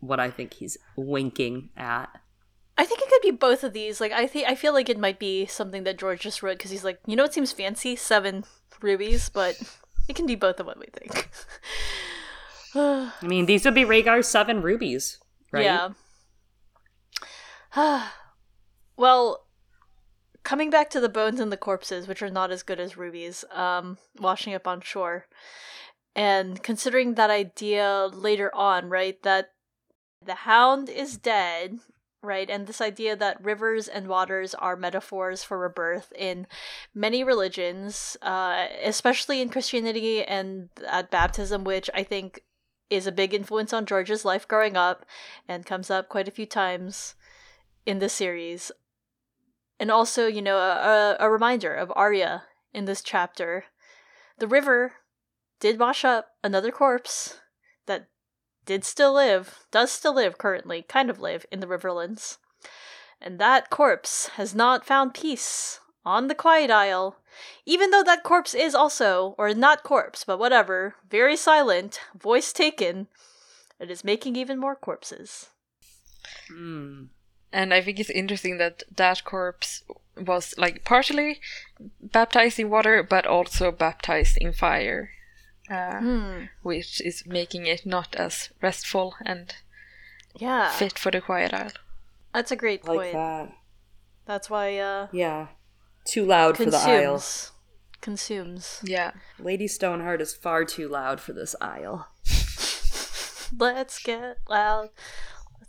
[0.00, 2.08] what I think he's winking at.
[2.78, 4.00] I think it could be both of these.
[4.00, 6.70] Like, I think I feel like it might be something that George just wrote because
[6.70, 8.44] he's like, you know, it seems fancy, seven
[8.82, 9.58] rubies, but
[10.08, 11.30] it can be both of what we think.
[12.74, 15.18] I mean, these would be Rhaegar's seven rubies,
[15.50, 15.64] right?
[15.64, 15.90] Yeah.
[18.96, 19.46] well,
[20.42, 23.44] coming back to the bones and the corpses, which are not as good as rubies,
[23.52, 25.26] um, washing up on shore,
[26.14, 29.50] and considering that idea later on, right, that
[30.24, 31.78] the hound is dead,
[32.22, 36.46] right, and this idea that rivers and waters are metaphors for rebirth in
[36.94, 42.42] many religions, uh, especially in Christianity and at baptism, which I think
[42.90, 45.04] is a big influence on George's life growing up
[45.48, 47.14] and comes up quite a few times
[47.84, 48.70] in this series.
[49.78, 53.64] And also, you know, a, a reminder of Arya in this chapter.
[54.38, 54.94] The river
[55.60, 57.40] did wash up another corpse
[58.66, 62.38] did still live, does still live currently, kind of live in the Riverlands.
[63.20, 67.16] And that corpse has not found peace on the Quiet Isle,
[67.64, 73.08] even though that corpse is also, or not corpse, but whatever, very silent, voice taken.
[73.80, 75.48] It is making even more corpses.
[76.48, 77.04] Hmm.
[77.52, 79.82] And I think it's interesting that that corpse
[80.16, 81.40] was like partially
[82.00, 85.10] baptized in water, but also baptized in fire,
[85.70, 86.44] uh, Hmm.
[86.62, 89.54] which is making it not as restful and
[90.34, 90.70] Yeah.
[90.70, 91.72] fit for the quiet isle.
[92.32, 93.12] That's a great point.
[93.12, 93.52] that.
[94.26, 95.48] That's why uh Yeah.
[96.04, 97.14] Too loud for the isle.
[97.14, 97.52] consumes
[98.00, 98.80] consumes.
[98.84, 99.12] Yeah.
[99.38, 102.08] Lady Stoneheart is far too loud for this isle.
[103.58, 104.90] Let's get loud.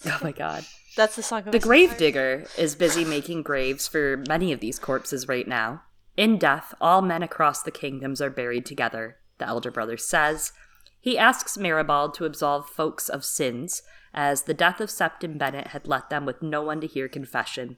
[0.05, 0.65] Oh my god.
[0.95, 4.51] That's the song of The Ice and grave digger is busy making graves for many
[4.51, 5.83] of these corpses right now.
[6.15, 10.51] In death, all men across the kingdoms are buried together, the elder brother says.
[10.99, 13.81] He asks Maribald to absolve folks of sins,
[14.13, 17.77] as the death of Septon Bennet had left them with no one to hear confession.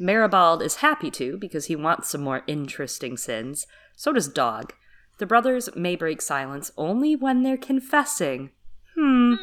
[0.00, 3.66] Maribald is happy to, because he wants some more interesting sins.
[3.96, 4.72] So does Dog.
[5.18, 8.50] The brothers may break silence only when they're confessing.
[8.96, 9.34] Hmm.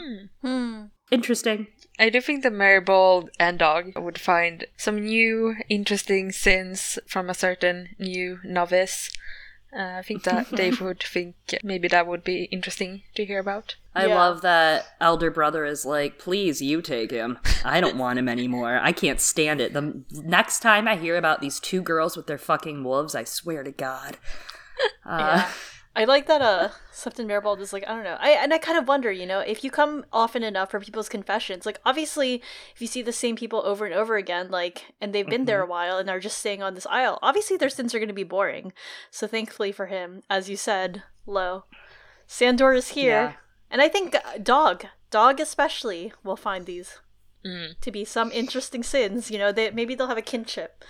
[0.41, 0.83] Hmm.
[1.11, 1.67] Interesting.
[1.99, 7.33] I do think that Maribald and Dog would find some new interesting sins from a
[7.33, 9.09] certain new novice
[9.75, 13.75] Uh, I think that they would think maybe that would be interesting to hear about.
[13.93, 14.15] I Yeah.
[14.15, 17.39] love that elder brother is like, please, you take him.
[17.63, 18.79] I don't want him anymore.
[18.81, 19.73] I can't stand it.
[19.73, 23.63] The next time I hear about these two girls with their fucking wolves, I swear
[23.63, 24.17] to God.
[25.05, 25.51] Uh, Yeah.
[25.97, 28.17] I like that uh Septon Maribald is like, I don't know.
[28.19, 31.07] I and I kind of wonder, you know, if you come often enough for people's
[31.09, 32.41] confessions, like obviously
[32.73, 35.61] if you see the same people over and over again, like and they've been there
[35.61, 38.23] a while and are just staying on this isle, obviously their sins are gonna be
[38.23, 38.73] boring.
[39.09, 41.63] So thankfully for him, as you said, Lo,
[42.27, 43.09] Sandor is here.
[43.09, 43.33] Yeah.
[43.71, 46.99] And I think uh, Dog, Dog especially, will find these
[47.45, 47.79] Mm.
[47.81, 49.29] to be some interesting sins.
[49.29, 50.83] You know, they maybe they'll have a kinship.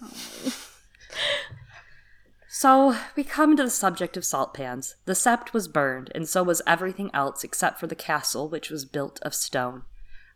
[2.52, 4.96] So we come to the subject of salt pans.
[5.04, 8.84] The sept was burned, and so was everything else except for the castle, which was
[8.84, 9.84] built of stone.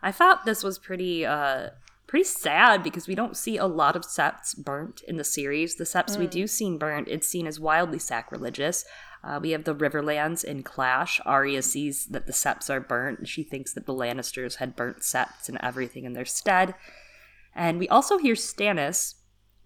[0.01, 1.71] I thought this was pretty uh
[2.07, 5.75] pretty sad because we don't see a lot of septs burnt in the series.
[5.75, 8.85] The septs we do see burnt, it's seen as wildly sacrilegious.
[9.25, 11.21] Uh, we have the Riverlands in Clash.
[11.27, 15.03] Arya sees that the septs are burnt, and she thinks that the Lannisters had burnt
[15.03, 16.77] septs and everything in their stead.
[17.57, 19.15] And we also hear Stannis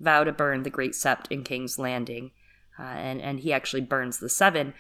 [0.00, 2.30] vow to burn the Great Sept in King's Landing,
[2.78, 4.74] uh, and and he actually burns the Seven.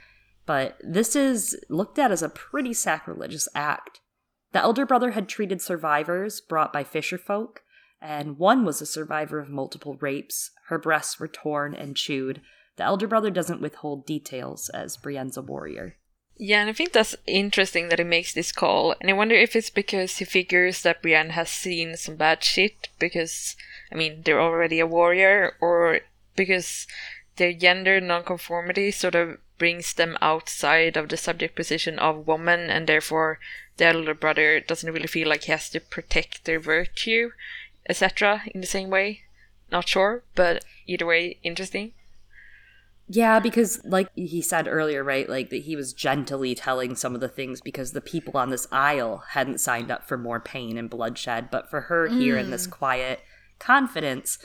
[0.46, 4.00] But this is looked at as a pretty sacrilegious act.
[4.52, 7.62] The elder brother had treated survivors brought by fisher folk,
[8.00, 10.50] and one was a survivor of multiple rapes.
[10.68, 12.40] Her breasts were torn and chewed.
[12.76, 15.96] The elder brother doesn't withhold details as Brienne's a warrior.
[16.38, 18.94] Yeah, and I think that's interesting that he makes this call.
[19.00, 22.88] And I wonder if it's because he figures that Brienne has seen some bad shit
[23.00, 23.56] because,
[23.92, 26.00] I mean, they're already a warrior, or
[26.36, 26.86] because
[27.38, 32.86] their gender nonconformity sort of brings them outside of the subject position of woman, and
[32.86, 33.40] therefore
[33.76, 37.30] the elder brother doesn't really feel like he has to protect their virtue,
[37.88, 39.22] etc., in the same way.
[39.70, 41.92] Not sure, but either way, interesting.
[43.10, 45.28] Yeah, because like he said earlier, right?
[45.28, 48.66] Like that he was gently telling some of the things because the people on this
[48.70, 51.50] isle hadn't signed up for more pain and bloodshed.
[51.50, 52.70] But for her here in this mm.
[52.70, 53.20] quiet
[53.58, 54.38] confidence,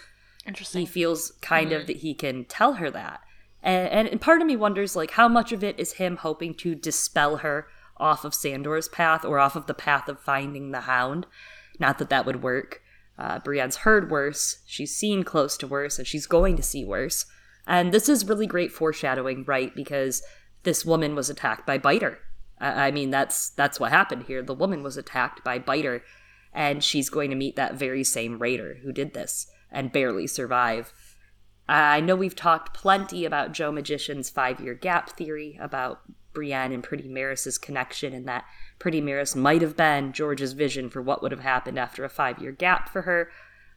[0.45, 3.21] he feels kind of that he can tell her that.
[3.61, 6.53] And, and and part of me wonders like how much of it is him hoping
[6.55, 7.67] to dispel her
[7.97, 11.25] off of Sandor's path or off of the path of finding the hound.
[11.79, 12.81] Not that that would work.
[13.17, 14.59] Uh, Brienne's heard worse.
[14.65, 17.25] She's seen close to worse, and she's going to see worse.
[17.65, 19.73] And this is really great foreshadowing, right?
[19.75, 20.23] Because
[20.63, 22.19] this woman was attacked by Biter.
[22.59, 24.41] I, I mean, that's that's what happened here.
[24.41, 26.03] The woman was attacked by Biter,
[26.51, 30.93] and she's going to meet that very same raider who did this and barely survive.
[31.67, 36.01] I know we've talked plenty about Joe Magician's five year gap theory, about
[36.33, 38.45] Brienne and Pretty Meris's connection, and that
[38.79, 42.39] Pretty Meris might have been George's vision for what would have happened after a five
[42.39, 43.29] year gap for her.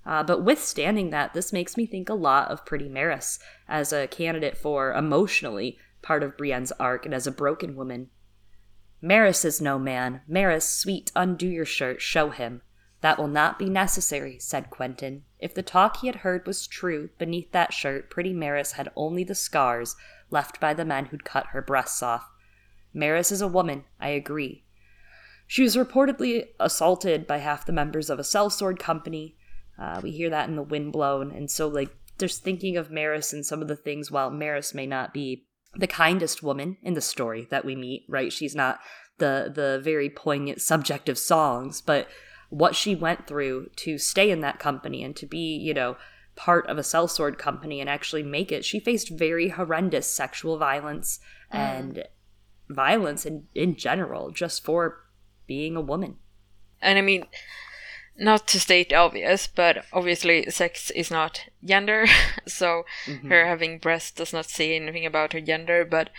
[0.05, 3.39] Uh, but withstanding that, this makes me think a lot of Pretty Meris
[3.69, 8.11] as a candidate for emotionally part of Brienne's arc and as a broken woman.
[9.03, 10.23] Meris is no man.
[10.29, 12.63] Meris, sweet, undo your shirt, show him.
[13.07, 15.23] That will not be necessary, said Quentyn.
[15.39, 19.23] If the talk he had heard was true, beneath that shirt, pretty Meris had only
[19.23, 19.95] the scars
[20.29, 22.29] left by the men who'd cut her breasts off.
[22.93, 24.65] Meris is a woman, I agree.
[25.47, 29.37] She was reportedly assaulted by half the members of a sellsword company.
[29.79, 33.47] Uh, we hear that in the Windblown, and so like just thinking of Meris and
[33.47, 34.11] some of the things.
[34.11, 35.47] While Meris may not be
[35.77, 38.33] the kindest woman in the story that we meet, right?
[38.33, 38.81] She's not
[39.19, 42.09] the the very poignant subject of songs, but
[42.49, 45.97] what she went through to stay in that company and to be, you know,
[46.37, 48.65] part of a sellsword company and actually make it.
[48.65, 51.19] She faced very horrendous sexual violence
[51.53, 51.59] mm.
[51.59, 52.05] and
[52.69, 55.05] violence in, in general just for
[55.47, 56.17] being a woman.
[56.81, 57.25] And I mean,
[58.19, 62.07] not to state obvious, but obviously sex is not gender,
[62.47, 63.29] so mm-hmm.
[63.29, 66.11] her having breasts does not say anything about her gender, but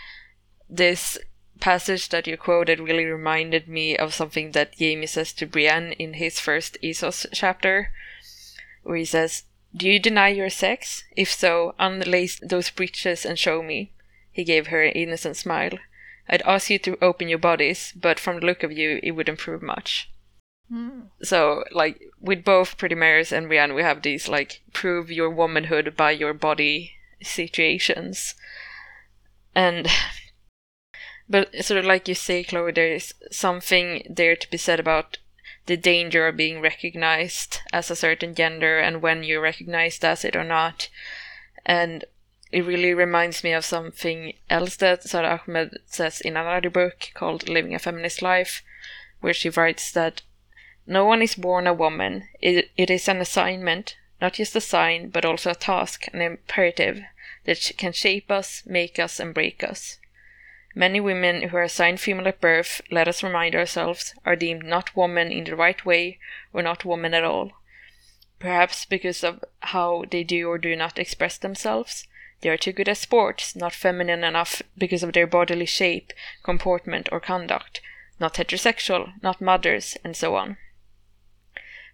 [0.68, 1.18] this
[1.60, 6.14] passage that you quoted really reminded me of something that Jaime says to Brienne in
[6.14, 7.92] his first ASOS chapter,
[8.82, 9.44] where he says,
[9.76, 11.04] Do you deny your sex?
[11.16, 13.92] If so, unlace those breeches and show me.
[14.32, 15.78] He gave her an innocent smile.
[16.28, 19.38] I'd ask you to open your bodies, but from the look of you, it wouldn't
[19.38, 20.10] prove much.
[20.68, 21.00] Hmm.
[21.22, 25.96] So, like, with both Pretty Meris and Brienne, we have these, like, prove your womanhood
[25.96, 28.34] by your body situations.
[29.54, 29.88] And,
[31.28, 35.18] but sort of like you say, Chloe, there is something there to be said about
[35.66, 40.34] the danger of being recognized as a certain gender and when you're recognized as it
[40.34, 40.88] or not.
[41.66, 42.04] And
[42.50, 47.48] it really reminds me of something else that Sara Ahmed says in another book called
[47.48, 48.62] Living a Feminist Life,
[49.20, 50.22] where she writes that
[50.86, 52.28] no one is born a woman.
[52.40, 57.02] It, it is an assignment, not just a sign, but also a task, an imperative
[57.44, 59.97] that can shape us, make us, and break us.
[60.78, 64.94] Many women who are assigned female at birth, let us remind ourselves, are deemed not
[64.94, 66.20] woman in the right way
[66.52, 67.50] or not woman at all.
[68.38, 72.06] Perhaps because of how they do or do not express themselves.
[72.42, 76.12] They are too good at sports, not feminine enough because of their bodily shape,
[76.44, 77.80] comportment, or conduct,
[78.20, 80.58] not heterosexual, not mothers, and so on.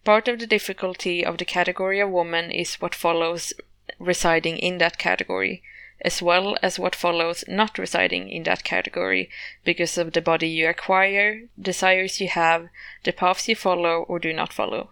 [0.05, 3.55] Part of the difficulty of the category of woman is what follows
[3.99, 5.63] residing in that category,
[6.05, 9.31] as well as what follows not residing in that category
[9.65, 12.69] because of the body you acquire, desires you have,
[13.05, 14.91] the paths you follow or do not follow.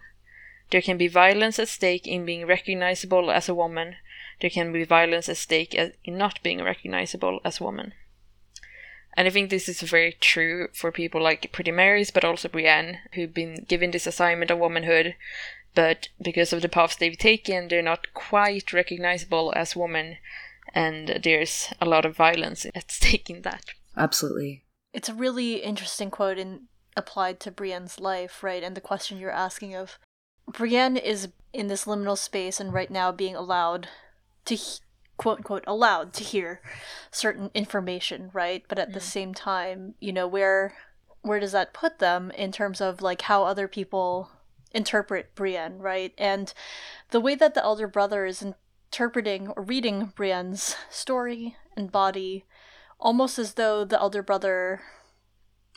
[0.70, 3.96] There can be violence at stake in being recognizable as a woman.
[4.40, 7.92] There can be violence at stake in not being recognizable as a woman.
[9.14, 13.00] And I think this is very true for people like Pretty Meris, but also Brienne,
[13.12, 15.14] who've been given this assignment of womanhood,
[15.74, 20.16] but because of the paths they've taken, they're not quite recognizable as women,
[20.74, 23.64] and there's a lot of violence at stake in that.
[23.96, 24.64] Absolutely.
[24.92, 26.62] It's a really interesting quote and
[26.96, 28.62] applied to Brienne's life, right?
[28.62, 29.98] And the question you're asking of
[30.46, 33.88] Brienne is in this liminal space and right now being allowed
[34.46, 34.58] to
[35.16, 36.60] quote unquote allowed to hear
[37.10, 38.64] certain information, right?
[38.68, 38.94] But at mm.
[38.94, 40.74] the same time, you know, where
[41.22, 44.30] where does that put them in terms of like how other people
[44.72, 46.12] interpret Brienne, right?
[46.18, 46.52] And
[47.10, 48.44] the way that the elder brother is
[48.92, 52.44] interpreting or reading Brienne's story and body
[53.00, 54.82] almost as though the elder brother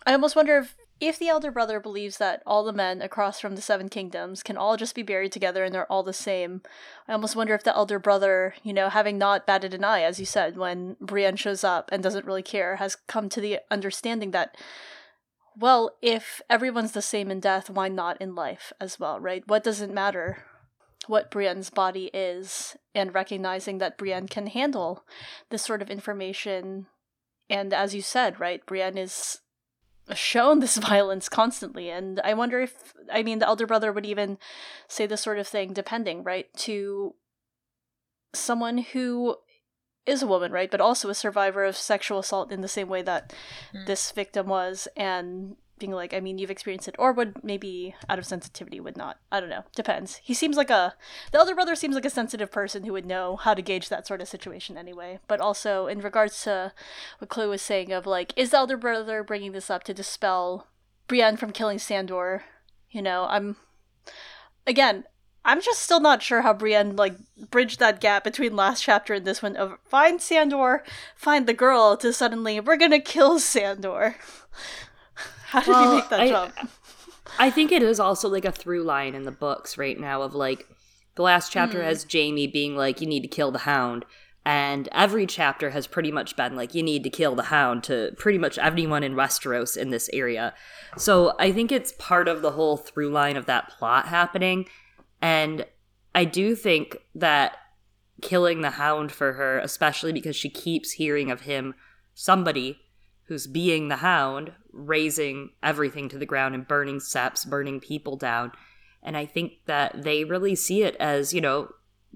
[0.06, 3.56] I almost wonder if if the elder brother believes that all the men across from
[3.56, 6.62] the seven kingdoms can all just be buried together and they're all the same,
[7.06, 10.22] I almost wonder if the elder brother, you know, having not batted an eye, as
[10.22, 14.32] you said, when Brienne shows up and doesn't really care, has come to the understanding
[14.32, 14.56] that,
[15.58, 19.46] well, if everyone's the same in death, why not in life as well, right?
[19.48, 20.46] What does it matter
[21.08, 25.04] what Brienne's body is, and recognizing that Brienne can handle
[25.50, 26.88] this sort of information.
[27.50, 29.40] And as you said, right, Brienne is
[30.14, 34.38] shown this violence constantly and i wonder if i mean the elder brother would even
[34.88, 37.16] say this sort of thing depending right to
[38.34, 39.36] someone who
[40.06, 43.02] is a woman right but also a survivor of sexual assault in the same way
[43.02, 43.34] that
[43.74, 43.86] mm.
[43.88, 48.20] this victim was and being like, I mean, you've experienced it, or would maybe out
[48.20, 49.18] of sensitivity would not.
[49.32, 49.66] I don't know.
[49.76, 50.22] Depends.
[50.24, 50.96] He seems like a
[51.32, 54.08] the elder brother seems like a sensitive person who would know how to gauge that
[54.08, 55.20] sort of situation anyway.
[55.28, 56.74] But also in regards to
[57.20, 60.68] what Chloe was saying of like, is the elder brother bringing this up to dispel
[61.08, 62.44] Brienne from killing Sandor?
[62.90, 63.58] You know, I'm
[64.66, 65.06] again.
[65.48, 67.14] I'm just still not sure how Brienne like
[67.52, 70.84] bridged that gap between last chapter and this one of find Sandor,
[71.16, 74.16] find the girl to suddenly we're gonna kill Sandor.
[75.46, 76.54] How did well, you make that I, jump?
[77.40, 80.34] I think it is also like a through line in the books right now of
[80.34, 80.68] like
[81.16, 81.84] the last chapter mm.
[81.84, 84.06] has Jaime being like, you need to kill the hound.
[84.48, 88.14] And every chapter has pretty much been like, you need to kill the hound to
[88.18, 90.54] pretty much everyone in Westeros in this area.
[90.98, 94.68] So I think it's part of the whole through line of that plot happening.
[95.20, 95.66] And
[96.14, 97.58] I do think that
[98.22, 101.74] killing the hound for her, especially because she keeps hearing of him,
[102.14, 102.80] somebody
[103.28, 108.52] who's being the hound, razing everything to the ground and burning septs, burning people down.
[109.02, 111.70] And I think that they really see it as, you know,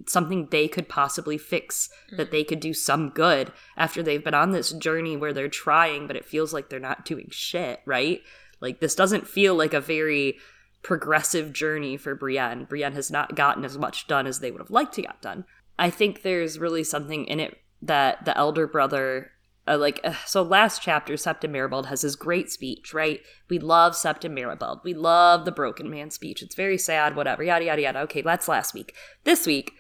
[0.08, 2.32] something they could possibly fix, that mm-hmm.
[2.32, 6.16] they could do some good after they've been on this journey where they're trying, but
[6.16, 8.22] it feels like they're not doing shit, right?
[8.62, 10.38] Like, this doesn't feel like a very
[10.82, 12.66] progressive journey for Brienne.
[12.66, 15.46] Brienne has not gotten as much done as they would have liked to get done.
[15.78, 19.32] I think there's really something in it that the elder brother
[19.70, 23.22] uh, like uh, so last chapter septon Maribald has his great speech right?
[23.50, 26.42] We love septon Maribald we love the broken man speech.
[26.42, 28.00] It's very sad whatever yada yada yada.
[28.02, 28.96] Okay that's last week.
[29.24, 29.74] This week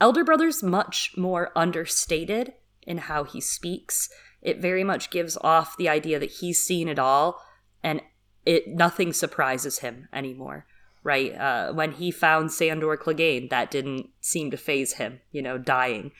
[0.00, 4.08] elder brother's much more understated in how he speaks.
[4.40, 7.40] It very much gives off the idea that he's seen it all
[7.82, 8.02] and
[8.44, 10.66] it nothing surprises him anymore
[11.04, 11.34] right?
[11.34, 16.10] Uh, when he found sandor clegane that didn't seem to phase him you know dying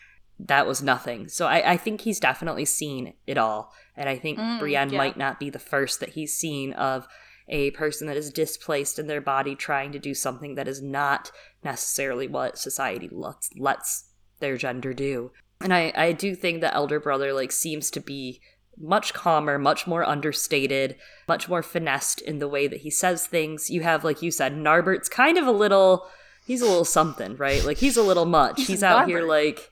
[0.46, 1.28] that was nothing.
[1.28, 3.72] So I, I think he's definitely seen it all.
[3.96, 4.98] And I think mm, Brienne yeah.
[4.98, 7.06] might not be the first that he's seen of
[7.48, 11.30] a person that is displaced in their body trying to do something that is not
[11.62, 14.10] necessarily what society lets, lets
[14.40, 15.30] their gender do.
[15.60, 18.40] And I, I do think the elder brother like seems to be
[18.78, 20.96] much calmer, much more understated,
[21.28, 23.70] much more finessed in the way that he says things.
[23.70, 26.08] You have, like you said, Narbert's kind of a little
[26.46, 27.64] he's a little something, right?
[27.64, 28.58] Like he's a little much.
[28.58, 29.71] he's, he's out here like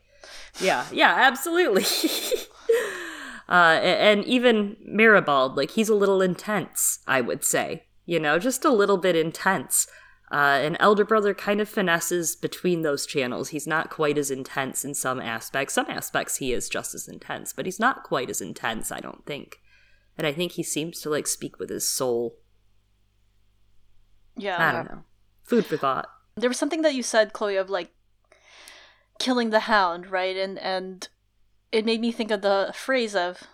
[0.59, 1.85] yeah, yeah, absolutely.
[3.49, 7.85] uh, and even Maribald, like he's a little intense, I would say.
[8.07, 9.87] You know, just a little bit intense.
[10.33, 13.49] Uh, and Elder Brother kind of finesses between those channels.
[13.49, 15.75] He's not quite as intense in some aspects.
[15.75, 19.27] Some aspects he is just as intense, but he's not quite as intense, I don't
[19.27, 19.59] think.
[20.17, 22.37] And I think he seems to like speak with his soul.
[24.37, 24.69] Yeah.
[24.69, 25.03] I don't know.
[25.43, 26.07] Food for thought.
[26.37, 27.91] There was something that you said, Chloe, of like
[29.21, 30.37] killing the hound, right?
[30.37, 31.09] And and
[31.71, 33.45] it made me think of the phrase of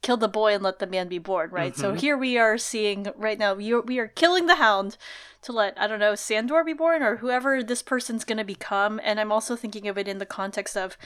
[0.00, 1.76] kill the boy and let the man be born, right?
[1.76, 1.98] So mm-hmm.
[1.98, 4.96] here we are seeing right now we are, we are killing the hound
[5.42, 8.98] to let I don't know Sandor be born or whoever this person's going to become,
[9.04, 10.96] and I'm also thinking of it in the context of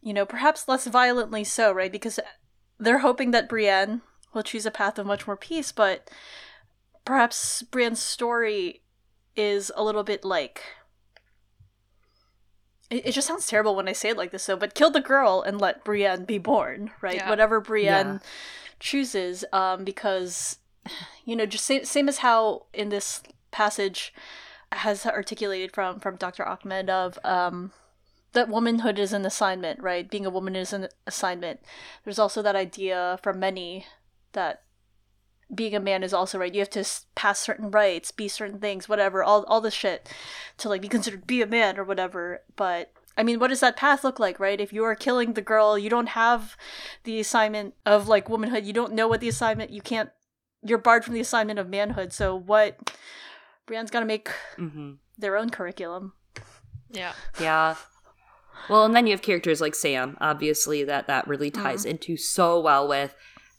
[0.00, 1.90] you know perhaps less violently so, right?
[1.90, 2.20] Because
[2.78, 4.02] they're hoping that Brienne
[4.32, 6.08] will choose a path of much more peace, but
[7.04, 8.82] perhaps Brienne's story
[9.34, 10.62] is a little bit like
[12.90, 14.56] it, it just sounds terrible when I say it like this, though.
[14.56, 17.16] But kill the girl and let Brienne be born, right?
[17.16, 17.28] Yeah.
[17.28, 18.28] Whatever Brienne Yeah.
[18.80, 20.58] chooses, um, because
[21.24, 24.12] you know, just same same as how in this passage
[24.72, 26.46] has articulated from from Dr.
[26.46, 27.72] Ahmed of um
[28.32, 30.08] that womanhood is an assignment, right?
[30.10, 31.60] Being a woman is an assignment.
[32.04, 33.86] There's also that idea from many
[34.32, 34.62] that
[35.54, 36.54] being a man is also right.
[36.54, 36.84] You have to
[37.14, 40.12] pass certain rights, be certain things, whatever, all all this shit
[40.58, 42.42] to like be considered be a man or whatever.
[42.56, 44.60] But I mean, what does that path look like, right?
[44.60, 46.56] If you are killing the girl, you don't have
[47.04, 48.64] the assignment of like womanhood.
[48.64, 49.70] You don't know what the assignment.
[49.70, 50.10] You can't.
[50.62, 52.12] You're barred from the assignment of manhood.
[52.12, 52.92] So what?
[53.66, 56.12] Brienne's got to make hmm their own curriculum.
[56.90, 57.12] Yeah.
[57.40, 57.74] Yeah.
[58.68, 62.60] Well, and then you have characters like Sam, obviously that that really ties into so
[62.60, 63.14] well with,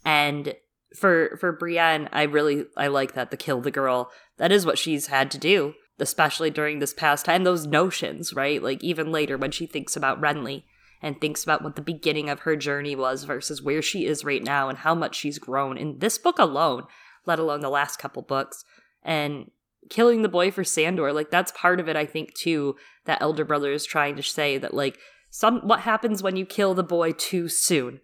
[0.06, 0.54] and
[0.96, 4.12] for for Brienne, I really I like that the kill the girl.
[4.38, 7.44] That is what she's had to do, especially during this past time.
[7.44, 8.62] Those notions, right?
[8.62, 10.64] Like even later when she thinks about Renly
[11.02, 14.44] and thinks about what the beginning of her journey was versus where she is right
[14.44, 16.84] now and how much she's grown in this book alone,
[17.26, 18.66] let alone the last couple books.
[19.04, 19.52] And
[19.90, 22.76] killing the boy for Sandor, like that's part of it, I think, too,
[23.06, 24.98] that Elder Brother is trying to say that like
[25.30, 28.02] some what happens when you kill the boy too soon,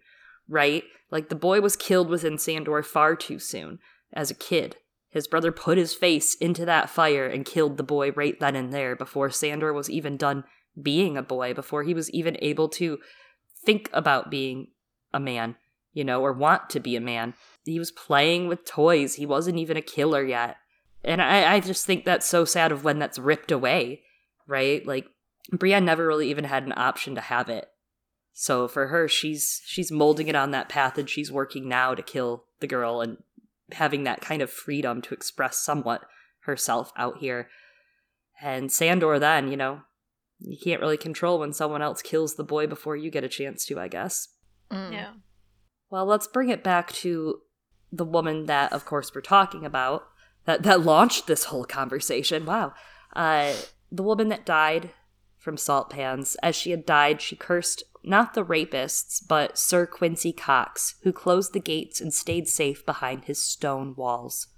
[0.48, 0.84] right?
[1.10, 3.78] Like the boy was killed within Sandor far too soon
[4.12, 4.76] as a kid.
[5.08, 8.72] His brother put his face into that fire and killed the boy right then and
[8.72, 10.44] there before Sandor was even done
[10.80, 12.98] being a boy, before he was even able to
[13.64, 14.68] think about being
[15.14, 15.56] a man,
[15.92, 17.34] you know, or want to be a man.
[17.64, 19.14] He was playing with toys.
[19.14, 20.56] He wasn't even a killer yet.
[21.02, 24.02] And I, I just think that's so sad of when that's ripped away,
[24.46, 24.84] right?
[24.86, 25.06] Like
[25.52, 27.68] Brienne never really even had an option to have it.
[28.38, 32.02] So for her, she's she's molding it on that path and she's working now to
[32.02, 33.16] kill the girl and
[33.72, 36.02] having that kind of freedom to express somewhat
[36.40, 37.48] herself out here.
[38.42, 39.80] And Sandor then, you know,
[40.38, 43.64] you can't really control when someone else kills the boy before you get a chance
[43.64, 44.28] to, I guess.
[44.70, 44.92] Mm.
[44.92, 45.12] Yeah.
[45.88, 47.40] Well, let's bring it back to
[47.90, 50.08] the woman that, of course, we're talking about
[50.44, 52.44] that that launched this whole conversation.
[52.44, 52.74] Wow,
[53.14, 53.54] uh,
[53.90, 54.90] the woman that died
[55.46, 56.36] from salt pans.
[56.42, 61.52] As she had died, she cursed not the rapists, but Sir Quincy Cox, who closed
[61.52, 64.48] the gates and stayed safe behind his stone walls.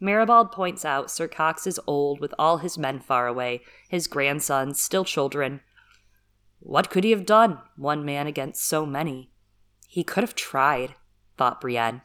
[0.00, 3.60] Maribald points out Sir Cox is old, with all his men far away,
[3.90, 5.60] his grandsons still children.
[6.60, 9.32] What could he have done, one man against so many?
[9.86, 10.94] He could have tried,
[11.36, 12.00] thought Brienne.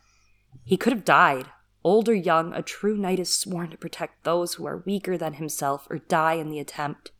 [0.66, 1.46] He could have died.
[1.82, 5.36] Old or young, a true knight is sworn to protect those who are weaker than
[5.36, 7.12] himself or die in the attempt.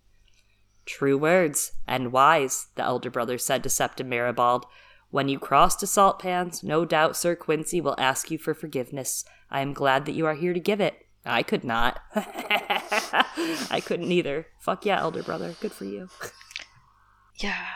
[0.88, 4.64] True words, and wise, the elder brother said to Septon Maribald.
[5.12, 9.24] When you cross to Salt Pans, no doubt Sir Quincy will ask you for forgiveness.
[9.52, 11.06] I am glad that you are here to give it.
[11.26, 12.00] I could not.
[12.16, 14.48] I couldn't either.
[14.62, 15.54] Fuck yeah, elder brother.
[15.62, 16.10] Good for you.
[17.40, 17.68] Yeah.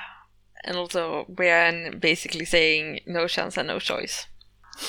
[0.64, 4.26] And also Brienne basically saying no chance and no choice.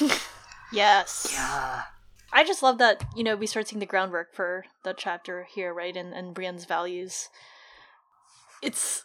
[0.73, 1.29] Yes.
[1.33, 1.83] Yeah.
[2.33, 5.73] I just love that, you know, we start seeing the groundwork for the chapter here,
[5.75, 5.95] right?
[5.95, 7.29] And, and Brienne's values.
[8.63, 9.05] It's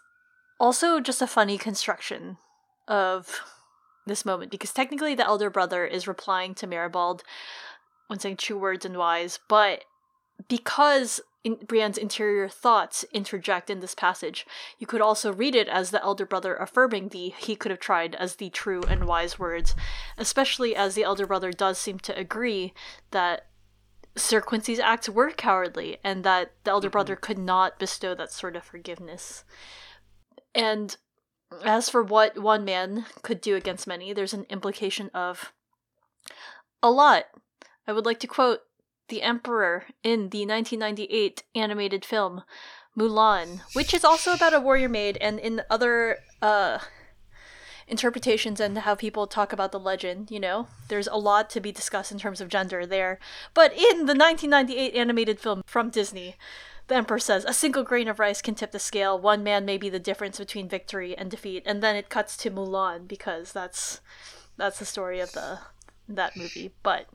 [0.60, 2.38] also just a funny construction
[2.88, 3.42] of
[4.06, 7.22] this moment because technically the elder brother is replying to Maribald
[8.08, 9.84] when saying true words and wise, but
[10.48, 14.46] because in Brienne's interior thoughts interject in this passage,
[14.80, 18.16] you could also read it as the elder brother affirming the he could have tried
[18.16, 19.76] as the true and wise words,
[20.18, 22.74] especially as the elder brother does seem to agree
[23.12, 23.48] that
[24.18, 28.56] Sir Quincy's acts were cowardly and that the elder brother could not bestow that sort
[28.56, 29.46] of forgiveness.
[30.54, 30.98] And
[31.64, 35.54] as for what one man could do against many, there's an implication of
[36.84, 37.26] a lot.
[37.88, 38.62] I would like to quote
[39.08, 42.44] the Emperor in the 1998 animated film
[42.98, 46.80] Mulan, which is also about a warrior maid, and in other uh,
[47.88, 51.72] interpretations and how people talk about the legend, you know, there's a lot to be
[51.72, 53.20] discussed in terms of gender there.
[53.54, 56.36] But in the 1998 animated film from Disney,
[56.88, 59.18] the emperor says a single grain of rice can tip the scale.
[59.18, 62.52] One man may be the difference between victory and defeat, and then it cuts to
[62.52, 64.02] Mulan because that's
[64.56, 65.60] that's the story of the
[66.08, 66.72] that movie.
[66.84, 67.08] But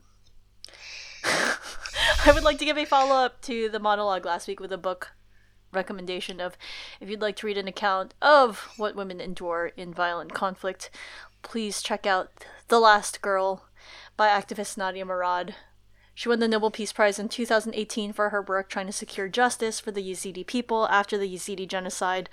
[1.24, 4.78] I would like to give a follow up to the monologue last week with a
[4.78, 5.12] book
[5.72, 6.56] recommendation of
[7.00, 10.90] if you'd like to read an account of what women endure in violent conflict,
[11.42, 13.66] please check out The Last Girl
[14.16, 15.54] by activist Nadia Murad.
[16.14, 19.80] She won the Nobel Peace Prize in 2018 for her work trying to secure justice
[19.80, 22.28] for the Yazidi people after the Yazidi genocide,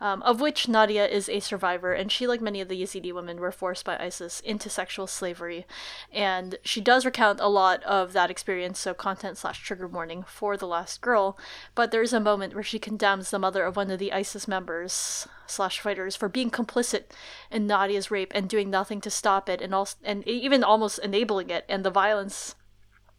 [0.00, 3.38] um, of which Nadia is a survivor, and she, like many of the Yazidi women,
[3.38, 5.66] were forced by ISIS into sexual slavery.
[6.10, 10.56] And she does recount a lot of that experience, so content slash trigger warning for
[10.56, 11.36] The Last Girl,
[11.74, 15.28] but there's a moment where she condemns the mother of one of the ISIS members
[15.46, 17.04] slash fighters for being complicit
[17.50, 21.50] in Nadia's rape and doing nothing to stop it, and also and even almost enabling
[21.50, 22.54] it, and the violence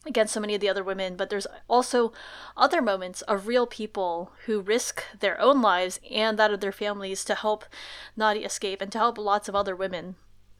[0.10, 2.12] against so many of the other women, but there's also
[2.58, 7.24] other moments of real people who risk their own lives and that of their families
[7.26, 7.66] to help
[8.18, 10.16] Nadia escape and to help lots of other women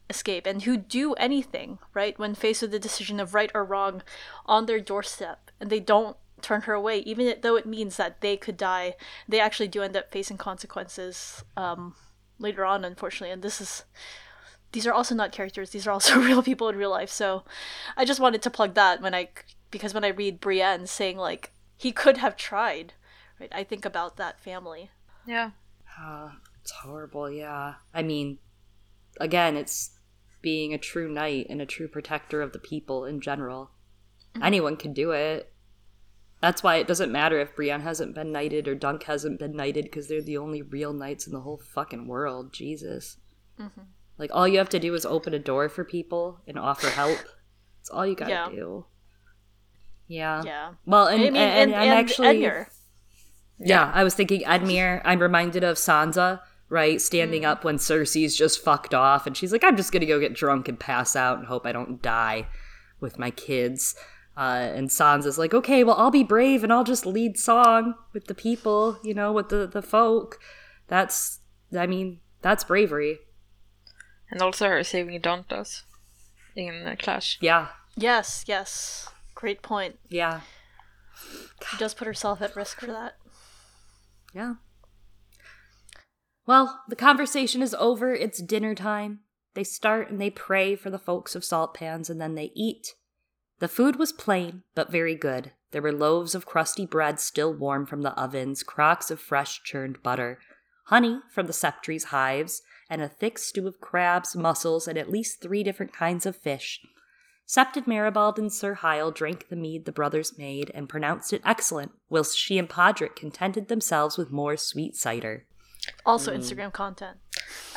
[0.08, 4.02] escape and who do anything, right, when faced with the decision of right or wrong
[4.46, 8.36] on their doorstep and they don't turn her away, even though it means that they
[8.36, 8.96] could die.
[9.28, 11.94] They actually do end up facing consequences um,
[12.38, 13.84] later on, unfortunately, and this is
[14.72, 17.44] these are also not characters these are also real people in real life so
[17.96, 19.28] i just wanted to plug that when i
[19.70, 22.94] because when i read brienne saying like he could have tried
[23.40, 24.90] right i think about that family
[25.26, 25.50] Yeah.
[26.00, 26.30] Uh,
[26.62, 27.74] it's horrible, yeah.
[27.92, 28.38] I mean,
[29.20, 29.90] again, it's
[30.42, 33.70] being a true knight and a true protector of the people in general.
[34.42, 35.52] Anyone can do it.
[36.40, 39.84] That's why it doesn't matter if Brienne hasn't been knighted or Dunk hasn't been knighted
[39.84, 42.52] because they're the only real knights in the whole fucking world.
[42.52, 43.18] Jesus.
[44.20, 47.18] Like, all you have to do is open a door for people and offer help.
[47.78, 48.48] That's all you gotta Yeah.
[48.50, 48.84] do.
[50.06, 50.42] Yeah.
[50.44, 52.40] yeah Well, and, i mean and, and, actually.
[52.40, 52.66] Edmure.
[53.58, 55.00] Yeah, I was thinking Edmure.
[55.06, 57.00] I'm reminded of Sansa, right?
[57.00, 60.34] Standing up when Cersei's just fucked off, and she's like, "I'm just gonna go get
[60.34, 62.48] drunk and pass out and hope I don't die
[63.00, 63.94] with my kids."
[64.36, 68.26] Uh, and Sansa's like, "Okay, well, I'll be brave and I'll just lead song with
[68.26, 70.38] the people, you know, with the the folk."
[70.88, 71.40] That's,
[71.76, 73.18] I mean, that's bravery.
[74.30, 75.82] And also her saving Dontos
[76.56, 77.38] in Clash.
[77.40, 80.40] Yeah, yes yes great point yeah,
[81.68, 83.14] she does put herself at risk for that
[84.32, 84.54] yeah.
[86.46, 88.14] Well, the conversation is over.
[88.14, 89.20] It's dinner time.
[89.54, 92.94] They start and they pray for the folks of Salt Pans and then they eat.
[93.58, 95.52] The food was plain, but very good.
[95.72, 100.02] There were loaves of crusty bread still warm from the ovens, crocks of fresh churned
[100.02, 100.38] butter,
[100.86, 105.40] honey from the Septry's hives, and a thick stew of crabs, mussels, and at least
[105.40, 106.80] three different kinds of fish.
[107.46, 111.92] Septon Maribald and Sir Hyle drank the mead the brothers made and pronounced it excellent,
[112.08, 115.46] whilst she and Podrick contented themselves with more sweet cider.
[116.04, 116.38] also mm.
[116.38, 117.16] instagram content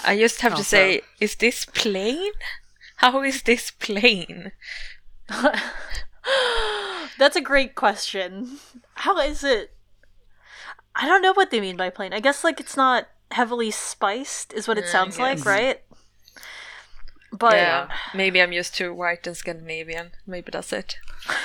[0.04, 2.32] I just have to say, is this plain?
[2.98, 4.52] How is this plain?
[7.18, 8.60] That's a great question.
[8.96, 9.72] How is it?
[10.96, 12.14] I don't know what they mean by plain.
[12.14, 15.82] I guess like it's not heavily spiced, is what it mm, sounds like, right?
[17.32, 20.12] But yeah, maybe I'm used to white and Scandinavian.
[20.28, 20.98] Maybe that's it.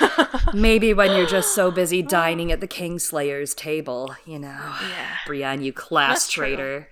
[0.53, 4.75] Maybe when you're just so busy dining at the Kingslayer's table, you know.
[4.87, 5.15] Yeah.
[5.25, 6.45] Brienne, you class That's true.
[6.45, 6.87] traitor.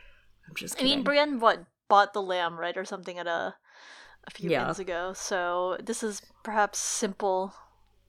[0.48, 3.56] I'm just I mean, Brienne what bought the lamb right or something at a
[4.26, 4.61] a few Yeah.
[4.61, 5.14] minutes ago.
[5.14, 7.53] So this is perhaps simple,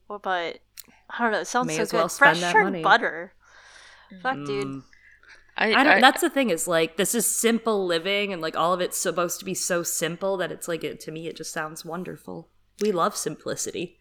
[0.07, 0.59] but
[1.09, 1.39] I don't know.
[1.39, 1.97] It sounds May so as good.
[1.97, 2.81] well spend Fresh that churned money.
[2.83, 3.33] butter.
[4.23, 4.65] Fuck, dude.
[4.65, 4.83] Mm.
[5.59, 5.75] Mm.
[5.75, 5.93] I, I don't.
[5.97, 8.97] I- that's the thing is like this is simple living, and like all of it's
[8.97, 12.49] supposed to be so simple that it's like it to me it just sounds wonderful.
[12.81, 13.97] We love simplicity.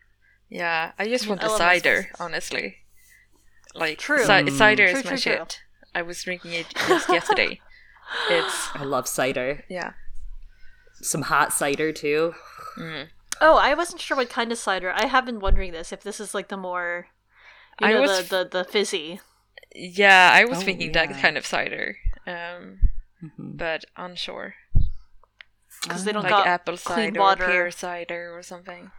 [0.49, 2.77] yeah, I just want I the cider, honestly.
[3.75, 4.25] Like True.
[4.25, 4.51] ci- Mm.
[4.57, 5.33] cider True, is my true, true.
[5.33, 5.61] shit.
[5.95, 7.61] I was drinking it just yesterday.
[8.31, 9.65] It's I love cider.
[9.69, 9.93] yeah.
[11.03, 12.35] Some hot cider too.
[12.79, 13.09] Mm.
[13.41, 14.91] Oh, I wasn't sure what kind of cider.
[14.91, 17.07] I have been wondering this if this is like the more,
[17.81, 19.21] you I know, was- the, the the fizzy.
[19.81, 21.07] Yeah, I was Oh, thinking yeah.
[21.07, 21.97] that kind of cider.
[22.27, 22.81] Um,
[23.23, 23.57] Mhm.
[23.57, 24.55] but unsure.
[25.83, 27.45] because they don't Like got apple clean cider water.
[27.45, 28.91] or pear cider or something.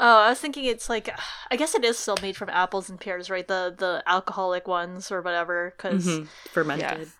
[0.00, 1.10] Oh, I was thinking it's like,
[1.50, 3.46] I guess it is still made from apples and pears, right?
[3.46, 5.74] The the alcoholic ones or whatever.
[5.76, 6.28] Because Mhm.
[6.50, 7.10] Fermented.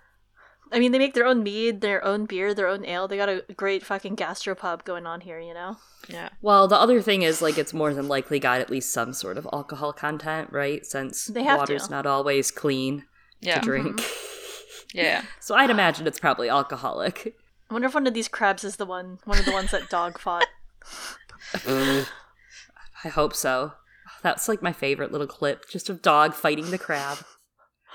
[0.73, 3.09] I mean, they make their own mead, their own beer, their own ale.
[3.09, 5.77] They got a great fucking gastropub going on here, you know.
[6.09, 6.29] Yeah.
[6.43, 9.37] Well, the other thing is like it's more than likely got at least some sort
[9.37, 10.85] of alcohol content, right?
[10.87, 11.91] Since They have water's to.
[11.93, 13.05] not always clean
[13.41, 13.57] Yeah.
[13.57, 13.97] to drink.
[13.97, 14.27] Mm-hmm.
[14.93, 15.23] Yeah.
[15.39, 17.37] so I'd imagine it's probably alcoholic.
[17.71, 19.89] I wonder if one of these crabs is the one, one of the ones that
[19.89, 20.47] dog fought.
[21.67, 22.05] Uh.
[23.05, 23.73] I hope so.
[24.23, 27.19] That's like my favorite little clip, just of dog fighting the crab.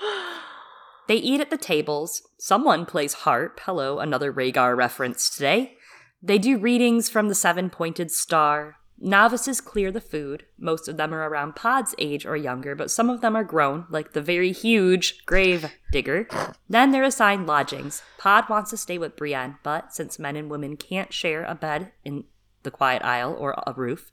[1.08, 2.22] They eat at the tables.
[2.38, 3.60] Someone plays harp.
[3.62, 5.76] Hello, another Rhaegar reference today.
[6.22, 8.76] They do readings from the seven pointed star.
[8.98, 10.46] Novices clear the food.
[10.58, 13.86] Most of them are around Pod's age or younger, but some of them are grown,
[13.90, 16.26] like the very huge grave digger.
[16.68, 18.02] Then they're assigned lodgings.
[18.16, 21.92] Pod wants to stay with Brienne, but since men and women can't share a bed
[22.04, 22.24] in
[22.62, 24.10] the Quiet Isle or a roof,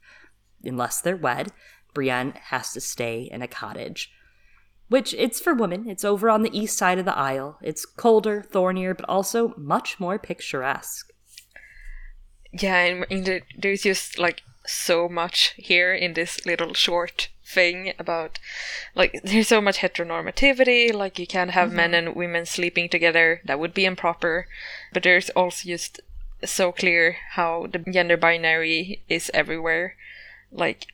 [0.64, 1.54] unless they're wed,
[1.94, 4.12] Brienne has to stay in a cottage.
[4.94, 5.90] Which it's for women.
[5.90, 7.58] It's over on the east side of the isle.
[7.64, 11.12] It's colder, thornier, but also much more picturesque.
[12.52, 18.38] Yeah, and, and there's just like so much here in this little short thing about
[18.94, 22.10] like there's so much heteronormativity like you can't have men mm-hmm.
[22.10, 24.48] and women sleeping together that would be improper
[24.94, 26.02] but there's also just
[26.46, 29.96] so clear how the gender binary is everywhere
[30.52, 30.86] like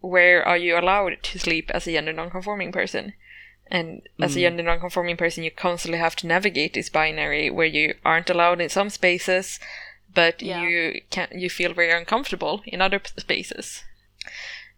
[0.00, 3.14] where are you allowed to sleep as a gender nonconforming person
[3.70, 4.42] and as a mm.
[4.42, 8.68] gender non-conforming person you constantly have to navigate this binary where you aren't allowed in
[8.68, 9.60] some spaces
[10.14, 10.62] but Yeah.
[10.62, 13.84] you can you feel very uncomfortable in other p- spaces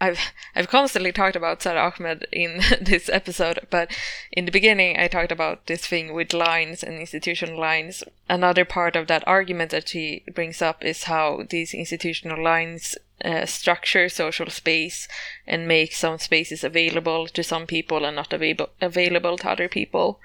[0.01, 0.19] I've
[0.55, 3.95] I've constantly talked about Sara Ahmed in this episode, but
[4.31, 8.03] in the beginning I talked about this thing with lines and institutional lines.
[8.27, 13.45] Another part of that argument that she brings up is how these institutional lines uh,
[13.45, 15.07] structure social space
[15.45, 20.19] and make some spaces available to some people and not available available to other people.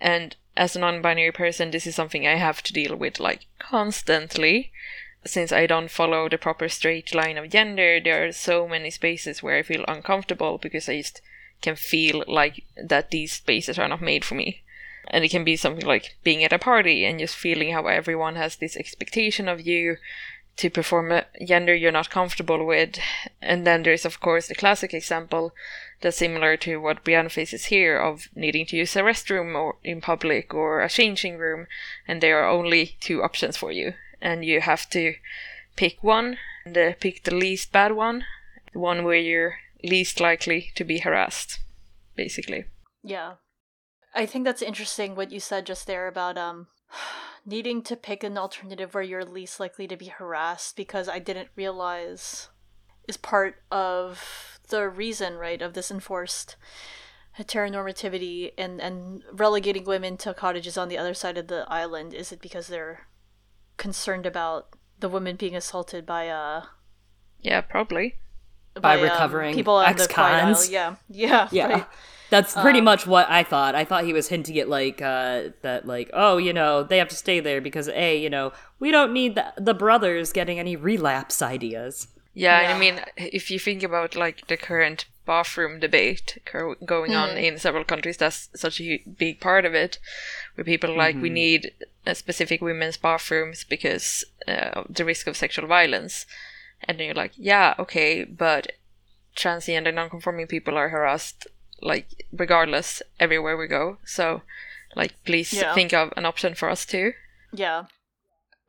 [0.00, 4.72] And as a non-binary person, this is something I have to deal with like constantly
[5.24, 9.42] since I don't follow the proper straight line of gender, there are so many spaces
[9.42, 11.20] where I feel uncomfortable because I just
[11.60, 14.62] can feel like that these spaces are not made for me.
[15.08, 18.36] And it can be something like being at a party and just feeling how everyone
[18.36, 19.96] has this expectation of you
[20.58, 22.98] to perform a gender you're not comfortable with.
[23.40, 25.54] And then there's, of course, the classic example
[26.00, 30.00] that's similar to what Brianna faces here of needing to use a restroom or in
[30.00, 31.66] public or a changing room,
[32.06, 35.14] and there are only two options for you, and you have to
[35.76, 38.24] pick one and uh, pick the least bad one,
[38.72, 41.60] the one where you're least likely to be harassed,
[42.16, 42.64] basically.
[43.02, 43.34] Yeah.
[44.14, 46.66] I think that's interesting what you said just there about um
[47.46, 51.48] needing to pick an alternative where you're least likely to be harassed because I didn't
[51.56, 52.48] realize
[53.06, 56.56] is part of the reason, right, of this enforced
[57.38, 62.32] heteronormativity and and relegating women to cottages on the other side of the island is
[62.32, 63.06] it because they're
[63.78, 64.68] concerned about
[65.00, 66.64] the woman being assaulted by uh
[67.40, 68.16] Yeah, probably.
[68.80, 70.50] By um, recovering people on the Quiet Isle.
[70.50, 70.70] ex-cons?
[70.70, 71.66] Yeah, yeah, Yeah.
[71.72, 71.86] right.
[72.30, 73.74] That's pretty much what I thought.
[73.74, 77.08] I thought he was hinting at like uh that like, oh, you know, they have
[77.08, 80.76] to stay there because A, you know, we don't need the, the brothers getting any
[80.76, 82.08] relapse ideas.
[82.34, 82.74] Yeah, and Yeah.
[82.76, 86.38] I mean, if you think about like the current bathroom debate
[86.84, 89.98] going on in several countries, that's such a big part of it,
[90.54, 95.26] where people are like we need uh, specific women's bathrooms because uh, of the risk
[95.26, 96.26] of sexual violence,
[96.84, 98.72] and then you're like, yeah, okay, but
[99.36, 101.46] transgender, non-conforming people are harassed
[101.80, 103.98] like regardless everywhere we go.
[104.04, 104.42] So,
[104.96, 105.74] like, please Yeah.
[105.74, 107.12] think of an option for us too.
[107.52, 107.84] Yeah.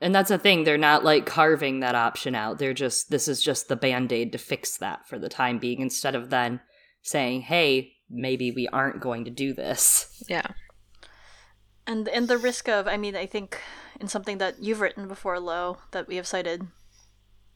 [0.02, 2.58] And that's the thing, they're not like carving that option out.
[2.60, 6.16] They're just this is just the band-aid to fix that for the time being instead
[6.16, 6.62] of then
[7.02, 10.48] saying, "Hey, maybe we aren't going to do this." Yeah.
[11.90, 13.60] And and the risk of, I mean, I think
[14.00, 16.68] in something that you've written before, Lo, that we have cited,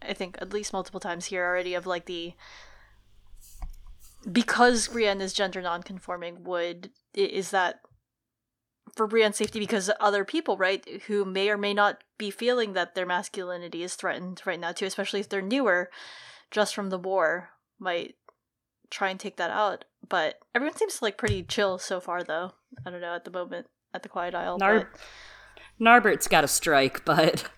[0.01, 2.33] I think at least multiple times here already, of like the
[4.31, 7.81] because Brienne is gender non-conforming, would is that
[8.95, 12.95] for Brienne's safety because other people, right, who may or may not be feeling that
[12.95, 15.91] their masculinity is threatened right now too, especially if they're newer,
[16.49, 18.15] just from the war, might
[18.89, 19.85] try and take that out.
[20.09, 22.53] But everyone seems to like pretty chill so far, though.
[22.83, 24.57] I don't know at the moment at the Quiet Isle.
[24.57, 24.99] Nar- but
[25.79, 27.49] Narbert's got a strike, but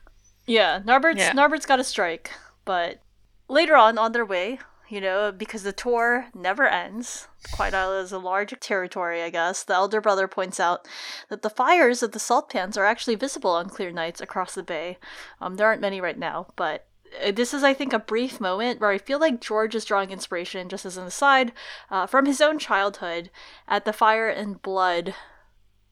[0.45, 1.33] yeah, Narbert's Yeah.
[1.33, 2.31] Narbert's got a strike,
[2.65, 2.99] but
[3.47, 4.59] later on on their way,
[4.89, 7.27] you know, because the tour never ends.
[7.51, 9.63] Quiet Isle is a large territory, I guess.
[9.63, 10.87] The elder brother points out
[11.29, 14.63] that the fires of the salt pans are actually visible on clear nights across the
[14.63, 14.97] bay.
[15.41, 16.85] Um, there aren't many right now, but
[17.23, 20.11] uh, this is, I think, a brief moment where I feel like George is drawing
[20.11, 21.51] inspiration, just as an aside,
[21.89, 23.29] uh, from his own childhood
[23.67, 25.13] at the Fire and Blood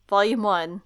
[0.08, 0.82] Volume 1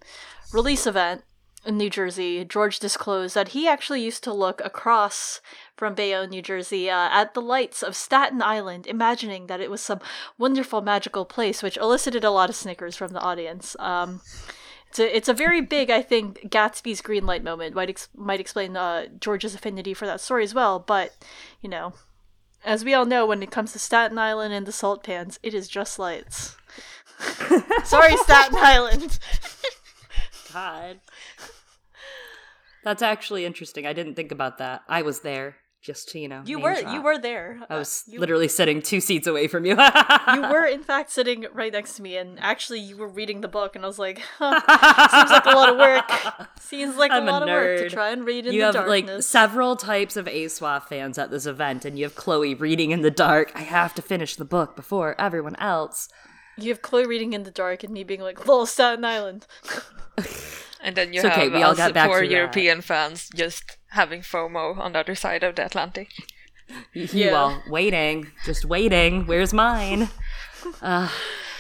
[0.54, 1.24] release event
[1.66, 2.46] in New Jersey.
[2.46, 5.42] George disclosed that he actually used to look across
[5.76, 9.82] from Bayonne, New Jersey, uh, at the lights of Staten Island, imagining that it was
[9.82, 10.00] some
[10.38, 13.76] wonderful, magical place, which elicited a lot of snickers from the audience.
[13.80, 14.22] Um,
[14.90, 17.76] it's a, it's a very big, I think, Gatsby's green light moment.
[17.76, 20.80] Might ex- might explain uh, George's affinity for that story as well.
[20.80, 21.14] But
[21.62, 21.94] you know,
[22.64, 25.54] as we all know, when it comes to Staten Island and the salt pans, it
[25.54, 26.56] is just lights.
[27.84, 29.20] Sorry, Staten Island.
[30.54, 31.00] God.
[32.84, 33.86] That's actually interesting.
[33.86, 34.82] I didn't think about that.
[34.88, 36.42] I was there, just to, you know.
[36.46, 37.60] You were you were there.
[37.70, 39.72] I was you, literally sitting two seats away from you.
[40.34, 43.50] you were in fact sitting right next to me, and actually you were reading the
[43.50, 44.62] book, and I was like, huh,
[45.10, 46.50] seems like a lot of work.
[46.62, 48.66] Seems like I'm a a lot of work to try and read in you the
[48.68, 49.10] have darkness.
[49.16, 53.02] like several types of ASOIAF fans at this event, and you have Chloe reading in
[53.02, 53.52] the dark.
[53.54, 56.08] I have to finish the book before everyone else.
[56.58, 59.46] You have Chloe reading in the dark, and me being like, "Lol, Staten Island."
[60.80, 62.34] And then you It's okay, have we all us got back poor to that.
[62.34, 66.10] European fans just having FOMO on the other side of the Atlantic.
[66.94, 67.34] You Yeah.
[67.34, 69.26] all waiting, just waiting.
[69.26, 70.10] Where's mine?
[70.82, 71.10] Uh,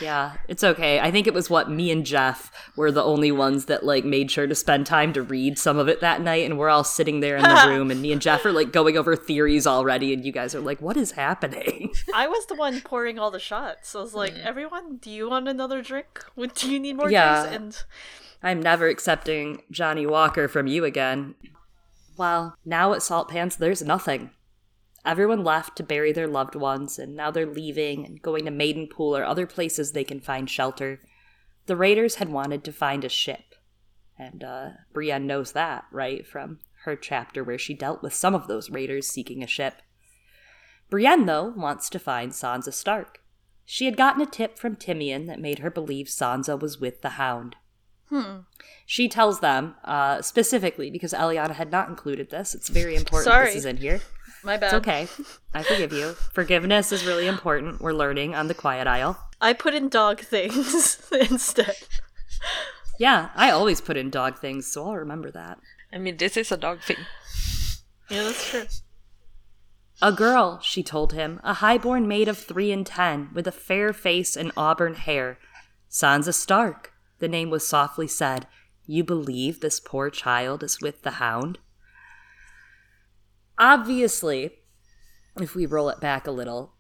[0.01, 0.99] yeah, it's okay.
[0.99, 4.29] I think it was what me and Jeff were the only ones that like made
[4.31, 7.19] sure to spend time to read some of it that night, and we're all sitting
[7.19, 10.25] there in the room, and me and Jeff are like going over theories already, and
[10.25, 13.89] you guys are like, "What is happening?" I was the one pouring all the shots.
[13.89, 14.45] So I was like, mm.
[14.45, 16.23] "Everyone, do you want another drink?
[16.55, 17.47] Do you need more Yeah.
[17.47, 17.83] drinks?" And
[18.43, 21.35] I'm never accepting Johnnie Walker from you again.
[22.17, 24.31] Well, now at Salt Pans, there's nothing.
[25.07, 29.17] Everyone left to bury their loved ones, and now they're leaving and going to Maidenpool
[29.17, 30.99] or other places they can find shelter.
[31.65, 33.55] The raiders had wanted to find a ship,
[34.19, 38.47] and uh, Brienne knows that, right, from her chapter where she dealt with some of
[38.47, 39.81] those raiders seeking a ship.
[40.89, 43.21] Brienne, though, wants to find Sansa Stark.
[43.63, 47.11] She had gotten a tip from Timeon that made her believe Sansa was with the
[47.11, 47.55] Hound.
[48.09, 48.39] Hmm.
[48.85, 52.53] She tells them, uh, specifically, because Eliana had not included this.
[52.53, 53.45] It's very important Sorry.
[53.47, 54.01] this is in here.
[54.43, 54.67] My bad.
[54.67, 55.07] It's okay.
[55.53, 56.13] I forgive you.
[56.33, 57.81] Forgiveness is really important.
[57.81, 59.17] We're learning on the Quiet isle.
[59.41, 61.75] I put in dog things instead.
[62.99, 65.59] Yeah, I always put in dog things, so I'll remember that.
[65.93, 66.97] I mean, this is a dog thing.
[68.09, 68.65] Yeah, that's true.
[70.01, 73.93] A girl, she told him, a highborn maid of three and ten, with a fair
[73.93, 75.39] face and auburn hair.
[75.89, 78.47] Sansa Stark, the name was softly said.
[78.85, 81.59] You believe this poor child is with the hound?
[83.59, 84.51] Obviously,
[85.39, 86.75] if we roll it back a little,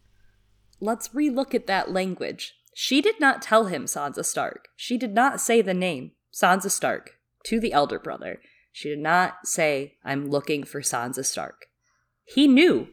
[0.79, 2.55] let's relook at that language.
[2.73, 4.67] She did not tell him Sansa Stark.
[4.75, 8.39] She did not say the name Sansa Stark to the elder brother.
[8.71, 11.65] She did not say, I'm looking for Sansa Stark.
[12.23, 12.89] He knew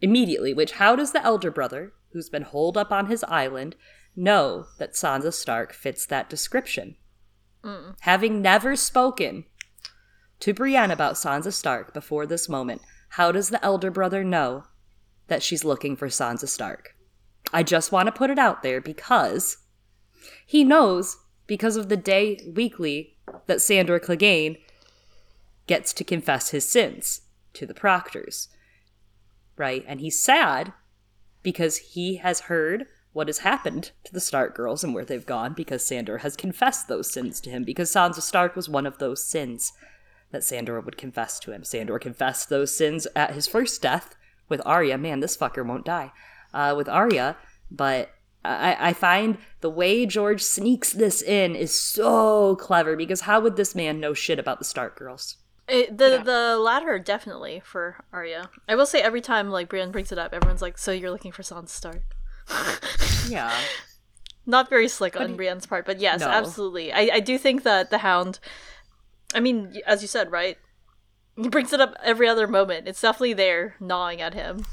[0.00, 3.74] immediately, which how does the elder brother, who's been holed up on his island,
[4.14, 6.96] know that Sansa Stark fits that description?
[7.64, 7.96] Mm.
[8.00, 9.44] Having never spoken
[10.40, 12.82] to Brienne about Sansa Stark before this moment,
[13.16, 14.64] how does the elder brother know
[15.28, 16.94] that she's looking for Sansa Stark?
[17.50, 19.56] I just want to put it out there because
[20.44, 21.16] he knows
[21.46, 23.16] because of the day weekly
[23.46, 24.58] that Sandor Clegane
[25.66, 27.22] gets to confess his sins
[27.54, 28.48] to the proctors.
[29.56, 29.82] Right?
[29.88, 30.74] And he's sad
[31.42, 32.84] because he has heard
[33.14, 36.86] what has happened to the Stark girls and where they've gone because Sandor has confessed
[36.86, 39.72] those sins to him because Sansa Stark was one of those sins
[40.30, 41.64] that Sandor would confess to him.
[41.64, 44.14] Sandor confessed those sins at his first death
[44.48, 44.98] with Arya.
[44.98, 46.12] Man, this fucker won't die.
[46.54, 47.36] Uh, with Arya,
[47.70, 48.10] but
[48.44, 53.56] I, I find the way George sneaks this in is so clever because how would
[53.56, 55.36] this man know shit about the Stark girls?
[55.68, 58.50] It, the the latter definitely for Arya.
[58.68, 61.32] I will say every time like Brienne brings it up, everyone's like, "So you're looking
[61.32, 62.02] for Sansa Stark?"
[63.28, 63.52] Yeah.
[64.46, 66.28] Not very slick on Brienne's part, but yes, No.
[66.28, 66.92] absolutely.
[66.92, 68.38] I I do think that the Hound.
[69.34, 70.58] I mean, as you said, right?
[71.36, 72.88] He brings it up every other moment.
[72.88, 74.64] It's definitely there, gnawing at him.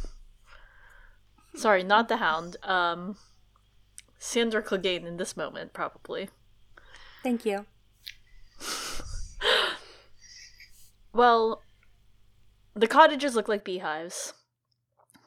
[1.55, 2.57] Sorry, not the Hound.
[2.63, 3.17] Um,
[4.17, 6.30] Sandor Clegane in this moment, probably.
[7.21, 7.65] Thank you.
[11.13, 11.61] Well,
[12.73, 14.34] the cottages look like beehives.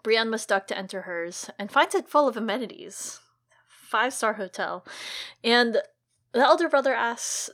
[0.03, 3.21] Brienne must duck to enter hers and finds it full of amenities.
[3.69, 4.85] Five star hotel.
[5.45, 5.79] And
[6.33, 7.51] the elder brother asks,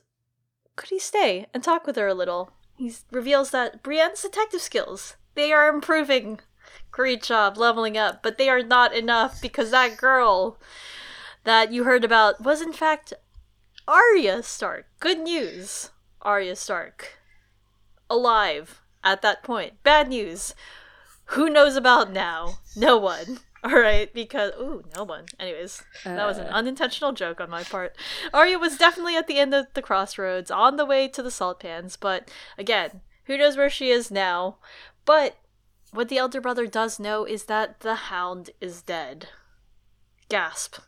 [0.77, 2.53] could he stay and talk with her a little?
[2.77, 6.41] He reveals that Brienne's detective skills, they are improving.
[6.91, 10.59] Great job leveling up, but they are not enough because that girl
[11.45, 13.13] that you heard about was in fact
[13.89, 14.87] Arya Stark.
[15.01, 15.91] Good news.
[16.21, 17.19] Arya Stark
[18.09, 19.83] alive at that point.
[19.83, 20.55] Bad news.
[21.27, 22.59] Who knows about now?
[22.77, 23.41] No one.
[23.65, 25.27] All right, because ooh, no one.
[25.39, 26.51] Anyways, that was an uh.
[26.51, 27.97] unintentional joke on my part.
[28.35, 31.61] Arya was definitely at the end of the crossroads, on the way to the salt
[31.61, 31.97] pans.
[31.97, 32.29] But
[32.59, 34.57] again, who knows where she is now?
[35.05, 35.37] But
[35.93, 39.29] what the elder brother does know is that the Hound is dead.
[40.29, 40.79] Gasp.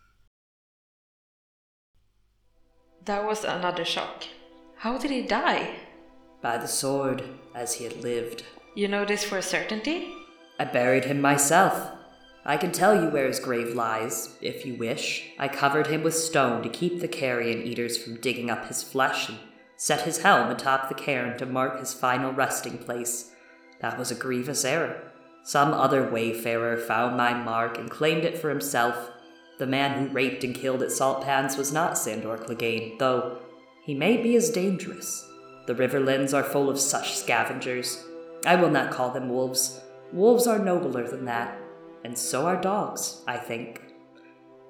[3.04, 4.24] That was another shock.
[4.78, 5.76] How did he die?
[6.42, 7.22] By the sword,
[7.54, 8.44] as he had lived.
[8.74, 10.12] You know this for a certainty?
[10.58, 11.90] I buried him myself.
[12.46, 15.30] I can tell you where his grave lies, if you wish.
[15.38, 19.30] I covered him with stone to keep the carrion eaters from digging up his flesh,
[19.30, 19.38] and
[19.76, 23.30] set his helm atop the cairn to mark his final resting place.
[23.80, 25.10] That was a grievous error.
[25.42, 29.10] Some other wayfarer found my mark and claimed it for himself.
[29.58, 33.38] The man who raped and killed at Salt Pans was not Sandor Clegane, though
[33.84, 35.26] he may be as dangerous.
[35.66, 38.04] The Riverlands are full of such scavengers.
[38.44, 39.80] I will not call them wolves.
[40.12, 41.58] Wolves are nobler than that,
[42.04, 43.82] and so are dogs, I think.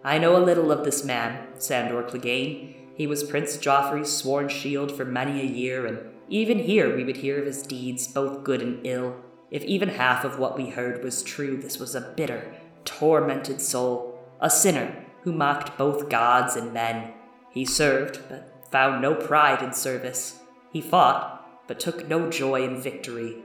[0.05, 2.75] I know a little of this man, Sandor Clegane.
[2.97, 5.99] He was Prince Joffrey's sworn shield for many a year, and
[6.29, 9.17] even here we would hear of his deeds, both good and ill.
[9.51, 12.55] If even half of what we heard was true, this was a bitter,
[12.85, 17.13] tormented soul, a sinner who mocked both gods and men.
[17.51, 20.41] He served, but found no pride in service.
[20.73, 23.37] He fought, but took no joy in victory.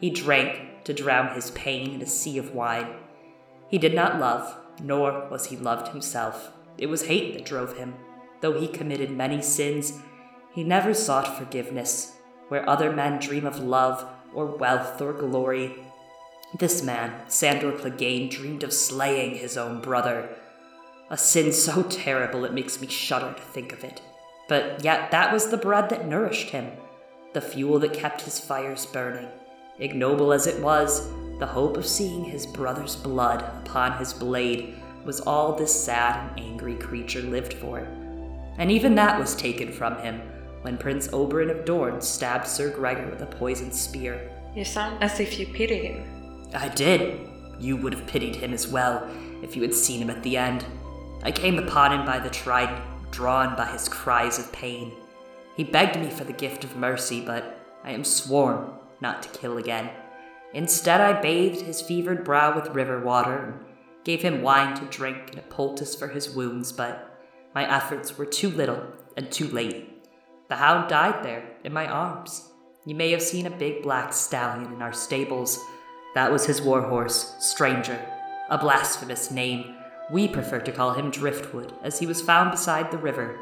[0.00, 2.88] He drank to drown his pain in a sea of wine.
[3.68, 6.52] He did not love, nor was he loved himself.
[6.76, 7.94] It was hate that drove him.
[8.40, 10.00] Though he committed many sins,
[10.52, 12.16] he never sought forgiveness.
[12.48, 15.74] Where other men dream of love, or wealth, or glory,
[16.58, 20.30] this man, Sandor Clegane, dreamed of slaying his own brother.
[21.10, 24.00] A sin so terrible it makes me shudder to think of it.
[24.48, 26.72] But yet that was the bread that nourished him,
[27.34, 29.28] the fuel that kept his fires burning.
[29.78, 31.06] Ignoble as it was,
[31.38, 34.74] the hope of seeing his brother's blood upon his blade
[35.04, 37.78] was all this sad and angry creature lived for.
[38.58, 40.20] And even that was taken from him
[40.62, 44.30] when Prince Oberyn of Dorne stabbed Sir Gregor with a poisoned spear.
[44.54, 46.48] You sound as if you pity him.
[46.54, 47.28] I did.
[47.60, 49.08] You would have pitied him as well
[49.42, 50.64] if you had seen him at the end.
[51.22, 54.92] I came upon him by the trident drawn by his cries of pain.
[55.56, 58.70] He begged me for the gift of mercy, but I am sworn
[59.00, 59.90] not to kill again.
[60.54, 63.54] Instead, I bathed his fevered brow with river water and
[64.04, 67.20] gave him wine to drink and a poultice for his wounds, but
[67.54, 68.82] my efforts were too little
[69.16, 70.06] and too late.
[70.48, 72.50] The hound died there, in my arms.
[72.86, 75.62] You may have seen a big black stallion in our stables.
[76.14, 78.00] That was his warhorse, Stranger,
[78.48, 79.74] a blasphemous name
[80.10, 83.38] we prefer to call him Driftwood, as he was found beside the river.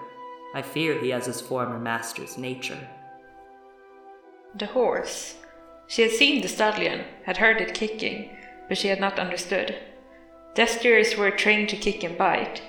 [0.55, 2.89] I fear he has his former master's nature.
[4.57, 5.37] The horse.
[5.89, 8.37] She had seen the stallion, had heard it kicking,
[8.69, 9.77] but she had not understood.
[10.55, 12.63] Destriers were trained to kick and bite.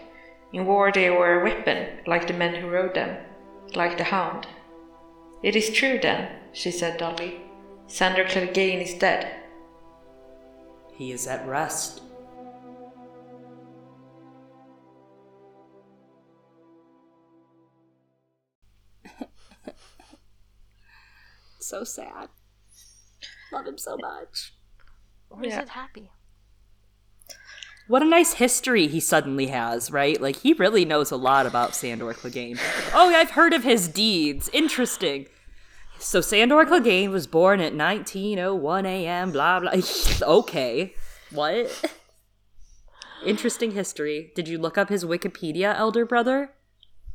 [0.53, 3.17] In war they were a weapon, like the men who rode them,
[3.73, 4.47] like the hound.
[5.41, 7.41] It is true then, she said dully.
[7.87, 9.33] Sandor Clegane is dead.
[10.93, 12.01] He is at rest,
[21.59, 22.29] so sad.
[23.51, 24.53] Love him so much.
[25.29, 26.11] Or is it happy?
[27.87, 30.19] What a nice history he suddenly has, right?
[30.19, 32.59] Like he really knows a lot about Sandor Clegane.
[32.93, 34.49] oh, I've heard of his deeds.
[34.51, 35.27] Interesting.
[35.97, 39.31] So Sandor Clegane was born at 1901 a.m.
[39.31, 39.71] Blah blah.
[40.21, 40.93] okay,
[41.31, 41.95] what?
[43.25, 44.31] Interesting history.
[44.35, 46.51] Did you look up his Wikipedia, elder brother?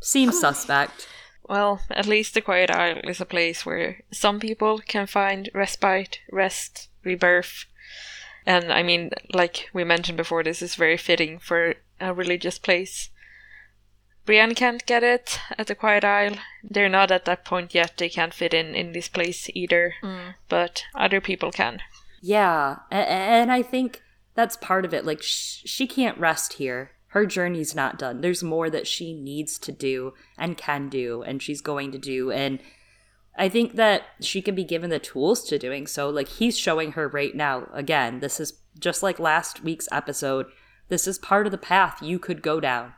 [0.00, 1.06] Seems suspect.
[1.52, 6.20] Well, at least the Quiet Isle is a place where some people can find respite,
[6.30, 7.66] rest, rebirth.
[8.46, 13.10] And I mean, like we mentioned before, this is very fitting for a religious place.
[14.24, 16.36] Brienne can't get it at the Quiet Isle.
[16.64, 17.98] They're not at that point yet.
[17.98, 19.96] They can't fit in in this place either.
[20.02, 20.36] Mm.
[20.48, 21.82] But other people can.
[22.22, 24.00] Yeah, and I think
[24.34, 25.04] that's part of it.
[25.04, 28.22] Like sh- she can't rest here her journey's not done.
[28.22, 32.30] There's more that she needs to do and can do and she's going to do.
[32.30, 32.59] And
[33.36, 36.09] I think that she can be given the tools to doing so.
[36.09, 37.68] Like he's showing her right now.
[37.74, 40.47] Again, this is just like last week's episode.
[40.89, 42.94] This is part of the path you could go down.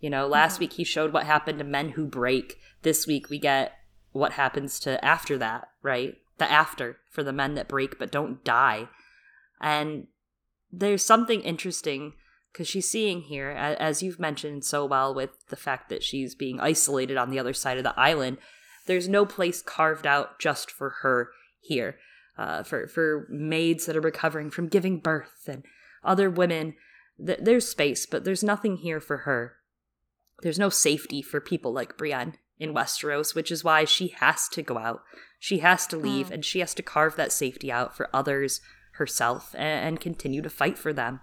[0.00, 0.60] You know, last mm-hmm.
[0.62, 2.58] week he showed what happened to men who break.
[2.80, 3.74] This week we get
[4.12, 6.16] what happens to after that, right?
[6.38, 8.88] The after for the men that break but don't die.
[9.60, 10.06] And
[10.72, 12.14] there's something interesting
[12.52, 16.60] because she's seeing here, as you've mentioned so well, with the fact that she's being
[16.60, 18.38] isolated on the other side of the island.
[18.86, 21.98] There's no place carved out just for her here,
[22.36, 25.64] uh, for for maids that are recovering from giving birth and
[26.02, 26.74] other women.
[27.24, 29.56] Th- there's space, but there's nothing here for her.
[30.42, 34.62] There's no safety for people like Brienne in Westeros, which is why she has to
[34.62, 35.02] go out.
[35.38, 36.32] She has to leave, mm.
[36.32, 38.60] and she has to carve that safety out for others,
[38.94, 41.20] herself, and, and continue to fight for them.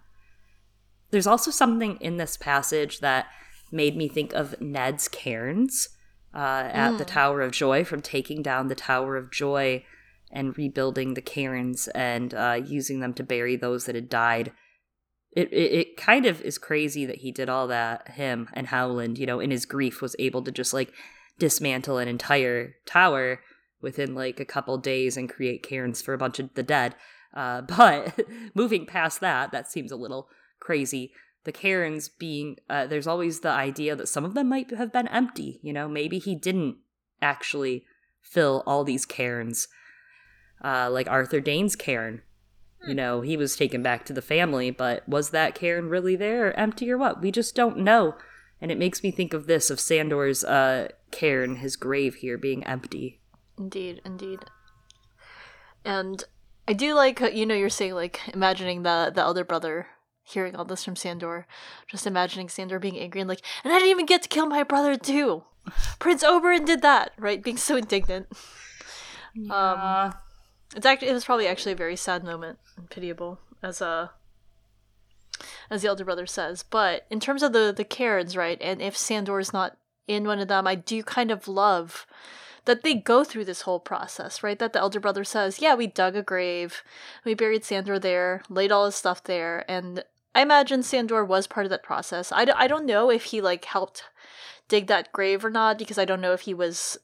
[1.11, 3.27] There's also something in this passage that
[3.71, 5.89] made me think of Ned's cairns
[6.33, 6.97] uh, at mm.
[6.97, 9.83] the Tower of Joy from taking down the Tower of Joy
[10.31, 14.51] and rebuilding the cairns and uh, using them to bury those that had died.
[15.31, 19.17] it, it, it kind of is crazy that he did all that, him and Howland,
[19.17, 20.91] you know, in his grief was able to just like
[21.39, 23.41] dismantle an entire tower
[23.81, 26.95] within like a couple days and create cairns for a bunch of the dead.
[27.33, 28.19] Uh, but
[28.53, 30.27] moving past that, that seems a little
[30.59, 31.13] crazy.
[31.43, 35.07] The cairns being, uh, there's always the idea that some of them might have been
[35.07, 35.59] empty.
[35.63, 36.77] You know, maybe he didn't
[37.21, 37.85] actually
[38.21, 39.67] fill all these cairns,
[40.63, 42.21] uh, like Arthur Dane's cairn.
[42.87, 46.49] You know, he was taken back to the family, but was that cairn really there,
[46.49, 47.21] or empty, or what?
[47.21, 48.15] We just don't know.
[48.61, 52.63] And it makes me think of this of Sandor's uh, cairn, his grave here being
[52.65, 53.19] empty.
[53.57, 54.39] Indeed, indeed.
[55.83, 56.23] And
[56.67, 59.87] I do like you know you're saying like imagining the the elder brother
[60.27, 61.47] hearing all this from Sandor,
[61.87, 64.63] just imagining Sandor being angry and like, and I didn't even get to kill my
[64.63, 65.43] brother too.
[65.99, 67.41] Prince Oberyn did that, right?
[67.41, 68.27] Being so indignant.
[69.51, 70.13] Um,
[70.75, 74.11] it's actually it was probably actually a very sad moment and pitiable as a
[75.69, 76.63] as the elder brother says.
[76.63, 79.77] But in terms of the the cairns, right, and if Sandor is not
[80.07, 82.05] in one of them, I do kind of love
[82.65, 84.59] that they go through this whole process, right?
[84.59, 86.83] That the elder brother says, "Yeah, we dug a grave,
[87.23, 90.03] we buried Sandor there, laid all his stuff there," and
[90.35, 92.31] I imagine Sandor was part of that process.
[92.31, 94.03] I d- I don't know if he like helped
[94.67, 96.97] dig that grave or not because I don't know if he was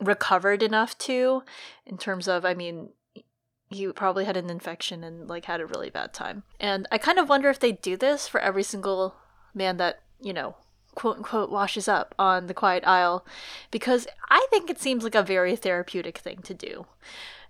[0.00, 1.42] recovered enough to
[1.84, 2.88] in terms of I mean
[3.70, 6.42] he probably had an infection and like had a really bad time.
[6.58, 9.14] And I kind of wonder if they do this for every single
[9.54, 10.56] man that, you know,
[10.96, 13.24] quote unquote washes up on the quiet isle
[13.70, 16.86] because I think it seems like a very therapeutic thing to do.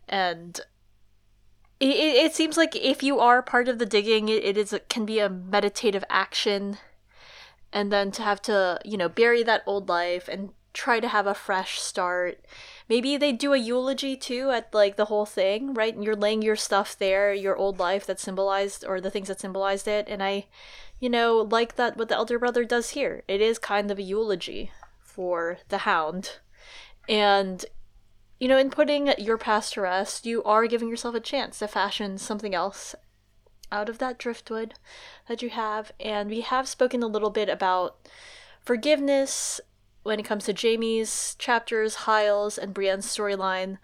[0.08, 0.60] And
[1.80, 4.80] it, it seems like if you are part of the digging, it, it is a,
[4.80, 6.78] can be a meditative action.
[7.72, 11.26] And then to have to, you know, bury that old life and try to have
[11.26, 12.44] a fresh start.
[12.88, 15.94] Maybe they do a eulogy too at like the whole thing, right?
[15.94, 19.40] And you're laying your stuff there, your old life that symbolized or the things that
[19.40, 20.06] symbolized it.
[20.08, 20.46] And I,
[20.98, 23.22] you know, like that what the elder brother does here.
[23.26, 26.38] It is kind of a eulogy for the hound.
[27.08, 27.64] And
[28.40, 31.68] you know, in putting your past to rest, you are giving yourself a chance to
[31.68, 32.94] fashion something else
[33.70, 34.74] out of that driftwood
[35.28, 35.92] that you have.
[36.00, 38.08] And we have spoken a little bit about
[38.60, 39.60] forgiveness
[40.02, 43.76] when it comes to Jaime's chapters, Hyle's, and Brienne's storyline.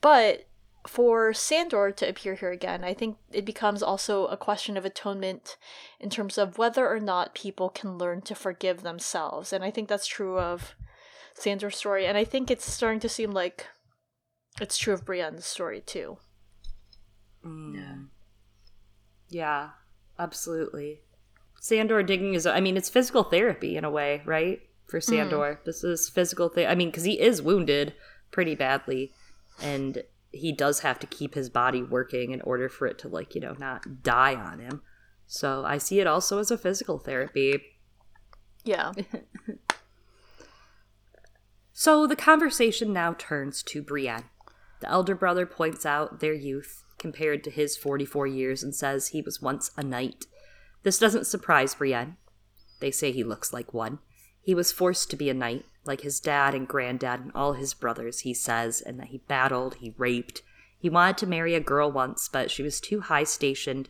[0.00, 0.46] But
[0.84, 5.56] for Sandor to appear here again, I think it becomes also a question of atonement
[6.00, 9.52] in terms of whether or not people can learn to forgive themselves.
[9.52, 10.74] And I think that's true of
[11.34, 12.04] Sandor's story.
[12.04, 13.68] And I think it's starting to seem like
[14.60, 16.18] it's true of Brienne's story too.
[17.44, 17.74] Mm.
[17.74, 17.94] Yeah.
[19.28, 19.68] Yeah,
[20.18, 21.00] absolutely.
[21.60, 24.60] Sandor digging is, I mean, it's physical therapy in a way, right?
[24.86, 25.60] For Sandor.
[25.60, 25.64] Mm.
[25.64, 26.66] This is physical thing.
[26.66, 27.94] I mean, because he is wounded
[28.30, 29.12] pretty badly.
[29.62, 30.02] And
[30.32, 33.40] he does have to keep his body working in order for it to, like, you
[33.40, 34.82] know, not die on him.
[35.26, 37.62] So I see it also as a physical therapy.
[38.64, 38.92] Yeah.
[41.72, 44.24] so the conversation now turns to Brienne.
[44.82, 49.22] The elder brother points out their youth compared to his 44 years and says he
[49.22, 50.26] was once a knight.
[50.82, 52.16] This doesn't surprise Brienne.
[52.80, 54.00] They say he looks like one.
[54.40, 57.74] He was forced to be a knight, like his dad and granddad and all his
[57.74, 60.42] brothers, he says, and that he battled, he raped.
[60.80, 63.88] He wanted to marry a girl once, but she was too high stationed.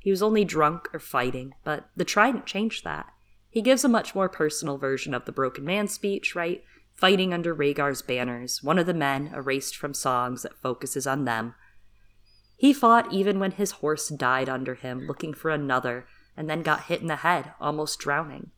[0.00, 3.06] He was only drunk or fighting, but the Trident changed that.
[3.48, 6.62] He gives a much more personal version of the Broken Man speech, right?
[6.96, 11.54] Fighting under Rhaegar's banners, one of the men erased from songs that focuses on them.
[12.56, 16.06] He fought even when his horse died under him, looking for another,
[16.36, 18.50] and then got hit in the head, almost drowning.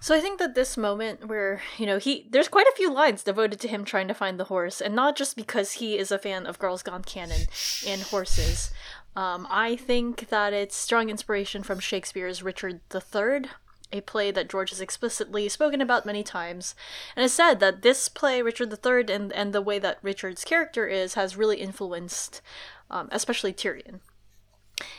[0.00, 3.24] So I think that this moment where, you know, he there's quite a few lines
[3.24, 6.18] devoted to him trying to find the horse, and not just because he is a
[6.18, 7.42] fan of Girls Gone Canon
[7.86, 8.70] and horses.
[9.16, 13.50] Um, I think that it's strong inspiration from Shakespeare's Richard III,
[13.92, 16.74] a play that George has explicitly spoken about many times,
[17.16, 20.86] and has said that this play, Richard III, and, and the way that Richard's character
[20.86, 22.42] is, has really influenced,
[22.90, 24.00] um, especially Tyrion.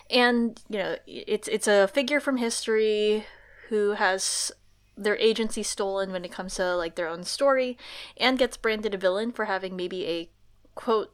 [0.10, 3.26] And you know, it's it's a figure from history
[3.70, 4.52] who has
[4.98, 7.78] their agency stolen when it comes to like their own story,
[8.18, 10.30] and gets branded a villain for having maybe a
[10.76, 11.14] quote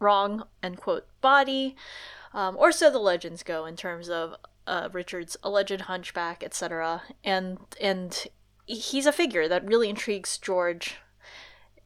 [0.00, 1.76] wrong end quote body,
[2.34, 4.34] um, or so the legends go in terms of
[4.68, 7.02] uh, Richard's alleged hunchback, etc.
[7.24, 8.26] And and
[8.66, 10.96] he's a figure that really intrigues George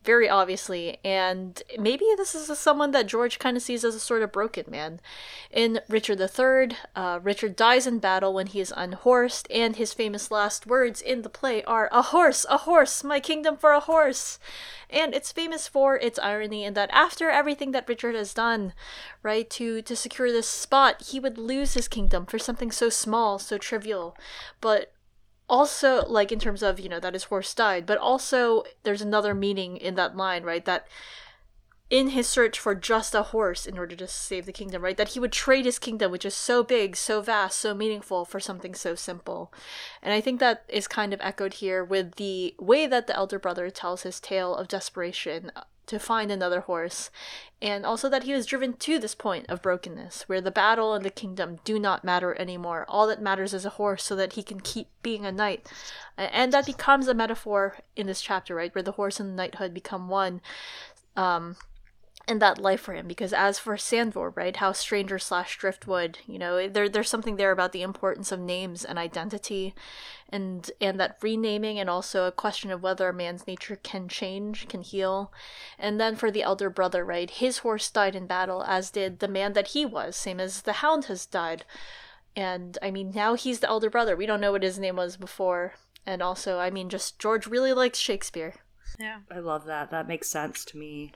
[0.04, 4.22] very obviously, and maybe this is someone that George kind of sees as a sort
[4.22, 5.00] of broken man.
[5.50, 10.30] In Richard III, uh, Richard dies in battle when he is unhorsed, and his famous
[10.30, 14.38] last words in the play are, A horse, a horse, my kingdom for a horse!
[14.90, 18.74] And it's famous for its irony in that after everything that Richard has done,
[19.22, 23.38] right, to, to secure this spot, he would lose his kingdom for something so small,
[23.38, 24.16] so trivial.
[24.60, 24.92] But
[25.48, 29.34] also like in terms of you know that his horse died but also there's another
[29.34, 30.64] meaning in that line right?
[30.64, 30.86] That
[31.92, 35.10] in his search for just a horse in order to save the kingdom right that
[35.10, 38.74] he would trade his kingdom which is so big so vast so meaningful for something
[38.74, 39.52] so simple
[40.02, 43.38] and i think that is kind of echoed here with the way that the elder
[43.38, 45.52] brother tells his tale of desperation
[45.84, 47.10] to find another horse,
[47.60, 51.04] and also that he was driven to this point of brokenness, where the battle and
[51.04, 52.86] the kingdom do not matter anymore.
[52.88, 55.70] All that matters is a horse so that he can keep being a knight.
[56.16, 58.74] And that becomes a metaphor in this chapter, right?
[58.74, 60.40] Where the horse and the knighthood become one.
[61.16, 61.56] Um,
[62.28, 66.38] and that life for him because as for Sandor, right, how stranger slash driftwood, you
[66.38, 69.74] know, there there's something there about the importance of names and identity
[70.28, 74.68] and and that renaming and also a question of whether a man's nature can change,
[74.68, 75.32] can heal.
[75.78, 79.28] And then for the elder brother, right, his horse died in battle, as did the
[79.28, 81.64] man that he was, same as the hound has died.
[82.36, 84.16] And I mean now he's the elder brother.
[84.16, 85.74] We don't know what his name was before.
[86.06, 88.54] And also, I mean just George really likes Shakespeare.
[89.00, 89.20] Yeah.
[89.30, 89.90] I love that.
[89.90, 91.12] That makes sense to me.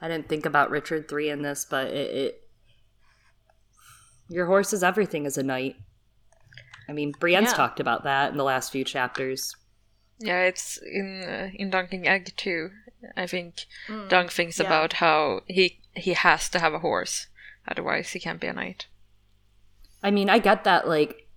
[0.00, 2.42] I didn't think about Richard three in this, but it, it
[4.28, 5.76] your horse is everything as a knight.
[6.88, 7.54] I mean, Brienne's Yeah.
[7.54, 9.54] talked about that in the last few chapters.
[10.20, 12.70] Yeah, it's in uh, in Dunk and Egg too.
[13.16, 13.54] I think
[13.86, 14.66] Mm, Dunk thinks yeah.
[14.66, 17.26] about how he he has to have a horse,
[17.66, 18.86] otherwise he can't be a knight.
[20.02, 20.86] I mean, I get that.
[20.88, 21.28] Like,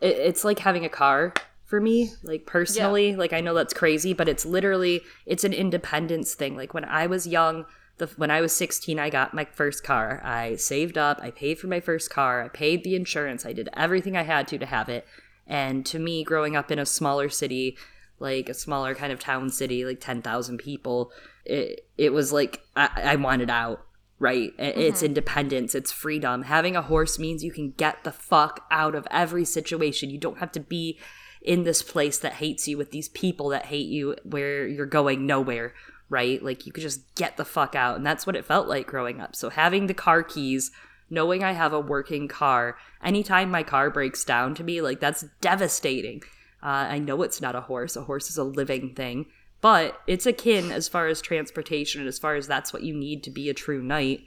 [0.00, 1.34] it, it's like having a car
[1.66, 2.10] for me.
[2.22, 6.56] Like personally, like I know that's crazy, but it's literally it's an independence thing.
[6.56, 7.64] Like when I was young,
[8.00, 10.20] the when I was sixteen, I got my first car.
[10.24, 11.20] I saved up.
[11.22, 12.42] I paid for my first car.
[12.42, 13.46] I paid the insurance.
[13.46, 15.06] I did everything I had to to have it.
[15.46, 17.78] And to me, growing up in a smaller city,
[18.18, 21.12] like a smaller kind of town city, like ten thousand people,
[21.44, 23.86] it it was like I, I wanted out
[24.20, 24.52] right?
[24.58, 25.06] I- It's mm-hmm.
[25.06, 26.42] independence, it's freedom.
[26.42, 30.10] Having a horse means you can get the fuck out of every situation.
[30.10, 31.00] You don't have to be
[31.42, 35.26] in this place that hates you with these people that hate you where you're going
[35.26, 35.72] nowhere,
[36.10, 36.42] right?
[36.42, 37.96] Like you could just get the fuck out.
[37.96, 39.34] And that's what it felt like growing up.
[39.34, 40.70] So having the car keys,
[41.08, 45.24] knowing I have a working car, anytime my car breaks down to me, like that's
[45.40, 46.22] devastating.
[46.62, 47.96] Uh, I know it's not a horse.
[47.96, 49.26] A horse is a living thing,
[49.62, 53.24] but it's akin as far as transportation, and as far as that's what you need
[53.24, 54.20] to be a true knight.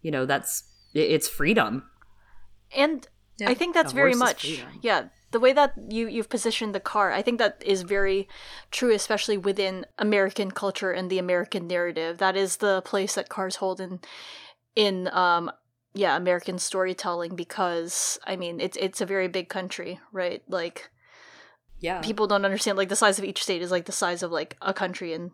[0.00, 0.62] You know, that's
[0.94, 1.82] it's freedom.
[2.74, 3.50] And Yeah.
[3.50, 5.08] I think that's A very much yeah.
[5.36, 8.26] The way that you you've positioned the car, I think that is very
[8.70, 12.16] true, especially within American culture and the American narrative.
[12.16, 14.00] That is the place that cars hold in
[14.74, 15.52] in um
[15.92, 20.42] yeah American storytelling because I mean it's it's a very big country, right?
[20.48, 20.88] Like
[21.80, 22.00] Yeah.
[22.00, 24.56] people don't understand like the size of each state is like the size of like
[24.62, 25.32] a country in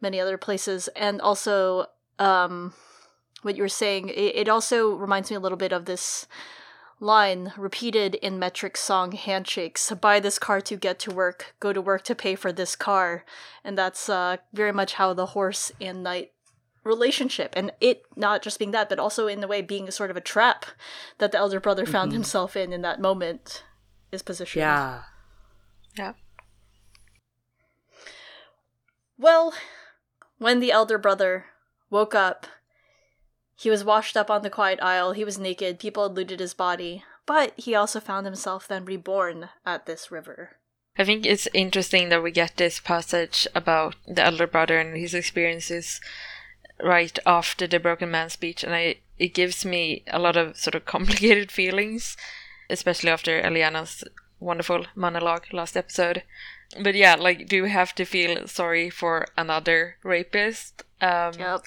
[0.00, 1.84] many other places and also
[2.18, 2.72] um
[3.42, 6.26] what you were saying it, it also reminds me a little bit of this
[7.02, 11.80] line repeated in metric song handshakes buy this car to get to work go to
[11.80, 13.24] work to pay for this car
[13.64, 16.32] and that's uh very much how the horse and knight
[16.84, 20.10] relationship and it not just being that but also in a way being a sort
[20.10, 20.64] of a trap
[21.18, 23.64] that the elder brother found himself in in that moment
[24.10, 25.02] is positioned yeah.
[25.96, 26.14] Yeah.
[29.18, 29.52] Well,
[30.38, 31.46] when the elder brother
[31.90, 32.46] woke up,
[33.62, 35.12] he was washed up on the quiet isle.
[35.12, 35.78] He was naked.
[35.78, 37.04] People had looted his body.
[37.26, 40.56] But he also found himself then reborn at this river.
[40.98, 45.14] I think it's interesting that we get this passage about the elder brother and his
[45.14, 46.00] experiences
[46.82, 50.74] right after the broken man speech, and I it gives me a lot of sort
[50.74, 52.16] of complicated feelings,
[52.68, 54.02] especially after Eliana's
[54.40, 56.24] wonderful monologue last episode.
[56.82, 60.82] But yeah, like, do we have to feel sorry for another rapist?
[61.00, 61.62] Um, Yep.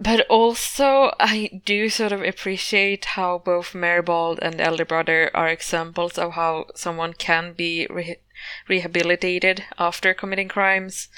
[0.00, 6.18] But also, I do sort of appreciate how both Maribald and elder brother are examples
[6.18, 8.18] of how someone can be re-
[8.68, 11.08] rehabilitated after committing crimes,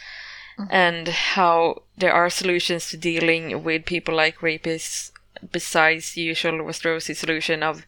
[0.59, 0.71] mm-hmm.
[0.71, 5.11] and how there are solutions to dealing with people like rapists
[5.53, 7.87] besides the usual Westerosi solution of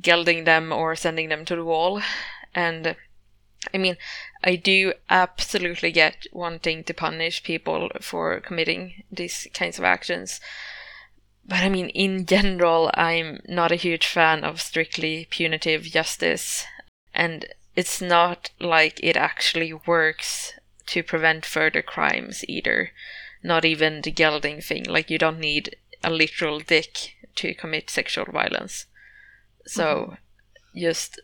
[0.00, 2.02] gelding them or sending them to the wall.
[2.54, 2.96] And
[3.72, 3.96] I mean,
[4.42, 10.40] I do absolutely get wanting to punish people for committing these kinds of actions.
[11.46, 16.64] But I mean, in general, I'm not a huge fan of strictly punitive justice.
[17.14, 17.46] And
[17.76, 20.52] it's not like it actually works
[20.86, 22.92] to prevent further crimes either.
[23.42, 24.84] Not even the gelding thing.
[24.84, 28.86] Like you don't need a literal dick to commit sexual violence.
[29.66, 30.80] So mm-hmm.
[30.80, 31.20] just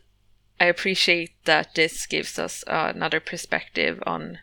[0.61, 4.37] I appreciate that this gives us uh, another perspective on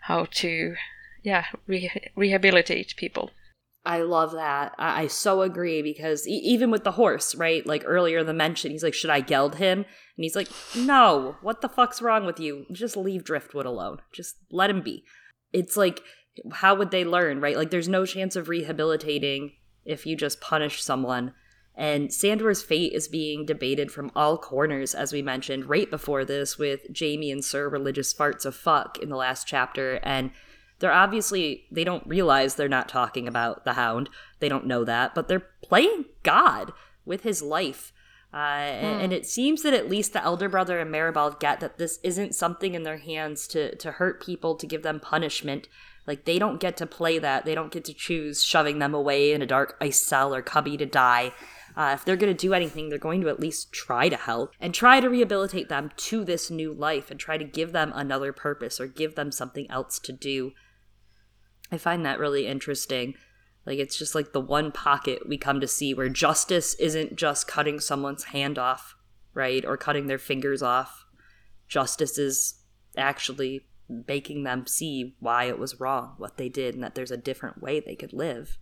[0.00, 0.76] how to
[1.22, 3.32] yeah re- rehabilitate people.
[3.84, 4.74] I love that.
[4.78, 7.66] I, I so agree because e- even with the horse, right?
[7.66, 11.36] Like earlier, the mention, he's like, "Should I geld him?" And he's like, "No.
[11.42, 12.64] What the fuck's wrong with you?
[12.72, 13.98] Just leave Driftwood alone.
[14.10, 15.04] Just let him be."
[15.52, 16.00] It's like,
[16.50, 17.58] how would they learn, right?
[17.58, 19.52] Like, there's no chance of rehabilitating
[19.84, 21.34] if you just punish someone.
[21.74, 26.58] And Sandor's fate is being debated from all corners, as we mentioned right before this,
[26.58, 30.32] with Jaime and Sir religious farts of fuck in the last chapter, and
[30.82, 34.10] they're obviously they don't realize they're not talking about the hound.
[34.40, 36.72] They don't know that but they're playing god
[37.06, 37.92] with his life.
[38.34, 39.04] Uh, mm.
[39.04, 42.34] and it seems that at least the elder brother and maribald get that this isn't
[42.34, 45.68] something in their hands to to hurt people to give them punishment.
[46.04, 47.44] Like they don't get to play that.
[47.44, 50.76] They don't get to choose shoving them away in a dark ice cell or cubby
[50.78, 51.32] to die
[51.76, 54.52] uh, if they're going to do anything, they're going to at least try to help
[54.60, 58.32] and try to rehabilitate them to this new life and try to give them another
[58.32, 60.52] purpose or give them something else to do.
[61.70, 63.14] I find that really interesting.
[63.64, 67.48] Like it's just like the one pocket we come to see where justice isn't just
[67.48, 68.94] cutting someone's hand off,
[69.32, 69.64] right?
[69.64, 71.06] Or cutting their fingers off.
[71.68, 72.62] Justice is
[72.96, 77.16] actually making them see why it was wrong, what they did, and that there's a
[77.16, 78.58] different way they could live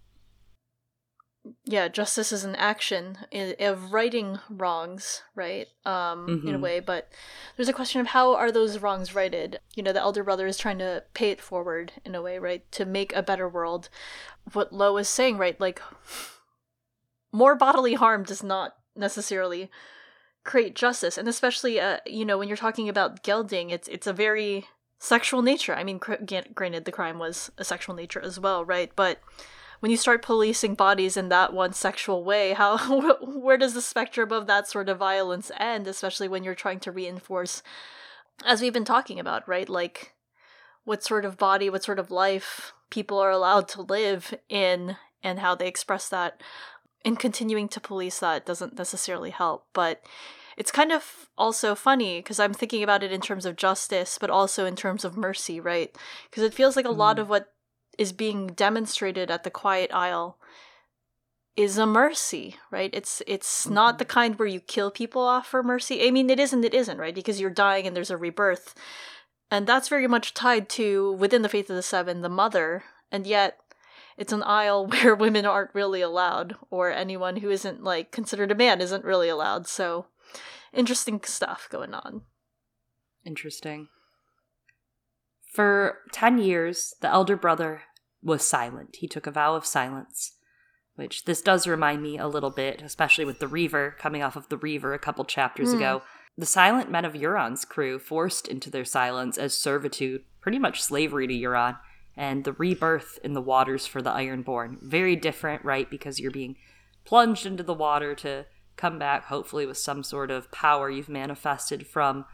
[1.65, 3.19] yeah justice is an action
[3.59, 6.49] of righting wrongs right um mm-hmm.
[6.49, 6.63] in a mm-hmm.
[6.63, 7.09] way but
[7.57, 10.59] there's a question of how are those wrongs righted you know the elder brother is
[10.59, 13.89] trying to pay it forward in a way right to make a better world
[14.53, 15.81] what lo is saying right like
[17.33, 19.71] more bodily harm does not necessarily
[20.45, 24.13] create justice and especially uh you know when you're talking about gelding it's it's a
[24.13, 24.67] very
[24.99, 26.15] sexual nature i mean cr-
[26.55, 29.21] granted the crime was a sexual nature as well right but
[29.81, 32.77] when you start policing bodies in that one sexual way, how
[33.21, 35.87] where does the spectrum of that sort of violence end?
[35.87, 37.63] Especially when you're trying to reinforce,
[38.45, 39.69] as we've been talking about, right?
[39.69, 40.15] Like
[40.85, 45.39] what sort of body, what sort of life people are allowed to live in, and
[45.39, 46.43] how they express that.
[47.03, 50.03] And continuing to police that doesn't necessarily help, but
[50.59, 54.29] it's kind of also funny because I'm thinking about it in terms of justice, but
[54.29, 55.97] also in terms of mercy, right?
[56.29, 56.99] Because it feels like a mm.
[56.99, 57.55] lot of what
[57.99, 60.39] is being demonstrated at the quiet isle
[61.57, 62.91] is a mercy right?
[62.93, 63.75] It's it's mm-hmm.
[63.75, 66.07] not the kind where you kill people off for mercy.
[66.07, 67.15] I mean it isn't it isn't right?
[67.15, 68.75] Because you're dying and there's a rebirth.
[69.51, 72.85] And that's very much tied to within the faith of the seven the mother.
[73.11, 73.59] And yet
[74.17, 78.55] it's an isle where women aren't really allowed or anyone who isn't like considered a
[78.55, 79.67] man isn't really allowed.
[79.67, 80.07] So
[80.73, 82.23] interesting stuff going on.
[83.27, 83.89] Interesting
[85.53, 87.83] for 10 years the elder brother
[88.23, 88.97] was silent.
[88.97, 90.37] He took a vow of silence,
[90.95, 94.49] which this does remind me a little bit, especially with the Reaver coming off of
[94.49, 95.77] the Reaver a couple chapters mm.
[95.77, 96.03] ago.
[96.37, 101.27] The silent men of Euron's crew forced into their silence as servitude, pretty much slavery
[101.27, 101.79] to Euron,
[102.17, 104.81] and the rebirth in the waters for the Ironborn.
[104.81, 105.91] Very different, right?
[105.91, 106.57] Because you're being
[107.05, 108.47] plunged into the water to
[108.77, 112.25] come back, hopefully, with some sort of power you've manifested from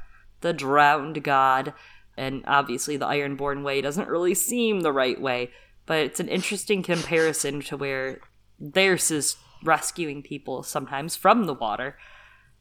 [0.40, 1.72] the drowned god.
[2.16, 5.50] And obviously, the Ironborn way doesn't really seem the right way
[5.86, 8.20] but it's an interesting comparison to where
[8.58, 11.96] theirs is rescuing people sometimes from the water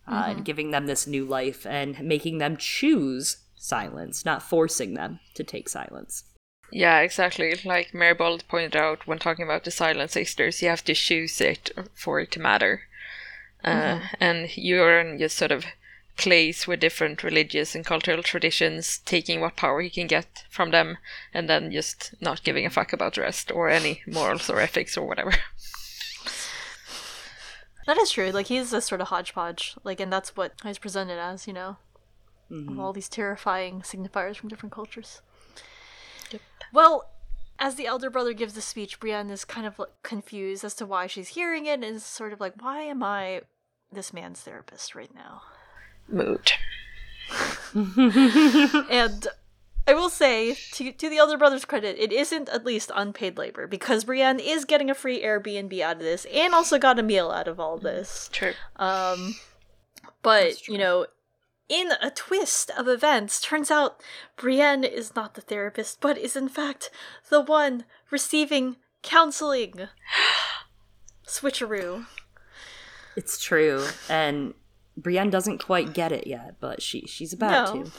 [0.08, 0.32] uh, mm-hmm.
[0.32, 5.44] and giving them this new life and making them choose silence, not forcing them to
[5.44, 6.24] take silence.
[6.72, 7.56] Yeah, exactly.
[7.64, 11.72] Like Maribald pointed out when talking about the Silent Sisters, you have to choose it
[11.94, 12.82] for it to matter.
[13.64, 14.06] Uh, mm-hmm.
[14.20, 15.66] And you're just sort of
[16.18, 20.98] plays with different religious and cultural traditions, taking what power he can get from them,
[21.34, 24.98] and then just not giving a fuck about the rest or any morals or ethics
[24.98, 25.34] or whatever.
[27.86, 28.32] That is true.
[28.32, 31.78] Like he's a sort of hodgepodge, like, and that's what he's presented as, you know,
[32.50, 32.80] mm-hmm.
[32.80, 35.22] all these terrifying signifiers from different cultures.
[36.32, 36.42] Yep.
[36.74, 37.12] Well,
[37.60, 40.86] as the elder brother gives the speech, Brienne is kind of like, confused as to
[40.86, 43.42] why she's hearing it, and is sort of like, "Why am I
[43.92, 45.44] this man's therapist right now?"
[46.08, 46.52] Mood.
[47.76, 49.28] and
[49.88, 53.68] I will say, to to the elder brother's credit, it isn't at least unpaid labor
[53.68, 57.30] because Brienne is getting a free Airbnb out of this, and also got a meal
[57.30, 58.30] out of all this.
[58.32, 58.54] True.
[58.78, 59.36] Um,
[60.24, 61.06] but you know,
[61.70, 64.02] in a twist of events, turns out
[64.38, 66.90] Brienne is not the therapist, but is in fact
[67.30, 69.88] the one receiving counseling.
[71.28, 72.08] Switcheroo.
[73.16, 74.56] It's true, and
[74.98, 77.84] Brienne doesn't quite get it yet, but she she's about no.
[77.84, 77.92] to.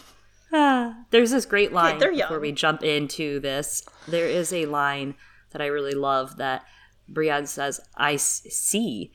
[0.52, 3.82] Ah, there's this great line they're before we jump into this.
[4.06, 5.14] There is a line
[5.50, 6.64] that I really love that
[7.08, 9.12] Brienne says, "I s- see,"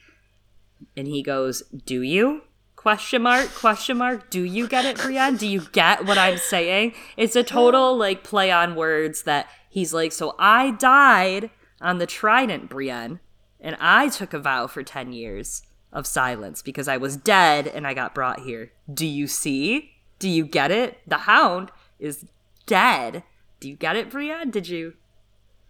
[0.95, 2.41] and he goes, "Do you?"
[2.75, 3.53] Question mark?
[3.53, 4.31] Question mark?
[4.31, 5.37] Do you get it, Brienne?
[5.37, 6.95] Do you get what I'm saying?
[7.15, 12.07] It's a total like play on words that he's like, so I died on the
[12.07, 13.19] Trident, Brienne,
[13.59, 15.61] and I took a vow for ten years
[15.91, 18.71] of silence because I was dead and I got brought here.
[18.91, 19.91] Do you see?
[20.19, 20.99] Do you get it?
[21.07, 22.25] The Hound is
[22.65, 23.23] dead.
[23.59, 24.51] Do you get it, Brienne?
[24.51, 24.93] Did you?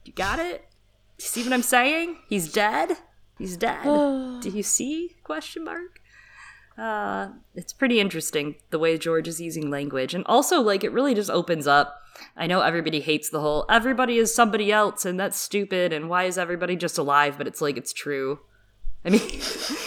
[0.06, 0.66] You got it?
[1.18, 2.18] Do you see what I'm saying?
[2.28, 2.98] He's dead.
[3.38, 3.84] He's dead.
[4.42, 5.16] Do you see?
[5.24, 6.00] Question mark.
[6.78, 11.14] Uh, it's pretty interesting the way George is using language, and also like it really
[11.14, 12.02] just opens up.
[12.36, 15.94] I know everybody hates the whole everybody is somebody else, and that's stupid.
[15.94, 17.38] And why is everybody just alive?
[17.38, 18.40] But it's like it's true.
[19.04, 19.22] I mean,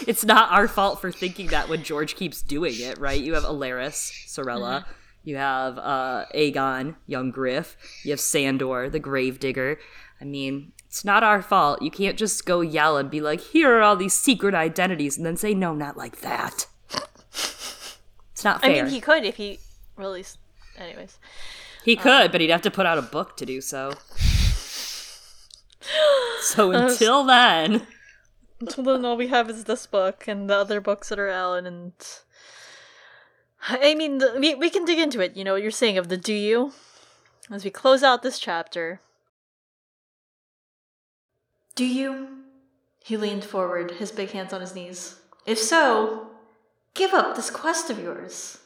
[0.06, 3.20] it's not our fault for thinking that when George keeps doing it, right?
[3.20, 4.86] You have Alleras, Sorella.
[5.22, 7.76] You have uh, Aegon, young Griff.
[8.04, 9.78] You have Sandor, the Gravedigger.
[10.20, 11.80] I mean, it's not our fault.
[11.80, 15.24] You can't just go yell and be like, here are all these secret identities, and
[15.24, 16.66] then say, no, not like that.
[18.32, 19.60] It's not I mean, he could if he
[19.96, 20.38] released.
[20.76, 21.18] Anyways,
[21.84, 23.94] He could, but he'd have to put out a book to do so.
[26.40, 27.86] So until then,
[28.68, 31.64] until then, all we have is this book and the other books that are out,
[31.64, 31.92] and
[33.68, 35.36] I mean, the, we we can dig into it.
[35.36, 36.72] You know what you're saying of the do you
[37.50, 39.00] as we close out this chapter.
[41.74, 42.28] Do you?
[43.02, 45.20] He leaned forward, his big hands on his knees.
[45.44, 46.28] If so,
[46.94, 48.58] give up this quest of yours.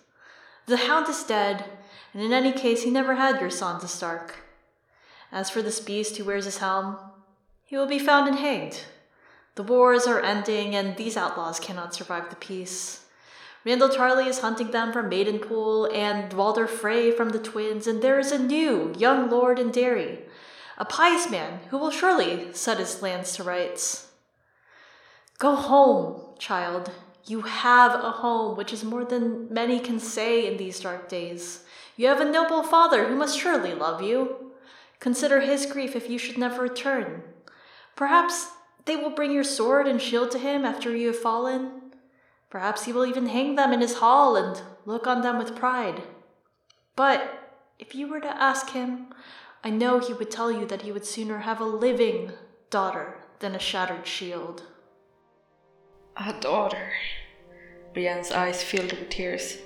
[0.67, 1.65] The hound is dead,
[2.13, 4.45] and in any case, he never had your Sansa Stark.
[5.33, 6.99] As for this beast who wears his helm,
[7.65, 8.85] he will be found and hanged.
[9.59, 13.07] The wars are ending, and these outlaws cannot survive the peace.
[13.67, 18.21] Randyll Tarly is hunting them from Maidenpool, and Walder Frey from the twins, and there
[18.21, 20.21] is a new young lord in Darry,
[20.79, 24.13] a pious man who will surely set his lands to rights.
[25.39, 26.93] Go home, child.
[27.27, 31.65] You have a home, which is more than many can say in these dark days.
[31.97, 34.53] You have a noble father who must surely love you.
[35.01, 37.25] Consider his grief if you should never return.
[37.97, 38.53] Perhaps
[38.85, 41.93] they will bring your sword and shield to him after you have fallen.
[42.51, 46.03] Perhaps he will even hang them in his hall and look on them with pride.
[46.97, 49.09] But if you were to ask him,
[49.63, 52.33] I know he would tell you that he would sooner have a living
[52.71, 54.63] daughter than a shattered shield.
[56.17, 56.93] A daughter.
[57.93, 59.59] Brienne's eyes filled with tears.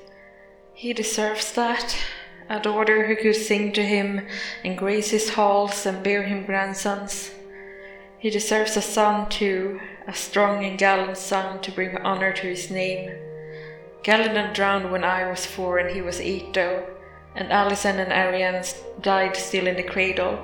[0.75, 1.97] He deserves that.
[2.49, 4.27] A daughter who could sing to him
[4.65, 7.31] and grace his halls and bear him grandsons.
[8.23, 12.71] He deserves a son too, a strong and gallant son to bring honor to his
[12.71, 13.11] name.
[14.05, 16.87] Galladon drowned when I was four and he was eight though,
[17.35, 18.65] and Alysanne and Arianne
[19.01, 20.39] died still in the cradle.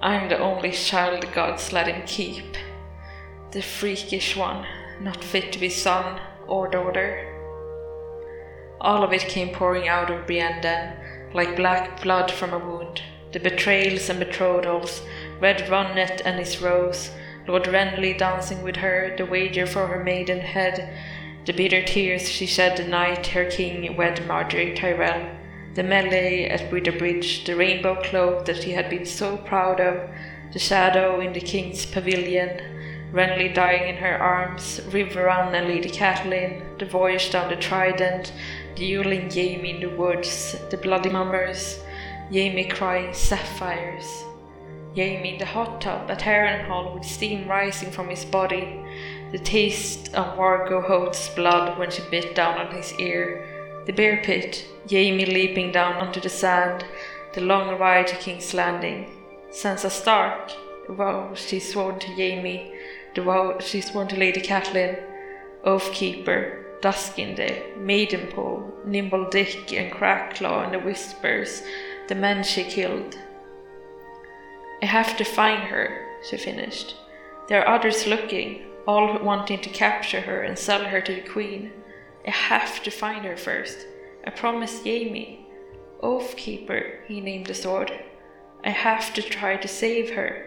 [0.00, 2.56] I'm the only child the gods let him keep.
[3.50, 4.64] The freakish one,
[4.98, 7.22] not fit to be son or daughter.
[8.80, 10.96] All of it came pouring out of Brienne then,
[11.34, 13.02] like black blood from a wound.
[13.32, 15.02] The betrayals and betrothals,
[15.40, 17.10] Red Ronnet and his rose,
[17.46, 20.92] Lord Renly dancing with her, the wager for her maiden head,
[21.46, 25.30] the bitter tears she shed the night her king wed Margaery Tyrell,
[25.74, 30.10] the melee at Bridge, the rainbow cloak that she had been so proud of,
[30.52, 32.60] the shadow in the king's pavilion,
[33.12, 38.32] Renly dying in her arms, Riverrun and Lady Catelyn, the voyage down the Trident,
[38.74, 41.80] the dueling Jaime in the woods, the bloody mummers,
[42.30, 44.24] Jaime crying sapphires.
[44.98, 48.84] Jaime in the hot tub at Harrenhal with steam rising from his body,
[49.30, 54.20] the taste of Vargo Hoat's blood when she bit down on his ear, the bear
[54.24, 56.84] pit, Jaime leaping down onto the sand,
[57.32, 59.08] the long ride to King's Landing,
[59.50, 60.50] Sansa Stark,
[60.88, 62.74] the vow she sworn to Jaime,
[63.14, 65.00] the vow she sworn to Lady Catelyn,
[65.64, 71.62] Oathkeeper, Duskendale, Maidenpool, Nimble Dick and Crackclaw and the Whispers,
[72.08, 73.16] the men she killed.
[74.80, 76.94] I have to find her, she finished.
[77.48, 81.72] There are others looking, all wanting to capture her and sell her to the Queen.
[82.26, 83.86] I have to find her first.
[84.26, 85.46] I promised Jaime.
[86.02, 87.92] Oathkeeper, he named the sword.
[88.64, 90.46] I have to try to save her,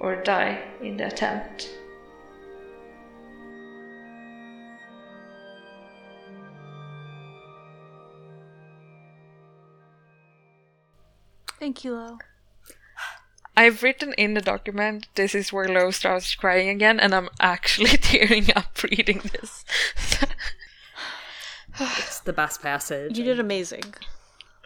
[0.00, 1.68] or die in the attempt.
[11.58, 12.18] Thank you, Lo.
[13.58, 17.96] I've written in the document this is where Lo starts crying again, and I'm actually
[18.10, 19.64] tearing up reading this.
[21.80, 23.18] it's the best passage.
[23.18, 23.84] You did amazing.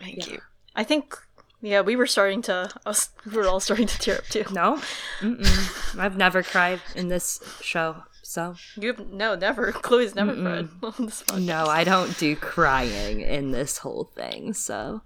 [0.01, 0.33] Thank Yeah.
[0.35, 0.41] you.
[0.75, 1.17] I think
[1.61, 4.45] yeah, we were starting to us we were all starting to tear up too.
[4.53, 4.81] No,
[5.21, 5.99] Mm-mm.
[5.99, 8.05] I've never cried in this show.
[8.25, 9.73] So You've no, never.
[9.87, 11.45] Chloe's never cried on this podcast.
[11.45, 14.55] no, I don't do crying in this whole thing.
[14.55, 15.03] So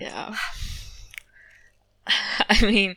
[0.00, 0.34] Yeah.
[2.48, 2.96] I mean,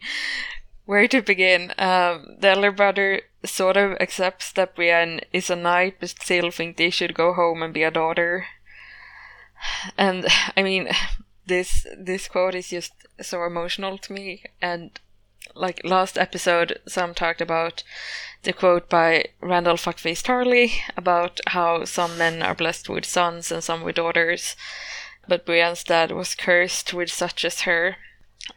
[0.85, 1.73] where to begin?
[1.77, 6.77] Um, the elder brother sort of accepts that Brienne is a knight, but still think
[6.77, 8.47] they should go home and be a daughter.
[9.97, 10.27] And
[10.57, 10.89] I mean,
[11.45, 14.43] this this quote is just so emotional to me.
[14.61, 14.99] And
[15.55, 17.83] like last episode, some talked about
[18.43, 23.63] the quote by Randyll Fuckface Tarly about how some men are blessed with sons and
[23.63, 24.55] some with daughters,
[25.27, 27.97] but Brienne's dad was cursed with such as her.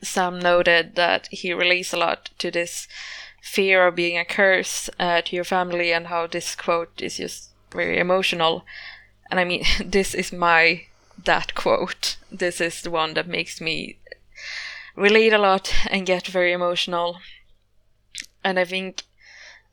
[0.02, 2.89] Sam noted that he relates a lot to this
[3.43, 7.51] fear of being a curse uh, to your family and how this quote is just
[7.70, 8.65] very emotional.
[9.31, 10.86] And I mean, this is my
[11.24, 12.16] that quote.
[12.31, 13.98] This is the one that makes me
[14.97, 17.19] relate a lot and get very emotional.
[18.44, 19.05] And I think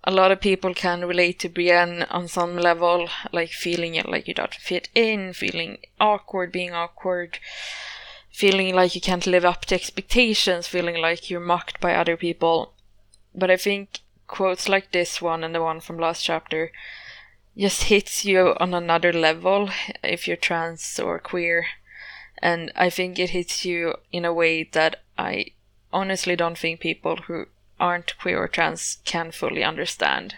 [0.03, 4.33] a lot of people can relate to Brienne on some level, like feeling like you
[4.33, 7.39] don't fit in, feeling awkward, being awkward,
[8.35, 12.73] feeling like you can't live up to expectations, feeling like you're mocked by other people.
[13.33, 16.73] But I think quotes like this one and the one from last chapter
[17.57, 19.69] just hits you on another level
[20.03, 21.67] if you're trans or queer.
[22.39, 25.51] And I think it hits you in a way that I
[25.93, 27.45] honestly don't think people who
[27.79, 30.35] aren't queer or trans can fully understand.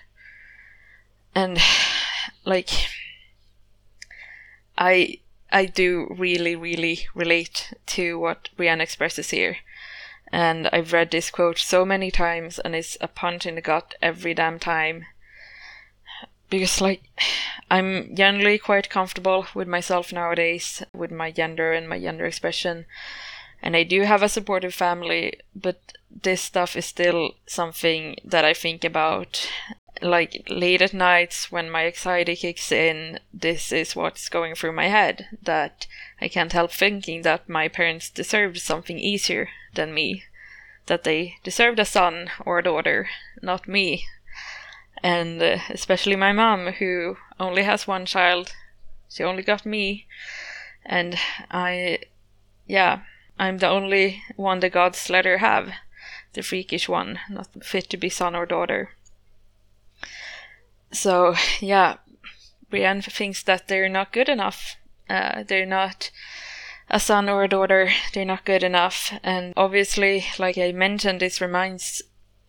[1.33, 1.57] And
[2.45, 2.69] like
[4.77, 5.17] I
[5.51, 9.57] I do really, really relate to what Brienne expresses here.
[10.31, 13.95] And I've read this quote so many times and it's a punch in the gut
[14.01, 15.05] every damn time.
[16.49, 17.03] Because like
[17.69, 22.85] I'm generally quite comfortable with myself nowadays, with my gender and my gender expression.
[23.61, 28.53] And I do have a supportive family, but this stuff is still something that I
[28.53, 29.49] think about.
[30.01, 34.87] Like late at nights when my anxiety kicks in, this is what's going through my
[34.87, 35.27] head.
[35.41, 35.87] That
[36.21, 40.23] I can't help thinking that my parents deserved something easier than me.
[40.85, 43.09] That they deserved a son or a daughter,
[43.41, 44.05] not me.
[45.03, 48.53] And uh, especially my mom, who only has one child.
[49.09, 50.07] She only got me.
[50.85, 51.17] And
[51.51, 51.99] I,
[52.65, 53.01] yeah,
[53.39, 55.71] I'm the only one the gods let her have.
[56.33, 58.91] The freakish one, not fit to be son or daughter.
[60.91, 61.97] So, yeah,
[62.69, 64.75] Brienne thinks that they're not good enough.
[65.09, 66.11] Uh, they're not
[66.89, 67.89] a son or a daughter.
[68.13, 69.13] They're not good enough.
[69.23, 72.01] And obviously, like I mentioned, this reminds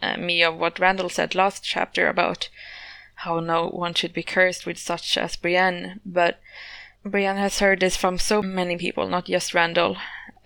[0.03, 2.49] uh, me of what Randyll said last chapter about
[3.23, 6.01] how no one should be cursed with such as Brienne.
[6.05, 6.41] But
[7.05, 9.97] Brienne has heard this from so many people, not just Randyll.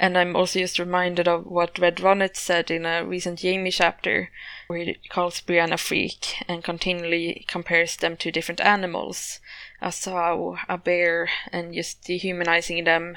[0.02, 4.32] And I'm also just reminded of what Red Ronnet said in a recent Jaime chapter,
[4.66, 9.38] where he calls Brienne a freak and continually compares them to different animals
[9.80, 13.16] a sow, a bear, and just dehumanizing them,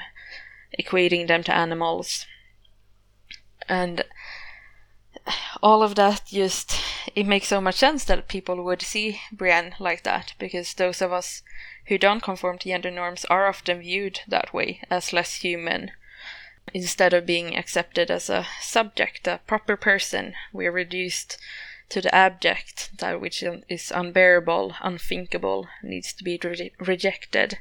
[0.78, 2.24] equating them to animals.
[3.68, 4.04] And
[5.60, 6.80] all of that just
[7.16, 11.12] it makes so much sense that people would see Brienne like that because those of
[11.12, 11.42] us
[11.86, 15.90] who don't conform to gender norms are often viewed that way as less human
[16.74, 21.38] instead of being accepted as a subject a proper person we're reduced
[21.88, 27.58] to the abject that which is unbearable unthinkable needs to be re- rejected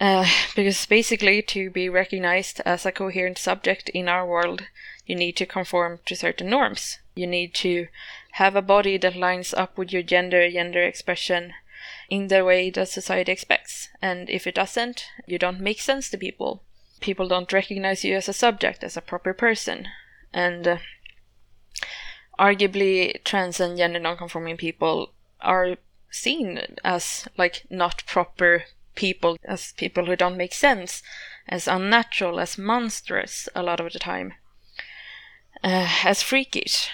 [0.00, 4.64] uh, because basically to be recognized as a coherent subject in our world
[5.06, 6.98] you need to conform to certain norms.
[7.14, 7.86] You need to
[8.32, 11.54] have a body that lines up with your gender, gender expression
[12.10, 13.88] in the way that society expects.
[14.02, 16.62] And if it doesn't, you don't make sense to people.
[17.06, 19.86] People don't recognize you as a subject, as a proper person.
[20.32, 20.78] And uh,
[22.36, 25.76] arguably, trans and gender nonconforming people are
[26.10, 28.64] seen as like not proper
[28.96, 31.00] people, as people who don't make sense,
[31.46, 34.34] as unnatural, as monstrous a lot of the time
[35.62, 36.90] uh, as freakish.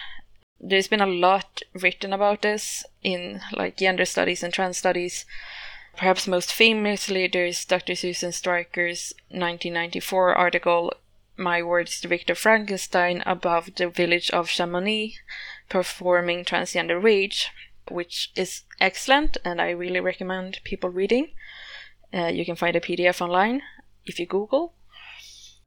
[0.61, 5.25] There's been a lot written about this in like gender studies and trans studies.
[5.97, 7.95] Perhaps most famously, there's Dr.
[7.95, 10.93] Susan Stryker's 1994 article,
[11.37, 15.19] My Words to Victor Frankenstein, above the village of Chamonix,
[15.69, 17.51] performing transgender rage,
[17.89, 21.33] which is excellent and I really recommend people reading.
[22.13, 23.63] Uh, you can find a PDF online
[24.05, 24.75] if you Google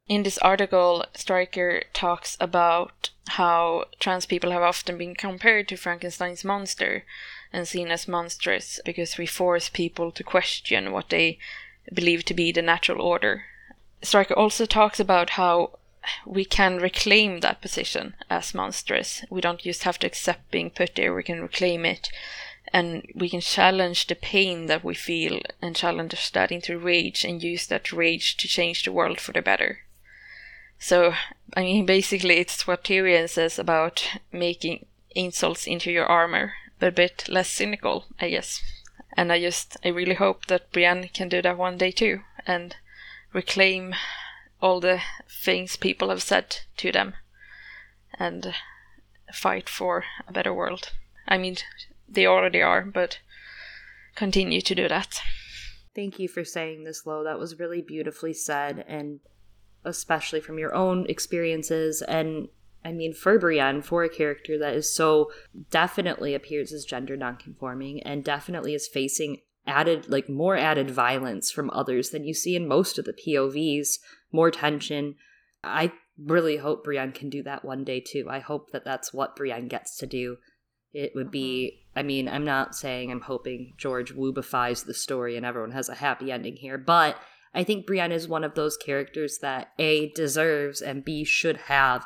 [0.08, 6.44] in this article, Stryker talks about how trans people have often been compared to Frankenstein's
[6.44, 7.06] monster
[7.56, 11.40] and seen as monstrous because we force people to question what they
[11.94, 13.46] believe to be the natural order.
[14.02, 15.80] Stryker also talks about how
[16.26, 19.24] we can reclaim that position as monstrous.
[19.30, 22.10] We don't just have to accept being put there, we can reclaim it.
[22.74, 27.42] And we can challenge the pain that we feel and challenge that into rage and
[27.42, 29.80] use that rage to change the world for the better.
[30.78, 31.14] So,
[31.56, 36.92] I mean, basically, it's what Tyrion says about making insults into your armor, but a
[36.92, 38.62] bit less cynical, I guess.
[39.18, 42.76] And I just, I really hope that Brienne can do that one day too, and
[43.34, 43.96] reclaim
[44.62, 47.14] all the things people have said to them,
[48.18, 48.54] and
[49.34, 50.92] fight for a better world.
[51.28, 51.58] I mean,
[52.08, 53.20] they already are, but
[54.16, 55.22] continue to do that.
[55.94, 57.24] Thank you for saying this, Lo.
[57.24, 59.22] That was really beautifully said, and
[59.86, 62.50] especially from your own experiences and
[62.86, 65.32] I mean, for Brienne, for a character that is so
[65.72, 71.72] definitely appears as gender nonconforming and definitely is facing added, like more added violence from
[71.72, 73.98] others than you see in most of the POVs,
[74.32, 75.16] more tension.
[75.64, 75.94] I
[76.24, 78.28] really hope Brienne can do that one day too.
[78.30, 80.38] I hope that that's what Brienne gets to do.
[80.94, 82.00] It would be, mm-hmm.
[82.00, 85.96] I mean, I'm not saying I'm hoping George woobifies the story and everyone has a
[85.96, 87.18] happy ending here, but
[87.52, 92.06] I think Brienne is one of those characters that A deserves and B should have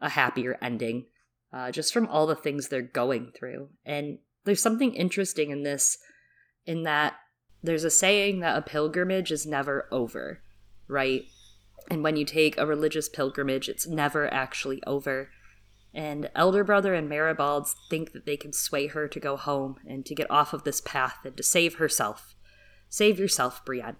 [0.00, 1.06] a happier ending,
[1.52, 3.68] uh, just from all the things they're going through.
[3.84, 5.98] And there's something interesting in this,
[6.66, 7.14] in that
[7.62, 10.42] there's a saying that a pilgrimage is never over,
[10.86, 11.22] right?
[11.90, 15.30] And when you take a religious pilgrimage, it's never actually over.
[15.94, 20.04] And Elder Brother and Maribald think that they can sway her to go home and
[20.06, 22.34] to get off of this path and to save herself.
[22.88, 23.96] Save yourself, Brienne.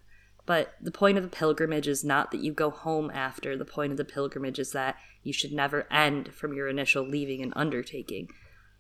[0.49, 3.55] But the point of the pilgrimage is not that you go home after.
[3.55, 7.43] The point of the pilgrimage is that you should never end from your initial leaving
[7.43, 8.31] and undertaking.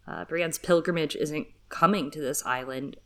[0.06, 2.96] Uh, Brienne's pilgrimage isn't coming to this island.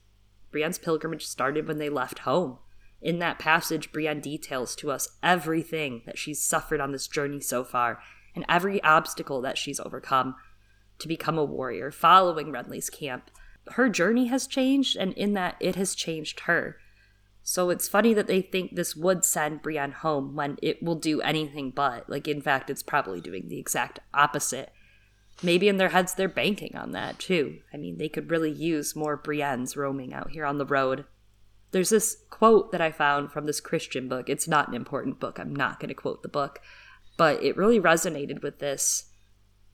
[0.52, 2.58] Brienne's pilgrimage started when they left home.
[3.00, 7.64] In that passage, Brienne details to us everything that she's suffered on this journey so
[7.64, 7.98] far
[8.32, 10.36] and every obstacle that she's overcome
[11.00, 13.28] to become a warrior following Renly's camp.
[13.72, 16.76] Her journey has changed, and in that, it has changed her.
[17.42, 21.20] So it's funny that they think this would send Brienne home when it will do
[21.20, 22.08] anything but.
[22.08, 24.72] Like, in fact, it's probably doing the exact opposite.
[25.42, 27.58] Maybe in their heads they're banking on that too.
[27.72, 31.04] I mean, they could really use more Briennes roaming out here on the road.
[31.72, 34.28] There's this quote that I found from this Christian book.
[34.28, 35.38] It's not an important book.
[35.38, 36.60] I'm not going to quote the book,
[37.16, 39.10] but it really resonated with this.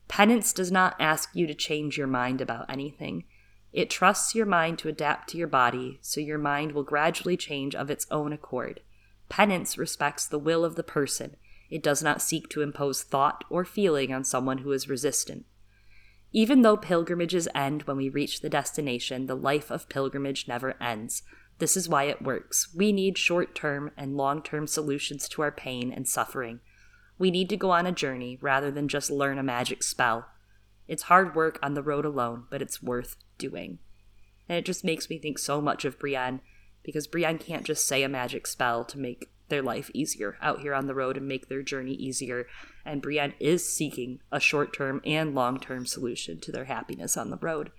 [0.07, 3.25] Penance does not ask you to change your mind about anything.
[3.71, 7.75] It trusts your mind to adapt to your body, so your mind will gradually change
[7.75, 8.81] of its own accord.
[9.29, 11.35] Penance respects the will of the person.
[11.69, 15.45] It does not seek to impose thought or feeling on someone who is resistant.
[16.31, 21.23] Even though pilgrimages end when we reach the destination, the life of pilgrimage never ends.
[21.59, 22.73] This is why it works.
[22.73, 26.59] We need short term and long term solutions to our pain and suffering.
[27.17, 30.27] We need to go on a journey rather than just learn a magic spell.
[30.89, 33.77] It's hard work on the road alone, but it's worth doing.
[34.49, 36.41] And it just makes me think so much of Brienne,
[36.83, 40.73] because Brienne can't just say a magic spell to make their life easier out here
[40.73, 42.47] on the road and make their journey easier.
[42.83, 47.29] And Brienne is seeking a short term and long term solution to their happiness on
[47.29, 47.71] the road.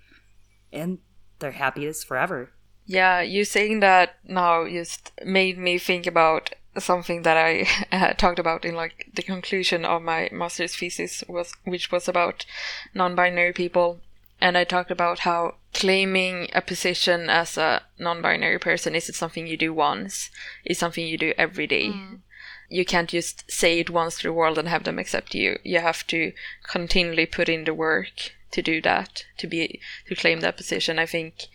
[0.73, 0.99] And
[1.41, 2.53] their happiness forever.
[2.87, 8.39] Yeah, you saying that now just made me think about something that I uh, talked
[8.39, 12.47] about in like the conclusion of my master's thesis was which was about
[12.95, 14.01] non-binary people.
[14.43, 19.57] And I talked about how claiming a position as a non-binary person isn't something you
[19.57, 20.31] do once.
[20.65, 21.89] It's something you do every day.
[21.89, 22.21] Mm.
[22.73, 25.59] you can't just say it once to the world and have them accept you.
[25.65, 26.33] You have to
[26.63, 30.99] continually put in the work to do that to be to claim that position.
[30.99, 31.49] I think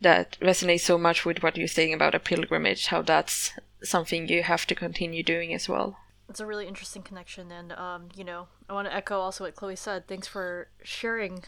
[0.00, 4.42] that resonates so much with what you're saying about a pilgrimage how that's something you
[4.42, 5.98] have to continue doing as well.
[6.28, 9.54] It's a really interesting connection, and um, you know, I want to echo also what
[9.54, 10.08] Chloe said.
[10.08, 11.44] Thanks for sharing.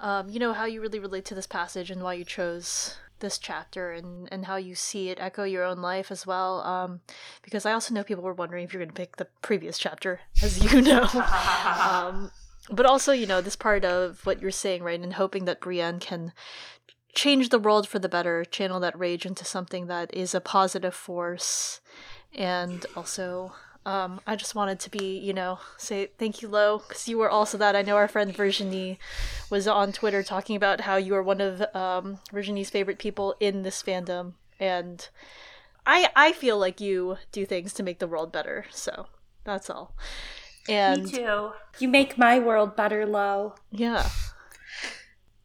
[0.00, 3.38] Um, you know how you really relate to this passage and why you chose this
[3.38, 6.60] chapter and, and how you see it echo your own life as well.
[6.60, 7.00] Um,
[7.42, 10.20] because I also know people were wondering if you're going to pick the previous chapter,
[10.42, 11.04] as you know.
[11.90, 12.30] um,
[12.70, 15.98] but also, you know, this part of what you're saying, right, and hoping that Brienne
[15.98, 16.32] can
[17.14, 20.94] change the world for the better, channel that rage into something that is a positive
[20.94, 21.80] force.
[22.34, 23.52] And also,
[23.84, 27.30] um, I just wanted to be, you know, say thank you, Lo, because you were
[27.30, 27.76] also that.
[27.76, 28.98] I know our friend Virginie
[29.50, 33.62] was on Twitter talking about how you are one of um, Virginie's favorite people in
[33.62, 35.08] this fandom, and
[35.84, 38.66] I I feel like you do things to make the world better.
[38.70, 39.06] So
[39.44, 39.96] that's all.
[40.68, 41.50] And me too.
[41.80, 43.56] You make my world better, Lo.
[43.72, 44.08] Yeah.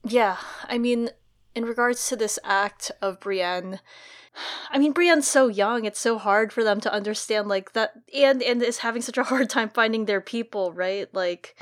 [0.03, 1.09] Yeah, I mean,
[1.57, 3.79] in regards to this act of Brienne,
[4.69, 8.43] I mean, Brienne's so young; it's so hard for them to understand like that, and
[8.43, 11.11] and is having such a hard time finding their people, right?
[11.13, 11.55] Like,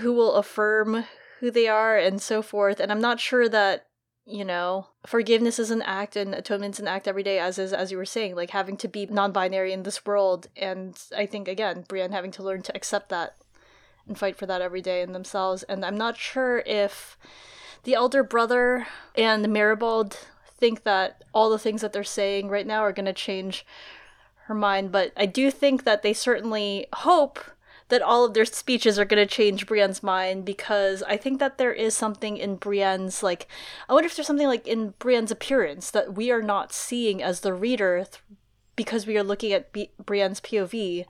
[0.00, 1.04] who will affirm
[1.40, 2.78] who they are and so forth.
[2.78, 3.86] And I'm not sure that
[4.26, 7.90] you know forgiveness is an act and atonement's an act every day as is as
[7.90, 11.84] you were saying like having to be non-binary in this world and i think again
[11.88, 13.34] brienne having to learn to accept that
[14.06, 17.16] and fight for that every day in themselves and i'm not sure if
[17.84, 20.16] the elder brother and maribald
[20.58, 23.64] think that all the things that they're saying right now are going to change
[24.44, 27.40] her mind but i do think that they certainly hope
[27.90, 31.58] that all of their speeches are going to change Brienne's mind because I think that
[31.58, 33.46] there is something in Brienne's like
[33.88, 37.40] I wonder if there's something like in Brienne's appearance that we are not seeing as
[37.40, 38.22] the reader th-
[38.76, 41.04] because we are looking at B- Brienne's POV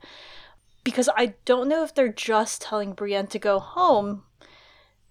[0.83, 4.23] because I don't know if they're just telling Brienne to go home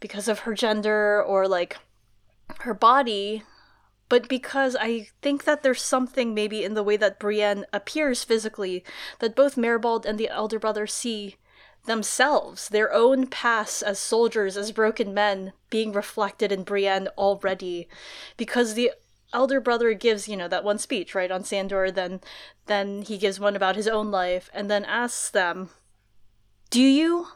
[0.01, 1.79] because of her gender or like
[2.61, 3.43] her body
[4.11, 8.85] but because I think that there's something maybe in the way that Brienne appears physically
[9.21, 11.37] that both Maribald and the elder brother see
[11.87, 17.89] themselves, their own past as soldiers, as broken men, being reflected in Brienne already.
[18.37, 18.91] Because the
[19.33, 22.21] elder brother gives, you know, that one speech, right, on Sandor, then
[22.67, 25.71] then he gives one about his own life, and then asks them,
[26.71, 27.29] Do you?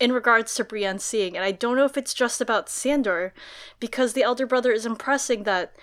[0.00, 3.34] In regards to Brienne seeing, and I don't know if it's just about Sandor,
[3.78, 5.76] because the elder brother is impressing that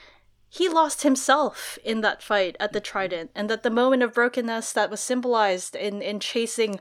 [0.49, 2.85] he lost himself in that fight at the mm-hmm.
[2.85, 6.79] Trident, and that the moment of brokenness that was symbolized in, in chasing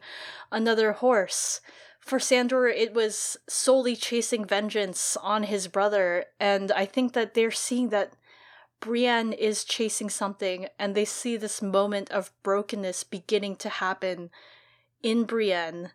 [0.50, 1.60] another horse.
[2.00, 7.50] For Sandor, it was solely chasing vengeance on his brother, and I think that they're
[7.50, 8.14] seeing that
[8.80, 14.30] Brienne is chasing something, and they see this moment of brokenness beginning to happen
[15.02, 15.90] in Brienne.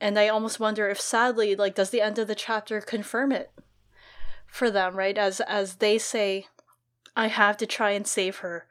[0.00, 3.50] And I almost wonder if sadly, like, does the end of the chapter confirm it
[4.46, 5.16] for them, right?
[5.16, 6.46] As as they say,
[7.16, 8.66] I have to try and save her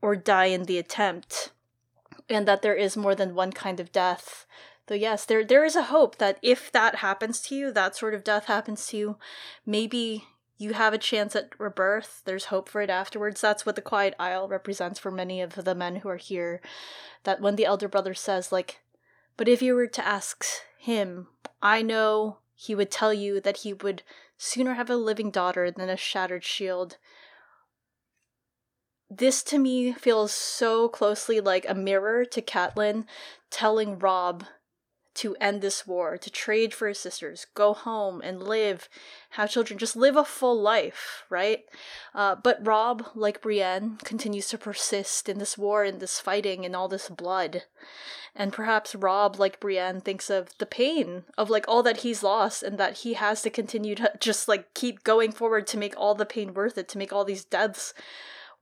[0.00, 1.52] or die in the attempt.
[2.28, 4.46] And that there is more than one kind of death.
[4.86, 8.14] Though yes, there there is a hope that if that happens to you, that sort
[8.14, 9.16] of death happens to you,
[9.66, 10.24] maybe
[10.56, 12.22] you have a chance at rebirth.
[12.24, 13.40] There's hope for it afterwards.
[13.40, 16.60] That's what the Quiet Isle represents for many of the men who are here.
[17.24, 18.80] That when the elder brother says, like,
[19.36, 20.44] but if you were to ask
[20.78, 21.28] him,
[21.62, 24.02] I know he would tell you that he would
[24.36, 26.98] sooner have a living daughter than a shattered shield.
[29.10, 33.06] This to me feels so closely like a mirror to Catelyn
[33.50, 34.44] telling Robb
[35.14, 38.88] to end this war, to trade for his sisters, go home and live,
[39.30, 41.64] have children, just live a full life, right?
[42.14, 46.74] Uh, but Robb, like Brienne, continues to persist in this war, in this fighting, in
[46.74, 47.62] all this blood.
[48.34, 52.64] And perhaps Robb, like Brienne, thinks of the pain of like all that he's lost
[52.64, 56.16] and that he has to continue to just like keep going forward to make all
[56.16, 57.94] the pain worth it, to make all these deaths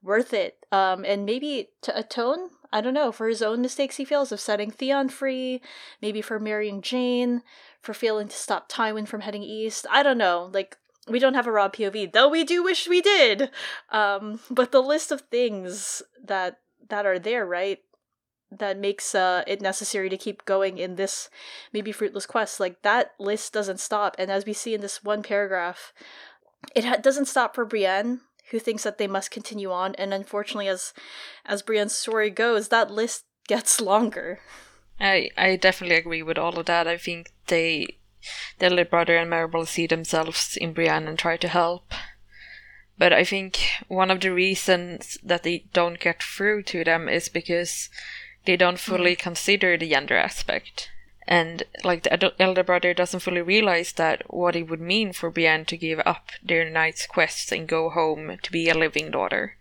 [0.03, 0.57] worth it.
[0.71, 4.39] Um, and maybe to atone, I don't know, for his own mistakes he feels of
[4.39, 5.61] setting Theon free,
[6.01, 7.43] maybe for marrying Jeyne,
[7.79, 9.85] for failing to stop Tywin from heading east.
[9.91, 10.49] I don't know.
[10.51, 10.77] Like,
[11.07, 13.51] we don't have a Robb POV, though we do wish we did.
[13.91, 17.79] Um, but the list of things that that are there, right?
[18.49, 21.29] That makes uh, it necessary to keep going in this
[21.73, 22.59] maybe fruitless quest.
[22.59, 25.93] Like that list doesn't stop, and as we see in this one paragraph,
[26.75, 28.21] it ha- doesn't stop for Brienne
[28.51, 30.93] who thinks that they must continue on and unfortunately as
[31.45, 34.39] as Brienne's story goes that list gets longer.
[34.99, 36.87] I I definitely agree with all of that.
[36.87, 37.97] I think they
[38.59, 41.93] their little brother and Maribald see themselves in Brienne and try to help.
[42.97, 47.27] But I think one of the reasons that they don't get through to them is
[47.27, 47.89] because
[48.45, 49.19] they don't fully mm.
[49.19, 50.89] consider the gender aspect
[51.27, 55.65] and like the elder brother doesn't fully realize that what it would mean for Brienne
[55.65, 59.55] to give up their knight's quests and go home to be a living daughter.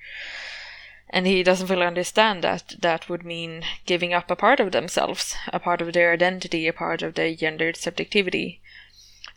[1.10, 5.36] And he doesn't fully understand that that would mean giving up a part of themselves,
[5.48, 8.60] a part of their identity, a part of their gendered subjectivity.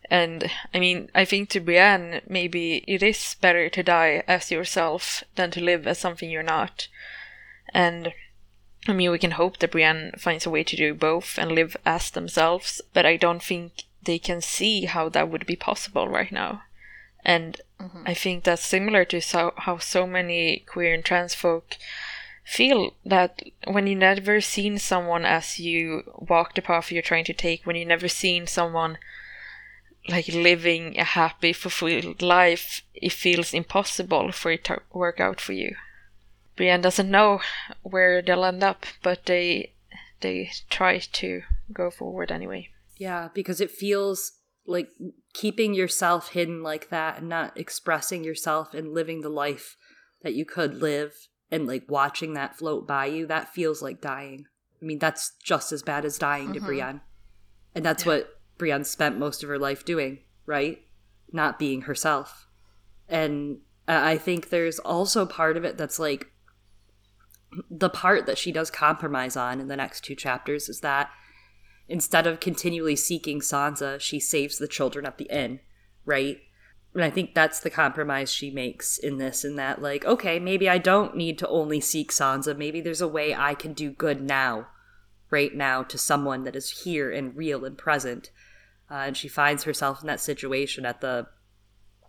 [0.09, 5.23] And I mean, I think to Brienne, maybe it is better to die as yourself
[5.35, 6.87] than to live as something you're not.
[7.73, 8.13] And
[8.87, 11.75] I mean, we can hope that Brienne finds a way to do both and live
[11.85, 16.31] as themselves, but I don't think they can see how that would be possible right
[16.31, 16.63] now.
[17.23, 18.03] And mm-hmm.
[18.05, 21.77] I think that's similar to so, how so many queer and trans folk
[22.43, 27.33] feel that when you never seen someone as you walk the path you're trying to
[27.33, 28.99] take, when you never seen someone
[30.07, 35.53] like living a happy, fulfilled life, it feels impossible for it to work out for
[35.53, 35.75] you.
[36.55, 37.41] Brienne doesn't know
[37.83, 39.73] where they'll end up, but they
[40.21, 41.41] they try to
[41.73, 42.69] go forward anyway.
[42.97, 44.89] Yeah, because it feels like
[45.33, 49.75] keeping yourself hidden like that and not expressing yourself and living the life
[50.23, 54.45] that you could live and like watching that float by you, that feels like dying.
[54.81, 56.65] I mean, that's just as bad as dying to Mhm.
[56.65, 57.01] Brienne.
[57.75, 60.81] And that's what Brienne spent most of her life doing, right?
[61.31, 62.47] Not being herself.
[63.07, 66.31] And I think there's also part of it that's like
[67.69, 71.09] the part that she does compromise on in the next two chapters is that
[71.87, 75.59] instead of continually seeking Sansa, she saves the children at the inn,
[76.05, 76.39] right?
[76.93, 80.69] And I think that's the compromise she makes in this, in that, like, okay, maybe
[80.69, 82.57] I don't need to only seek Sansa.
[82.57, 84.67] Maybe there's a way I can do good now,
[85.29, 88.31] right now, to someone that is here and real and present.
[88.89, 91.27] Uh, and she finds herself in that situation at the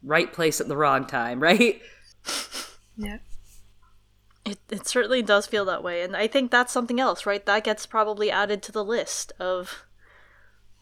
[0.02, 1.82] right place at the wrong time, right?
[2.97, 3.18] Yeah.
[4.47, 7.44] It, it certainly does feel that way, and I think that's something else, right?
[7.44, 9.86] That gets probably added to the list of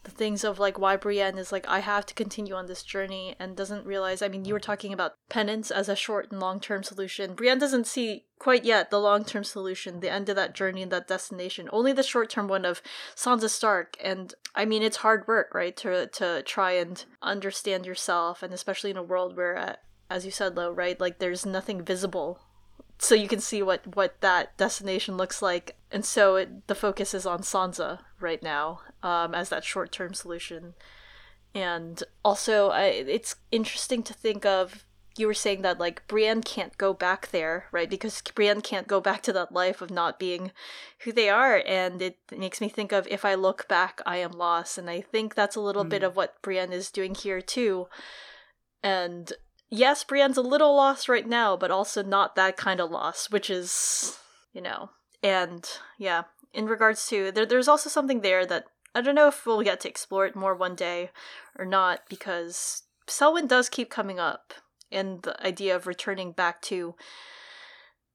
[0.05, 3.35] the things of like why Brienne is like, I have to continue on this journey
[3.39, 4.21] and doesn't realize.
[4.21, 7.33] I mean, you were talking about penance as a short and long term solution.
[7.33, 10.91] Brienne doesn't see quite yet the long term solution, the end of that journey and
[10.91, 11.67] that destination.
[11.73, 12.81] Only the short term one of
[13.15, 13.97] Sansa Stark.
[14.01, 15.75] And I mean, it's hard work, right?
[15.77, 19.75] To, to try and understand yourself, and especially in a world where, uh,
[20.09, 20.99] as you said, Lo, right?
[20.99, 22.41] Like, there's nothing visible
[22.97, 25.75] so you can see what what that destination looks like.
[25.91, 30.73] And so it, the focus is on sansa right now um, as that short-term solution.
[31.53, 34.85] And also I, it's interesting to think of
[35.17, 37.89] you were saying that like brienne can't go back there right?
[37.89, 40.51] Because brienne can't go back to that life of not being
[40.99, 41.63] who they are.
[41.65, 44.77] And it makes me think of if i look back i am lost.
[44.77, 47.87] And i think that's a little bit of what brienne is doing here too.
[48.83, 49.31] And
[49.69, 53.49] yes, Brienne's a little lost right now, but also not that kind of lost, which
[53.49, 54.17] is,
[54.53, 54.89] you know,
[55.23, 55.67] and
[55.97, 56.23] yeah,
[56.53, 59.81] in regards to there, there's also something there that I don't know if we'll get
[59.81, 61.09] to explore it more one day
[61.57, 64.53] or not, because Selwyn does keep coming up,
[64.91, 66.95] and the idea of returning back to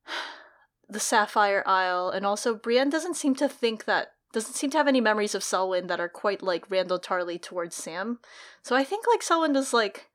[0.89, 4.89] the Sapphire Isle, and also Brienne doesn't seem to think that doesn't seem to have
[4.89, 8.20] any memories of Selwyn that are quite like Randyll Tarly towards Sam.
[8.62, 10.10] So I think like Selwyn is like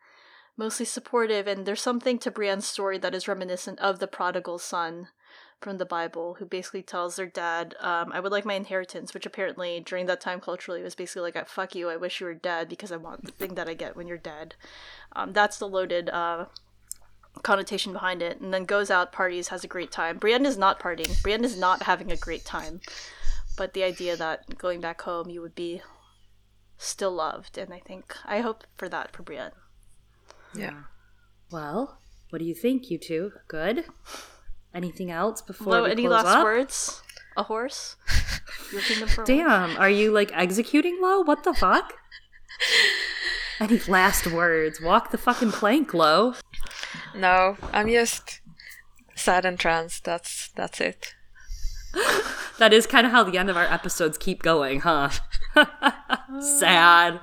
[0.57, 5.09] mostly supportive, and there's something to Brienne's story that is reminiscent of the prodigal son
[5.61, 9.25] from the Bible, who basically tells their dad, um, I would like my inheritance, which
[9.25, 12.69] apparently during that time culturally was basically like, fuck you, I wish you were dead
[12.69, 14.55] because I want the thing that I get when you're dead.
[15.13, 16.45] Um, that's the loaded uh,
[17.41, 20.17] connotation behind it, and then goes out, parties, has a great time.
[20.17, 22.81] Brienne is not partying, Brienne is not having a great time,
[23.57, 25.81] but the idea that going back home you would be
[26.77, 29.51] still loved, and I think, I hope for that for Brienne.
[30.57, 30.83] Yeah.
[31.51, 31.99] Well,
[32.29, 33.31] what do you think, you two?
[33.47, 33.85] Good?
[34.73, 36.43] Anything else before Lo, we any close last up?
[36.43, 37.01] words?
[37.37, 37.95] A horse?
[38.71, 39.27] Your a horse?
[39.27, 41.21] Damn, are you like executing Lo?
[41.21, 41.93] What the fuck?
[43.59, 44.81] Any last words?
[44.81, 46.33] Walk the fucking plank, Lo.
[47.15, 48.41] No, I'm just
[49.15, 50.01] sad and trans.
[50.01, 51.15] That's that's it.
[52.57, 55.09] That is kind of how the end of our episodes keep going, huh?
[56.39, 57.19] Sad.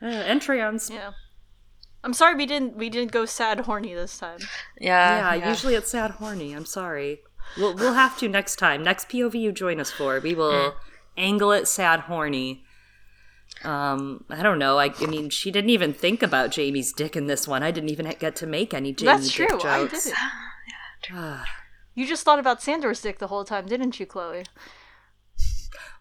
[0.00, 0.88] Uh, and trans.
[0.88, 1.10] Yeah.
[2.02, 4.38] I'm sorry we didn't we didn't go sad horny this time.
[4.80, 5.34] Yeah.
[5.34, 6.52] yeah, usually it's sad horny.
[6.52, 7.20] I'm sorry.
[7.56, 8.82] We'll we'll have to next time.
[8.82, 10.74] Next POV you join us for, we will
[11.16, 12.64] angle it sad horny.
[13.64, 14.78] Um, I don't know.
[14.78, 17.62] I, I mean, she didn't even think about Jaime's dick in this one.
[17.62, 19.58] I didn't even get to make any Jaime That's dick true.
[19.68, 20.04] I jokes.
[20.04, 20.18] did it.
[21.12, 21.44] Ah.
[21.92, 24.44] You just thought about Sandor's dick the whole time, didn't you, Chloe?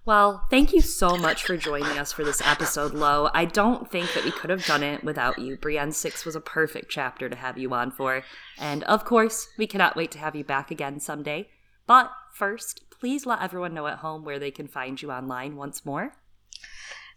[0.10, 3.30] Well, thank you so much for joining us for this episode, Lo.
[3.32, 5.56] I don't think that we could have done it without you.
[5.56, 8.24] Brienne 6 was a perfect chapter to have you on for.
[8.58, 11.48] And of course, we cannot wait to have you back again someday.
[11.86, 15.86] But first, please let everyone know at home where they can find you online once
[15.86, 16.14] more.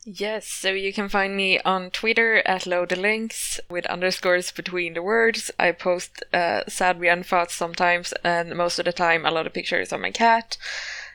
[0.05, 5.51] Yes, so you can find me on Twitter at lothelynx with underscores between the words.
[5.59, 9.55] I post uh, sad Brienne thoughts sometimes, and most of the time, a lot of
[9.55, 10.59] pictures of my cat.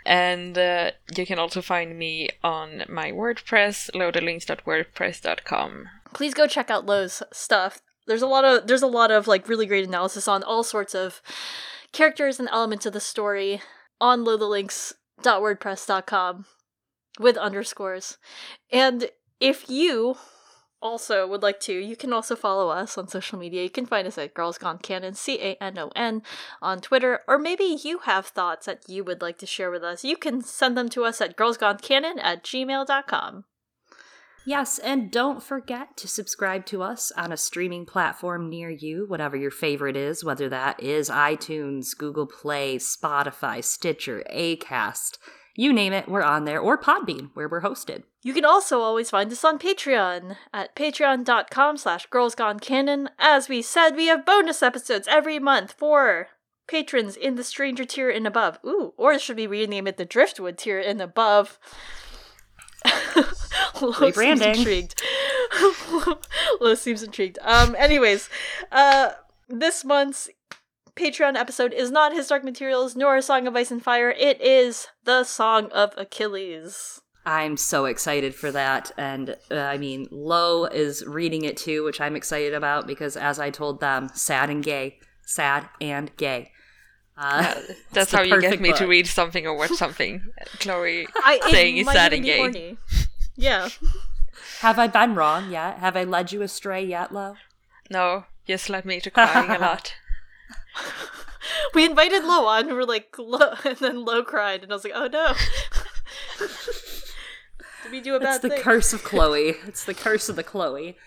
[0.07, 5.85] And uh, you can also find me on my WordPress, lothelynx.wordpress.com.
[6.13, 7.81] Please go check out Lo's stuff.
[8.07, 10.95] There's a lot of there's a lot of like really great analysis on all sorts
[10.95, 11.21] of
[11.91, 13.61] characters and elements of the story
[13.99, 16.45] on lothelynx.wordpress.com
[17.19, 18.17] with underscores.
[18.71, 19.09] And
[19.41, 20.15] if you
[20.81, 23.63] also would like to, you can also follow us on social media.
[23.63, 26.21] You can find us at Girls Gone Canon, C A N O N,
[26.61, 27.21] on Twitter.
[27.27, 30.03] Or maybe you have thoughts that you would like to share with us.
[30.03, 33.45] You can send them to us at girlsgonecanon at gmail.com.
[34.45, 39.35] Yes, and don't forget to subscribe to us on a streaming platform near you, whatever
[39.35, 45.17] your favorite is, whether that is iTunes, Google Play, Spotify, Stitcher, Acast.
[45.59, 48.03] You name it, we're on there, or Podbean, where we're hosted.
[48.21, 53.07] You can also always find us on Patreon at patreon.com slash girlsgonecanon.
[53.17, 56.27] As we said, we have bonus episodes every month for
[56.67, 58.59] patrons in the Stranger tier and above.
[58.63, 61.57] Ooh, or should we rename it the Driftwood tier and above?
[63.81, 65.01] Lo seems intrigued.
[66.61, 67.39] Lo seems intrigued.
[67.41, 67.75] Um.
[67.79, 68.29] Anyways,
[68.71, 69.13] uh,
[69.49, 70.29] this month's
[70.97, 74.09] Patreon episode is not His Dark Materials nor a Song of Ice and Fire.
[74.09, 77.01] It is the Song of Achilles.
[77.23, 78.91] I'm so excited for that.
[78.97, 83.39] And uh, I mean, Lo is reading it too, which I'm excited about because, as
[83.39, 84.97] I told them, sad and gay.
[85.23, 86.51] Sad and gay.
[87.15, 87.53] Uh,
[87.91, 90.21] That's how you get perfect me to read something or watch something.
[90.59, 92.37] Chloe I it saying it's might sad and gay.
[92.37, 92.77] horny.
[93.35, 93.69] Yeah.
[94.61, 95.77] Have I been wrong yet?
[95.77, 97.35] Have I led you astray yet, Lo?
[97.91, 99.93] No, just led me to crying a lot.
[101.73, 104.83] We invited Lo on, and we're like, Lo, and then Lo cried, and I was
[104.83, 105.33] like, oh no.
[107.83, 108.33] Did we do a bad thing?
[108.35, 108.61] It's the thing?
[108.61, 109.55] curse of Chloe.
[109.65, 110.97] It's the curse of the Chloe.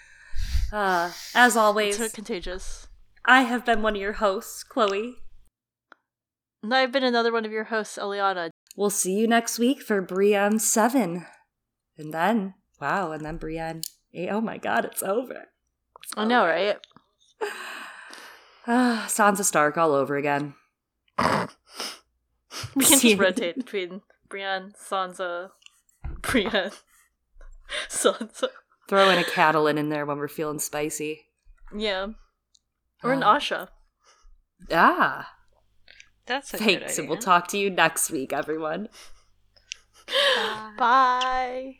[0.73, 2.87] Uh, as always, So contagious.
[3.25, 5.17] I have been one of your hosts, Chloe.
[6.63, 8.51] And I've been another one of your hosts, Eliana.
[8.77, 11.27] We'll see you next week for Brienne 7.
[11.99, 13.83] And then, wow, and then Brienne
[14.15, 14.29] 8.
[14.31, 15.49] Oh my god, it's over.
[16.17, 16.77] I know, right?
[18.67, 20.55] Ah, Sansa Stark all over again.
[21.19, 21.49] We can
[22.99, 25.51] See- just rotate between Brienne, Sansa,
[26.23, 26.71] Brienne,
[27.89, 28.49] Sansa.
[28.89, 31.23] Throw in a Catelyn in there when we're feeling spicy.
[31.77, 32.09] Yeah.
[33.03, 33.37] Or an Ah.
[33.39, 33.69] Asha.
[34.73, 35.35] Ah,
[36.27, 36.99] That's a good thanks.
[36.99, 38.89] And we'll talk to you next week, everyone.
[40.37, 40.73] Bye.
[40.77, 41.75] Bye.